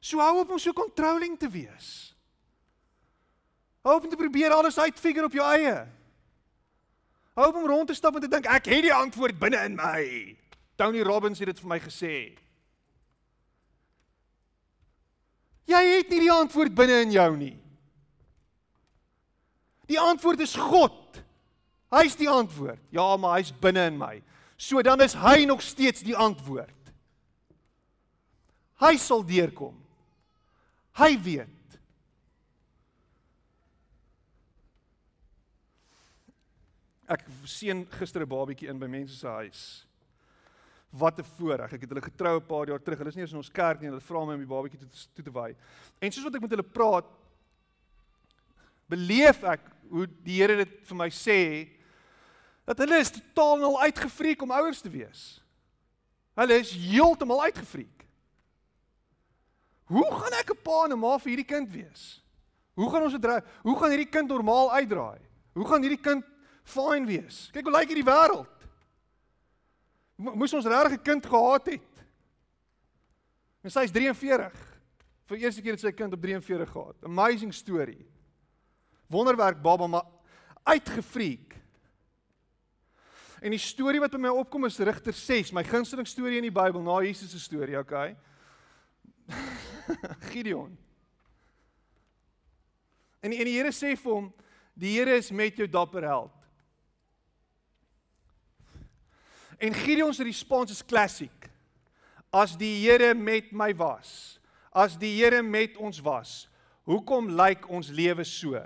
So 0.04 0.20
hou 0.22 0.42
op 0.44 0.52
om 0.52 0.60
so 0.60 0.74
controlling 0.76 1.38
te 1.40 1.50
wees. 1.50 2.14
Hou 3.82 3.96
op 3.98 4.04
om 4.04 4.10
te 4.10 4.20
probeer 4.20 4.52
alles 4.52 4.78
uitfigure 4.78 5.26
op 5.26 5.36
jou 5.36 5.48
eie. 5.56 5.76
Hou 7.34 7.48
op 7.50 7.56
om 7.56 7.68
rond 7.68 7.88
te 7.88 7.98
stap 7.98 8.16
en 8.16 8.22
te 8.22 8.30
dink 8.30 8.46
ek 8.46 8.70
het 8.70 8.86
die 8.86 8.94
antwoord 8.94 9.40
binne 9.42 9.64
in 9.66 9.78
my. 9.80 10.04
Tony 10.78 11.02
Robbins 11.02 11.42
het 11.42 11.50
dit 11.50 11.62
vir 11.64 11.72
my 11.72 11.80
gesê. 11.82 12.16
Jy 15.70 15.82
het 15.96 16.12
nie 16.12 16.26
die 16.26 16.34
antwoord 16.34 16.76
binne 16.76 17.00
in 17.06 17.16
jou 17.16 17.30
nie. 17.40 17.56
Die 19.90 20.00
antwoord 20.00 20.44
is 20.44 20.56
God. 20.60 21.22
Hy's 21.94 22.16
die 22.20 22.30
antwoord. 22.30 22.82
Ja, 22.94 23.08
maar 23.18 23.40
hy's 23.40 23.54
binne 23.64 23.88
in 23.92 23.98
my. 23.98 24.18
So 24.58 24.82
dan 24.86 25.02
is 25.02 25.16
hy 25.18 25.44
nog 25.50 25.62
steeds 25.62 26.04
die 26.06 26.18
antwoord. 26.18 26.83
Hy 28.84 28.98
sal 29.00 29.24
deurkom. 29.24 29.76
Hy 31.00 31.16
weet. 31.24 31.78
Ek 37.14 37.24
sien 37.50 37.86
gister 37.98 38.24
'n 38.24 38.30
babietjie 38.30 38.70
in 38.70 38.80
by 38.80 38.88
mense 38.88 39.16
se 39.16 39.28
huis. 39.28 39.86
Wat 40.92 41.20
'n 41.20 41.24
voorreg. 41.38 41.74
Ek 41.74 41.82
het 41.82 41.90
hulle 41.90 42.02
getrou 42.02 42.38
'n 42.38 42.48
paar 42.48 42.68
jaar 42.68 42.80
terug. 42.80 43.00
Hulle 43.00 43.10
is 43.10 43.16
nie 43.16 43.24
eens 43.24 43.32
in 43.32 43.38
ons 43.38 43.52
kerk 43.52 43.82
nie. 43.82 43.90
Hulle 43.90 44.02
vra 44.02 44.26
my 44.26 44.34
om 44.34 44.40
die 44.40 44.48
babatjie 44.48 44.80
toe, 44.80 44.90
toe 45.16 45.24
te 45.24 45.32
wy. 45.32 45.56
En 46.00 46.12
soos 46.12 46.24
wat 46.24 46.36
ek 46.36 46.42
met 46.42 46.50
hulle 46.50 46.64
praat, 46.64 47.06
beleef 48.90 49.44
ek 49.44 49.62
hoe 49.90 50.08
die 50.08 50.42
Here 50.42 50.56
dit 50.56 50.88
vir 50.88 50.96
my 50.96 51.10
sê 51.10 51.70
dat 52.66 52.78
hulle 52.78 53.00
is 53.00 53.12
totaal 53.12 53.58
en 53.58 53.64
al 53.64 53.82
uitgefreek 53.82 54.42
om 54.42 54.52
ouers 54.52 54.82
te 54.82 54.90
wees. 54.90 55.42
Hulle 56.36 56.60
is 56.60 56.72
heeltemal 56.72 57.44
uitgefreek. 57.44 58.03
Hoe 59.94 60.10
gaan 60.10 60.34
ek 60.40 60.50
'n 60.50 60.62
pa 60.64 60.86
en 60.86 60.92
'n 60.92 61.00
ma 61.00 61.18
vir 61.18 61.30
hierdie 61.30 61.52
kind 61.54 61.70
wees? 61.70 62.24
Hoe 62.74 62.90
gaan 62.90 63.04
ons 63.04 63.14
dit 63.14 63.44
hoe 63.62 63.80
gaan 63.80 63.90
hierdie 63.90 64.10
kind 64.10 64.28
normaal 64.28 64.72
uitdraai? 64.72 65.22
Hoe 65.54 65.68
gaan 65.68 65.82
hierdie 65.82 66.02
kind 66.02 66.26
fyn 66.64 67.06
wees? 67.06 67.50
Kyk 67.54 67.68
hoe 67.70 67.78
lyk 67.78 67.92
hierdie 67.94 68.10
wêreld. 68.10 68.50
Moes 70.18 70.54
ons 70.54 70.66
regtig 70.66 70.98
'n 70.98 71.04
kind 71.04 71.26
gehad 71.26 71.66
het? 71.66 71.94
En 73.64 73.72
sy 73.72 73.84
is 73.84 73.92
43. 73.92 74.54
Vir 75.26 75.38
eerste 75.38 75.62
keer 75.62 75.72
het 75.72 75.80
sy 75.80 75.88
'n 75.88 75.96
kind 75.96 76.14
op 76.14 76.22
43 76.22 76.70
gehad. 76.70 76.96
Amazing 77.04 77.54
story. 77.54 78.06
Wonderwerk 79.08 79.62
baba 79.62 79.88
maar 79.88 80.06
uitgefreek. 80.64 81.56
En 83.42 83.52
die 83.52 83.60
storie 83.60 84.00
wat 84.00 84.12
by 84.12 84.18
my 84.18 84.30
opkom 84.30 84.66
is 84.66 84.80
Rigter 84.80 85.14
6, 85.14 85.52
my 85.52 85.64
gunsteling 85.64 86.08
storie 86.08 86.38
in 86.38 86.48
die 86.48 86.52
Bybel 86.52 86.82
na 86.82 87.02
Jesus 87.02 87.32
se 87.32 87.40
storie, 87.40 87.78
okay? 87.78 88.16
Gideon. 90.32 90.78
En 93.24 93.32
en 93.32 93.48
die 93.48 93.56
Here 93.56 93.72
sê 93.72 93.94
vir 93.96 94.12
hom, 94.12 94.30
die 94.76 94.98
Here 94.98 95.18
is 95.18 95.32
met 95.32 95.58
jou 95.58 95.68
dapper 95.70 96.06
held. 96.08 96.34
En 99.64 99.74
Gideon 99.74 100.14
se 100.14 100.26
respons 100.28 100.72
is 100.72 100.84
klassiek. 100.84 101.50
As 102.34 102.58
die 102.60 102.82
Here 102.82 103.14
met 103.14 103.54
my 103.56 103.72
was, 103.78 104.40
as 104.74 104.98
die 105.00 105.14
Here 105.22 105.44
met 105.46 105.78
ons 105.78 106.02
was, 106.04 106.50
hoekom 106.90 107.30
lyk 107.38 107.70
ons 107.72 107.92
lewe 107.94 108.26
so? 108.28 108.60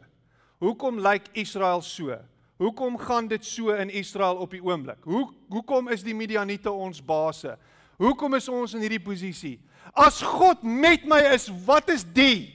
Hoekom 0.63 0.97
lyk 1.03 1.27
Israel 1.37 1.83
so? 1.85 2.15
Hoekom 2.57 2.97
gaan 2.97 3.27
dit 3.29 3.45
so 3.45 3.75
in 3.77 3.91
Israel 3.93 4.39
op 4.41 4.55
die 4.55 4.63
oomblik? 4.63 5.03
Hoe 5.05 5.27
hoekom 5.53 5.91
is 5.93 6.01
die 6.01 6.15
Midianiete 6.17 6.71
ons 6.71 7.03
baase? 7.05 7.53
Hoekom 8.01 8.33
is 8.33 8.47
ons 8.49 8.73
in 8.73 8.81
hierdie 8.81 9.03
posisie? 9.03 9.59
As 9.95 10.21
God 10.21 10.63
met 10.63 11.05
my 11.05 11.21
is, 11.33 11.47
wat 11.65 11.89
is 11.89 12.03
die? 12.03 12.53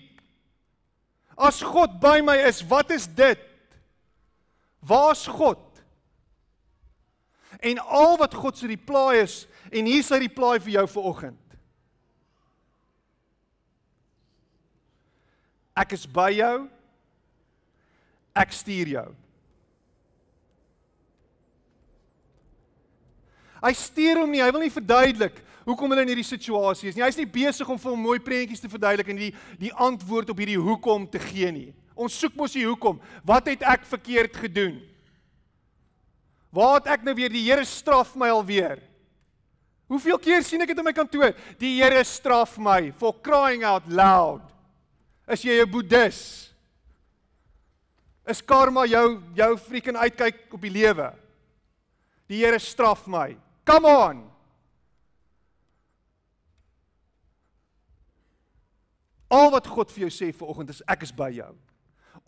As 1.38 1.62
God 1.64 1.98
by 2.00 2.20
my 2.24 2.36
is, 2.46 2.60
wat 2.68 2.90
is 2.90 3.06
dit? 3.06 3.40
Waar's 4.82 5.26
God? 5.26 5.60
En 7.62 7.78
al 7.78 8.18
wat 8.18 8.34
God 8.34 8.58
se 8.58 8.66
reply 8.66 9.22
is 9.22 9.44
en 9.70 9.86
hier 9.86 10.02
is 10.02 10.10
sy 10.10 10.18
reply 10.24 10.58
vir 10.60 10.80
jou 10.80 10.86
vanoggend. 10.98 11.38
Ek 15.78 15.94
is 15.96 16.04
by 16.04 16.28
jou. 16.36 16.56
Ek 18.36 18.52
stuur 18.52 18.90
jou. 18.92 19.08
Hy 23.62 23.72
stuur 23.78 24.20
hom 24.24 24.32
nie, 24.34 24.42
hy 24.42 24.50
wil 24.50 24.64
nie 24.64 24.74
verduidelik 24.74 25.38
hoekom 25.66 25.92
hulle 25.92 26.04
in 26.04 26.12
hierdie 26.12 26.26
situasie 26.26 26.90
is 26.90 26.96
nie. 26.96 27.04
Hy's 27.04 27.18
nie 27.18 27.28
besig 27.28 27.68
om 27.68 27.78
vir 27.80 27.90
hom 27.92 28.04
mooi 28.08 28.18
prentjies 28.22 28.62
te 28.62 28.70
verduidelik 28.70 29.12
en 29.12 29.20
die 29.20 29.32
die 29.60 29.72
antwoord 29.72 30.30
op 30.32 30.40
hierdie 30.42 30.60
hoekom 30.60 31.06
te 31.10 31.20
gee 31.22 31.50
nie. 31.52 31.70
Ons 31.94 32.16
soek 32.18 32.34
mos 32.38 32.56
die 32.56 32.66
hoekom. 32.66 33.00
Wat 33.24 33.50
het 33.50 33.62
ek 33.62 33.84
verkeerd 33.86 34.36
gedoen? 34.44 34.80
Waar 36.52 36.80
het 36.80 36.88
ek 36.98 37.04
nou 37.04 37.14
weer 37.16 37.32
die 37.32 37.44
Here 37.46 37.64
straf 37.64 38.14
my 38.16 38.28
alweer? 38.32 38.80
Hoeveel 39.88 40.18
keer 40.18 40.44
sien 40.44 40.60
ek 40.64 40.72
dit 40.72 40.78
in 40.78 40.84
my 40.84 40.94
kantoor? 40.96 41.34
Die 41.60 41.76
Here 41.80 42.04
straf 42.04 42.56
my 42.58 42.92
for 42.96 43.12
crying 43.24 43.64
out 43.64 43.88
loud. 43.88 44.42
As 45.26 45.44
jy 45.44 45.62
'n 45.62 45.70
boeddhis 45.70 46.52
Is 48.26 48.42
karma 48.42 48.84
jou 48.86 49.20
jou 49.34 49.56
freaking 49.58 49.98
uitkyk 49.98 50.52
op 50.54 50.62
die 50.62 50.70
lewe? 50.70 51.08
Die 52.30 52.38
Here 52.38 52.58
straf 52.62 53.06
my. 53.10 53.34
Come 53.66 53.88
on. 53.88 54.31
Al 59.32 59.52
wat 59.54 59.66
God 59.66 59.92
vir 59.94 60.06
jou 60.06 60.12
sê 60.12 60.32
vanoggend 60.36 60.74
is 60.74 60.82
ek 60.92 61.06
is 61.06 61.12
by 61.16 61.30
jou. 61.32 61.52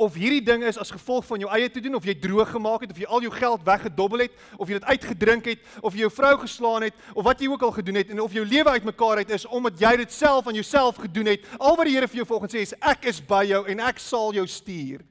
Of 0.01 0.17
hierdie 0.19 0.43
ding 0.43 0.65
is 0.67 0.79
as 0.81 0.91
gevolg 0.91 1.27
van 1.29 1.43
jou 1.45 1.51
eie 1.55 1.69
te 1.71 1.83
doen 1.85 1.95
of 1.95 2.07
jy 2.09 2.17
droog 2.19 2.49
gemaak 2.51 2.83
het 2.83 2.95
of 2.95 2.99
jy 2.99 3.07
al 3.07 3.23
jou 3.23 3.31
geld 3.31 3.67
weggedobbel 3.67 4.25
het 4.25 4.41
of 4.57 4.71
jy 4.71 4.81
dit 4.81 4.89
uitgedrink 4.89 5.51
het 5.53 5.69
of 5.85 5.95
jy 5.95 6.03
jou 6.03 6.11
vrou 6.17 6.33
geslaan 6.43 6.89
het 6.89 6.97
of 7.13 7.23
wat 7.29 7.45
jy 7.45 7.51
ook 7.53 7.63
al 7.63 7.75
gedoen 7.77 8.01
het 8.01 8.11
en 8.11 8.25
of 8.25 8.35
jou 8.35 8.43
lewe 8.49 8.73
uitmekaar 8.75 9.23
uit 9.23 9.35
is 9.37 9.45
omdat 9.47 9.79
jy 9.79 9.93
dit 10.03 10.17
self 10.17 10.49
aan 10.49 10.59
jouself 10.59 10.99
gedoen 11.05 11.31
het. 11.31 11.47
Al 11.61 11.77
wat 11.79 11.87
die 11.87 11.95
Here 11.95 12.09
vir 12.11 12.25
jou 12.25 12.27
volgens 12.33 12.57
sê 12.57 12.65
is 12.65 12.75
ek 12.81 13.07
is 13.13 13.21
by 13.23 13.45
jou 13.53 13.63
en 13.71 13.85
ek 13.87 14.03
sal 14.03 14.35
jou 14.35 14.47
stuur. 14.51 15.05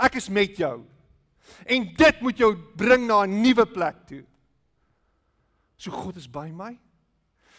Ek 0.00 0.16
is 0.16 0.30
met 0.32 0.56
jou. 0.56 0.78
En 1.66 1.90
dit 1.98 2.22
moet 2.24 2.38
jou 2.38 2.54
bring 2.78 3.04
na 3.04 3.26
'n 3.26 3.42
nuwe 3.42 3.66
plek 3.66 4.06
toe. 4.06 4.24
So 5.76 5.90
God 5.90 6.16
is 6.16 6.28
by 6.28 6.48
my. 6.48 6.78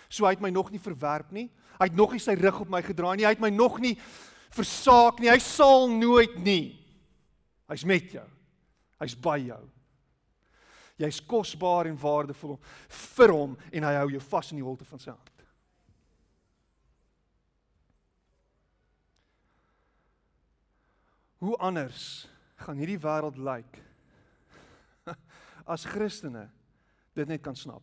So 0.10 0.26
hy 0.26 0.32
het 0.32 0.41
my 0.41 0.49
nog 0.49 0.72
nie 0.72 0.80
verwerp 0.80 1.32
nie. 1.32 1.49
Hy 1.82 1.88
het 1.89 1.97
nog 1.97 2.11
nie 2.13 2.21
sy 2.21 2.36
rug 2.38 2.59
op 2.61 2.69
my 2.69 2.84
gedraai 2.86 3.15
nie. 3.17 3.25
Hy 3.25 3.34
het 3.34 3.41
my 3.41 3.49
nog 3.49 3.79
nie 3.82 3.95
versaak 4.53 5.17
nie. 5.17 5.32
Hy 5.32 5.39
sal 5.41 5.88
nooit 5.89 6.36
nie. 6.38 6.77
Hy's 7.71 7.86
met 7.89 8.13
jou. 8.13 8.27
Hy's 9.01 9.15
by 9.17 9.39
jou. 9.41 9.63
Jy's 11.01 11.17
kosbaar 11.25 11.89
en 11.89 11.97
waardevol 11.97 12.59
vir 13.17 13.34
hom 13.34 13.57
en 13.71 13.88
hy 13.88 13.93
hou 13.97 14.07
jou 14.13 14.21
vas 14.29 14.51
in 14.53 14.61
die 14.61 14.65
holte 14.67 14.86
van 14.86 15.01
sy 15.01 15.09
hand. 15.09 15.45
Hoe 21.41 21.57
anders 21.57 22.27
gaan 22.61 22.77
hierdie 22.77 23.01
wêreld 23.01 23.39
lyk 23.41 23.79
as 25.73 25.88
Christene 25.89 26.51
dit 27.17 27.25
net 27.25 27.41
kan 27.41 27.57
snap. 27.57 27.82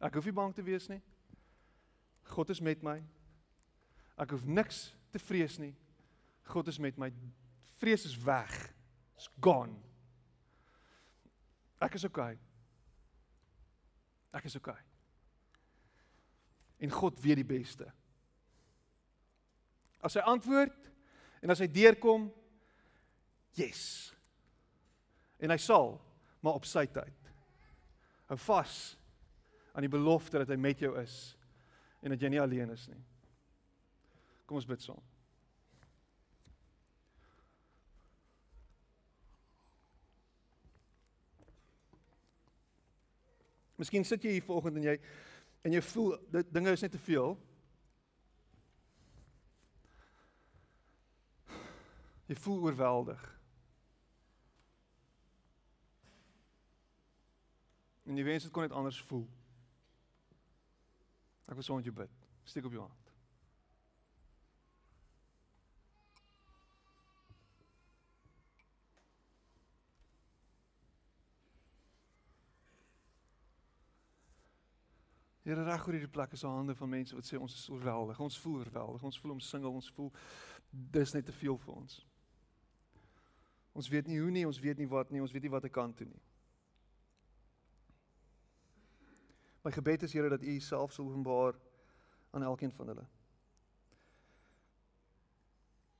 Ek 0.00 0.16
hoef 0.16 0.24
nie 0.24 0.38
bang 0.40 0.56
te 0.56 0.64
wees 0.64 0.88
nie. 0.88 1.02
God 2.32 2.50
is 2.50 2.60
met 2.60 2.82
my. 2.82 2.98
Ek 4.20 4.30
hoef 4.30 4.44
niks 4.46 4.86
te 5.12 5.20
vrees 5.22 5.58
nie. 5.60 5.74
God 6.50 6.68
is 6.68 6.78
met 6.78 6.98
my. 7.00 7.10
Vrees 7.80 8.06
is 8.08 8.16
weg. 8.24 8.52
It's 9.16 9.28
gone. 9.40 9.74
Ek 11.82 11.94
is 11.98 12.06
okay. 12.06 12.38
Ek 14.34 14.46
is 14.48 14.56
okay. 14.56 14.80
En 16.82 16.90
God 16.90 17.20
weet 17.22 17.42
die 17.42 17.48
beste. 17.48 17.86
As 20.04 20.16
hy 20.18 20.24
antwoord 20.28 20.90
en 21.44 21.52
as 21.52 21.60
hy 21.62 21.68
deurkom, 21.70 22.30
Yes. 23.54 24.10
En 25.38 25.52
hy 25.54 25.58
sal, 25.62 25.94
maar 26.42 26.58
op 26.58 26.66
sy 26.68 26.84
tyd. 26.90 27.30
Hou 28.30 28.38
vas 28.46 28.74
aan 29.74 29.86
die 29.86 29.92
belofte 29.92 30.40
dat 30.42 30.50
hy 30.50 30.58
met 30.60 30.82
jou 30.82 30.94
is 31.00 31.34
en 32.04 32.12
dat 32.12 32.20
jy 32.20 32.28
nie 32.28 32.40
alleen 32.40 32.70
is 32.70 32.84
nie. 32.90 33.00
Kom 34.44 34.58
ons 34.60 34.66
bid 34.68 34.82
saam. 34.84 35.00
Miskien 43.80 44.04
sit 44.04 44.22
jy 44.22 44.36
hier 44.36 44.44
vanoggend 44.44 44.76
en 44.78 44.84
jy 44.90 44.98
en 45.64 45.72
jy 45.72 45.80
voel 45.88 46.12
dit 46.34 46.50
dinge 46.52 46.74
is 46.76 46.84
net 46.84 46.92
te 46.92 47.00
veel. 47.00 47.38
Jy 52.28 52.36
voel 52.44 52.60
oorweldig. 52.68 53.24
En 58.04 58.20
jy 58.20 58.26
wens 58.28 58.44
dit 58.44 58.52
kon 58.52 58.68
net 58.68 58.76
anders 58.76 59.00
voel. 59.08 59.24
Ek 61.44 61.58
wil 61.58 61.66
saam 61.66 61.76
met 61.80 61.88
jou 61.88 61.96
bid. 61.96 62.22
Steek 62.44 62.64
op 62.64 62.72
jou 62.72 62.84
hand. 62.84 63.04
Here 75.44 75.62
reg 75.62 75.86
oor 75.86 75.92
hierdie 75.92 76.08
plek 76.08 76.32
is 76.32 76.40
daar 76.40 76.56
hande 76.56 76.74
van 76.74 76.88
mense 76.88 77.14
wat 77.14 77.26
sê 77.28 77.36
ons 77.36 77.52
is 77.52 77.68
oorweldig. 77.68 78.20
Ons 78.20 78.38
voel 78.40 78.62
oorweldig. 78.62 79.02
Ons 79.04 79.18
voel 79.20 79.36
omsingel. 79.36 79.74
Ons 79.76 79.90
voel 79.92 80.08
dis 80.70 81.12
net 81.12 81.26
te 81.28 81.32
veel 81.36 81.58
vir 81.66 81.74
ons. 81.74 81.98
Ons 83.74 83.90
weet 83.92 84.08
nie 84.08 84.20
hoe 84.22 84.30
nie, 84.30 84.46
ons 84.46 84.60
weet 84.62 84.78
nie 84.80 84.88
wat 84.88 85.10
nie, 85.10 85.20
ons 85.20 85.32
weet 85.34 85.44
nie 85.44 85.52
wat 85.52 85.66
ek 85.68 85.74
kan 85.74 85.92
doen 85.98 86.08
nie. 86.08 86.22
My 89.64 89.72
gebed 89.72 90.02
is 90.02 90.12
Here 90.12 90.28
dat 90.28 90.42
U 90.42 90.58
self 90.60 90.92
sal 90.92 91.08
openbaar 91.08 91.58
aan 92.30 92.42
elkeen 92.42 92.72
van 92.72 92.92
hulle. 92.92 93.06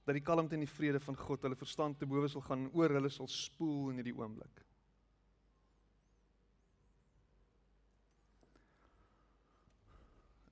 Dat 0.04 0.18
die 0.18 0.22
kalmte 0.24 0.54
en 0.54 0.66
die 0.66 0.68
vrede 0.68 1.00
van 1.00 1.16
God 1.16 1.42
hulle 1.42 1.56
verstand 1.56 1.98
te 1.98 2.06
bowe 2.06 2.28
sal 2.28 2.44
gaan 2.44 2.68
oor 2.76 2.92
hulle 2.92 3.08
sal 3.08 3.28
spoel 3.30 3.90
in 3.94 4.02
hierdie 4.02 4.16
oomblik. 4.18 4.64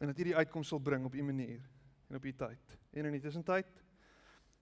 en 0.02 0.10
dat 0.10 0.18
U 0.18 0.24
die 0.26 0.36
uitkoms 0.36 0.72
sal 0.72 0.80
bring 0.82 1.04
op 1.06 1.14
U 1.14 1.22
manier 1.22 1.62
en 2.10 2.16
op 2.18 2.24
U 2.26 2.32
tyd. 2.34 2.78
En 2.90 3.06
in 3.06 3.14
die 3.14 3.22
tussentyd 3.22 3.68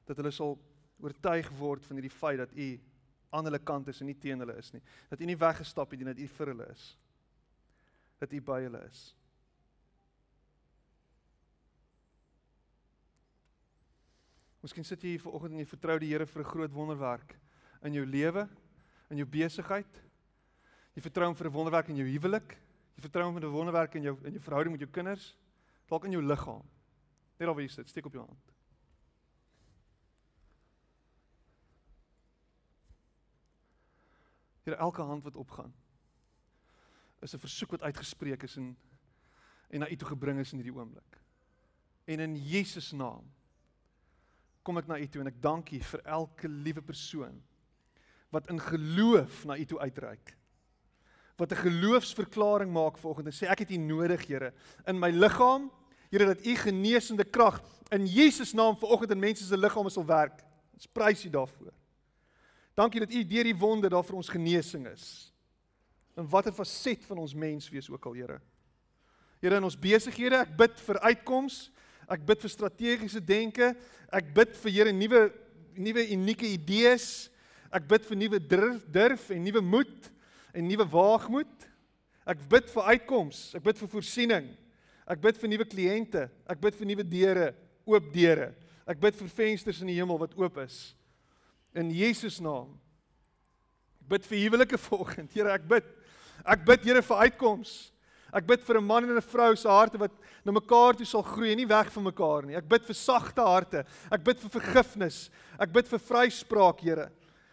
dat 0.04 0.18
hulle 0.20 0.32
sal 0.36 0.58
oortuig 1.00 1.48
word 1.56 1.86
van 1.88 1.96
hierdie 1.96 2.12
feit 2.12 2.42
dat 2.42 2.52
U 2.52 2.66
aan 3.32 3.48
hulle 3.48 3.60
kant 3.64 3.88
is 3.88 4.02
en 4.02 4.10
nie 4.10 4.18
teen 4.20 4.42
hulle 4.44 4.58
is 4.60 4.68
nie. 4.74 4.82
Dat 5.08 5.22
U 5.22 5.28
nie 5.30 5.38
weggestap 5.40 5.94
het 5.94 6.02
nie, 6.02 6.10
dat 6.10 6.20
U 6.20 6.26
vir 6.34 6.52
hulle 6.52 6.66
is. 6.74 6.84
Dat 8.20 8.32
U 8.36 8.40
by 8.44 8.60
hulle 8.66 8.82
is. 8.84 9.00
Miskien 14.60 14.84
sit 14.84 15.00
jy 15.00 15.14
hier 15.14 15.22
vanoggend 15.24 15.56
en 15.56 15.62
jy 15.62 15.68
vertrou 15.70 15.96
die 16.02 16.10
Here 16.12 16.26
vir 16.26 16.42
'n 16.42 16.50
groot 16.52 16.72
wonderwerk 16.72 17.38
in 17.82 17.94
jou 17.94 18.04
lewe, 18.04 18.48
in 19.08 19.16
jou 19.16 19.26
besigheid. 19.26 20.02
Jy 20.94 21.02
vertrou 21.02 21.26
hom 21.26 21.34
vir 21.34 21.46
'n 21.46 21.52
wonderwerk 21.52 21.88
in 21.88 21.96
jou 21.96 22.06
huwelik. 22.06 22.58
Jy 22.96 23.02
vertrou 23.08 23.24
hom 23.24 23.34
vir 23.34 23.48
'n 23.48 23.52
wonderwerk 23.52 23.94
in 23.94 24.02
jou 24.02 24.18
in 24.24 24.32
jou 24.32 24.42
verhouding 24.42 24.72
met 24.72 24.80
jou 24.80 24.90
kinders, 24.90 25.36
dalk 25.88 26.04
in 26.04 26.12
jou 26.12 26.22
liggaam. 26.22 26.62
Net 27.38 27.46
daar 27.46 27.54
waar 27.54 27.62
jy 27.62 27.68
sit, 27.68 27.88
steek 27.88 28.06
op 28.06 28.12
jou 28.12 28.26
hand. 28.26 28.52
Here, 34.64 34.76
elke 34.76 35.02
hand 35.02 35.24
wat 35.24 35.36
opgaan 35.36 35.72
is 37.20 37.34
'n 37.34 37.38
versoek 37.38 37.70
wat 37.70 37.82
uitgespreek 37.82 38.42
is 38.42 38.56
en 38.56 38.76
en 39.70 39.80
na 39.80 39.88
U 39.88 39.96
toe 39.96 40.08
gebring 40.08 40.38
is 40.38 40.52
in 40.52 40.58
hierdie 40.58 40.74
oomblik. 40.74 41.20
En 42.04 42.20
in 42.20 42.36
Jesus 42.36 42.92
naam 42.92 43.22
kom 44.62 44.78
ek 44.78 44.86
na 44.86 44.98
U 44.98 45.06
toe 45.06 45.20
en 45.20 45.30
ek 45.30 45.42
dank 45.42 45.70
U 45.70 45.78
vir 45.78 46.00
elke 46.04 46.48
liewe 46.48 46.82
persoon 46.82 47.42
wat 48.30 48.48
in 48.50 48.60
geloof 48.60 49.44
na 49.44 49.56
U 49.56 49.64
toe 49.64 49.78
uitreik 49.78 50.36
wat 51.40 51.52
'n 51.52 51.64
geloofsverklaring 51.64 52.72
maak 52.72 52.98
vanoggend 52.98 53.26
en 53.26 53.32
sê 53.32 53.48
ek 53.48 53.58
het 53.58 53.70
U 53.70 53.76
nodig, 53.76 54.26
Here, 54.26 54.52
in 54.86 54.98
my 54.98 55.10
liggaam. 55.10 55.70
Here 56.10 56.26
dat 56.26 56.46
U 56.46 56.54
genesende 56.54 57.24
krag 57.24 57.62
in 57.88 58.06
Jesus 58.06 58.52
naam 58.52 58.76
vanoggend 58.76 59.10
in 59.10 59.18
mense 59.18 59.44
se 59.44 59.56
liggame 59.56 59.90
sal 59.90 60.04
werk. 60.04 60.42
Ons 60.72 60.86
prys 60.86 61.24
U 61.24 61.30
daarvoor. 61.30 61.72
Dankie 62.74 63.00
dat 63.00 63.12
U 63.12 63.24
deur 63.24 63.44
die 63.44 63.56
wonde 63.56 63.88
daar 63.88 64.04
vir 64.04 64.16
ons 64.16 64.28
genesing 64.28 64.86
is. 64.86 65.29
In 66.18 66.28
watter 66.28 66.54
faset 66.54 67.04
van 67.06 67.20
ons 67.22 67.34
mens 67.34 67.68
wees 67.70 67.90
ook 67.90 68.06
al, 68.06 68.18
Here. 68.18 68.40
Here 69.40 69.56
in 69.56 69.64
ons 69.64 69.78
besighede, 69.78 70.42
ek 70.42 70.56
bid 70.58 70.80
vir 70.84 70.98
uitkoms. 71.06 71.70
Ek 72.10 72.24
bid 72.26 72.42
vir 72.42 72.52
strategiese 72.52 73.22
denke. 73.24 73.70
Ek 74.12 74.34
bid 74.34 74.56
vir 74.60 74.74
Here 74.74 74.92
nuwe 74.92 75.28
nuwe 75.80 76.04
unieke 76.12 76.48
idees. 76.50 77.30
Ek 77.70 77.86
bid 77.88 78.06
vir 78.08 78.18
nuwe 78.18 78.40
durf, 78.42 78.82
durf 78.90 79.28
en 79.30 79.44
nuwe 79.46 79.62
moed 79.62 80.10
en 80.56 80.66
nuwe 80.66 80.86
waagmoed. 80.90 81.68
Ek 82.28 82.42
bid 82.50 82.68
vir 82.72 82.88
uitkoms, 82.94 83.44
ek 83.56 83.64
bid 83.64 83.78
vir 83.80 83.90
voorsiening. 83.90 84.50
Ek 85.10 85.22
bid 85.22 85.38
vir 85.40 85.50
nuwe 85.50 85.66
kliënte, 85.66 86.26
ek 86.50 86.60
bid 86.62 86.76
vir 86.78 86.90
nuwe 86.90 87.06
deure, 87.06 87.48
oop 87.88 88.10
deure. 88.14 88.50
Ek 88.90 88.98
bid 89.02 89.16
vir 89.18 89.30
vensters 89.34 89.80
in 89.82 89.90
die 89.90 89.96
hemel 89.98 90.18
wat 90.20 90.34
oop 90.38 90.58
is. 90.62 90.92
In 91.74 91.90
Jesus 91.94 92.40
naam. 92.42 92.74
Ek 94.02 94.10
bid 94.16 94.26
vir 94.26 94.42
huwelike 94.44 94.78
volgend. 94.88 95.30
Here, 95.34 95.54
ek 95.54 95.66
bid. 95.70 95.86
Ek 96.44 96.64
bid 96.64 96.84
Here 96.84 97.02
vir 97.02 97.24
uitkoms. 97.26 97.90
Ek 98.32 98.46
bid 98.46 98.62
vir 98.62 98.78
'n 98.78 98.86
man 98.86 99.04
en 99.04 99.16
'n 99.16 99.20
vrou 99.20 99.56
se 99.56 99.68
harte 99.68 99.98
wat 99.98 100.12
na 100.44 100.52
mekaar 100.52 100.94
toe 100.94 101.06
sal 101.06 101.22
groei 101.22 101.54
nie 101.56 101.66
weg 101.66 101.90
van 101.90 102.04
mekaar 102.04 102.46
nie. 102.46 102.54
Ek 102.54 102.68
bid 102.68 102.84
vir 102.84 102.94
sagte 102.94 103.42
harte. 103.42 103.84
Ek 104.10 104.22
bid 104.22 104.38
vir 104.38 104.60
vergifnis. 104.60 105.30
Ek 105.58 105.72
bid 105.72 105.88
vir 105.88 105.98
vryspraak, 105.98 106.80
Here. 106.80 107.10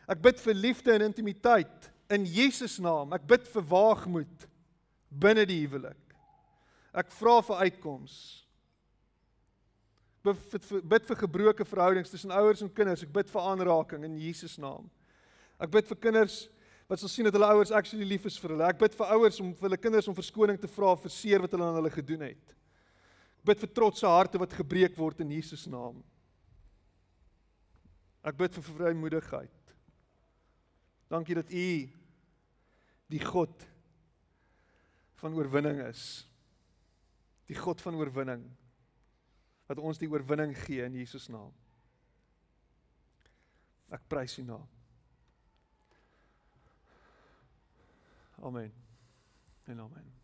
Ek 0.07 0.21
bid 0.21 0.39
vir 0.39 0.53
liefde 0.53 0.93
en 0.93 1.01
intimiteit 1.01 1.91
in 2.09 2.25
Jesus 2.25 2.79
naam. 2.79 3.13
Ek 3.13 3.25
bid 3.27 3.47
vir 3.47 3.61
waagmoed 3.61 4.47
binne 5.11 5.45
die 5.45 5.67
huwelik. 5.67 6.15
Ek 6.93 7.11
vra 7.11 7.41
vir 7.41 7.55
uitkoms. 7.67 8.43
Bid 10.23 10.37
vir, 10.37 10.81
bid 10.81 11.05
vir 11.05 11.15
gebroke 11.15 11.65
verhoudings 11.65 12.09
tussen 12.11 12.31
ouers 12.31 12.61
en 12.61 12.69
kinders. 12.69 13.03
Ek 13.03 13.13
bid 13.13 13.29
vir 13.29 13.41
aanraking 13.41 14.03
in 14.03 14.17
Jesus 14.17 14.57
naam. 14.57 14.89
Ek 15.59 15.71
bid 15.71 15.87
vir 15.87 15.97
kinders 15.97 16.47
wat 16.87 17.01
sal 17.01 17.11
sien 17.11 17.27
dat 17.27 17.35
hulle 17.35 17.49
ouers 17.51 17.73
actually 17.75 18.07
lief 18.07 18.25
is 18.29 18.37
vir 18.39 18.53
hulle. 18.55 18.67
Ek 18.71 18.79
bid 18.79 18.93
vir 18.95 19.09
ouers 19.17 19.39
om 19.43 19.51
vir 19.51 19.67
hulle 19.67 19.79
kinders 19.81 20.07
om 20.07 20.15
verskoning 20.15 20.59
te 20.59 20.69
vra 20.71 20.93
vir 20.95 21.11
seer 21.11 21.43
wat 21.43 21.51
hulle 21.51 21.67
aan 21.67 21.79
hulle 21.81 21.91
gedoen 21.91 22.23
het. 22.29 22.53
Ek 23.41 23.49
bid 23.51 23.63
vir 23.65 23.73
trotse 23.75 24.07
harte 24.07 24.39
wat 24.39 24.55
gebreek 24.55 24.95
word 24.99 25.19
in 25.25 25.33
Jesus 25.35 25.65
naam. 25.71 25.99
Ek 28.27 28.39
bid 28.39 28.55
vir 28.55 28.65
vrymoedigheid. 28.69 29.73
Dankie 31.11 31.35
dat 31.35 31.51
U 31.51 31.67
die 33.11 33.23
God 33.23 33.67
van 35.19 35.35
oorwinning 35.35 35.79
is. 35.87 36.23
Die 37.47 37.55
God 37.55 37.83
van 37.83 37.99
oorwinning 37.99 38.43
wat 39.67 39.83
ons 39.83 39.99
die 39.99 40.07
oorwinning 40.11 40.53
gee 40.63 40.83
in 40.87 40.95
Jesus 40.95 41.27
naam. 41.31 41.51
Ek 43.91 44.03
prys 44.07 44.39
U 44.39 44.47
naam. 44.47 44.76
Amen. 48.41 48.73
En 49.63 49.79
amen. 49.79 50.16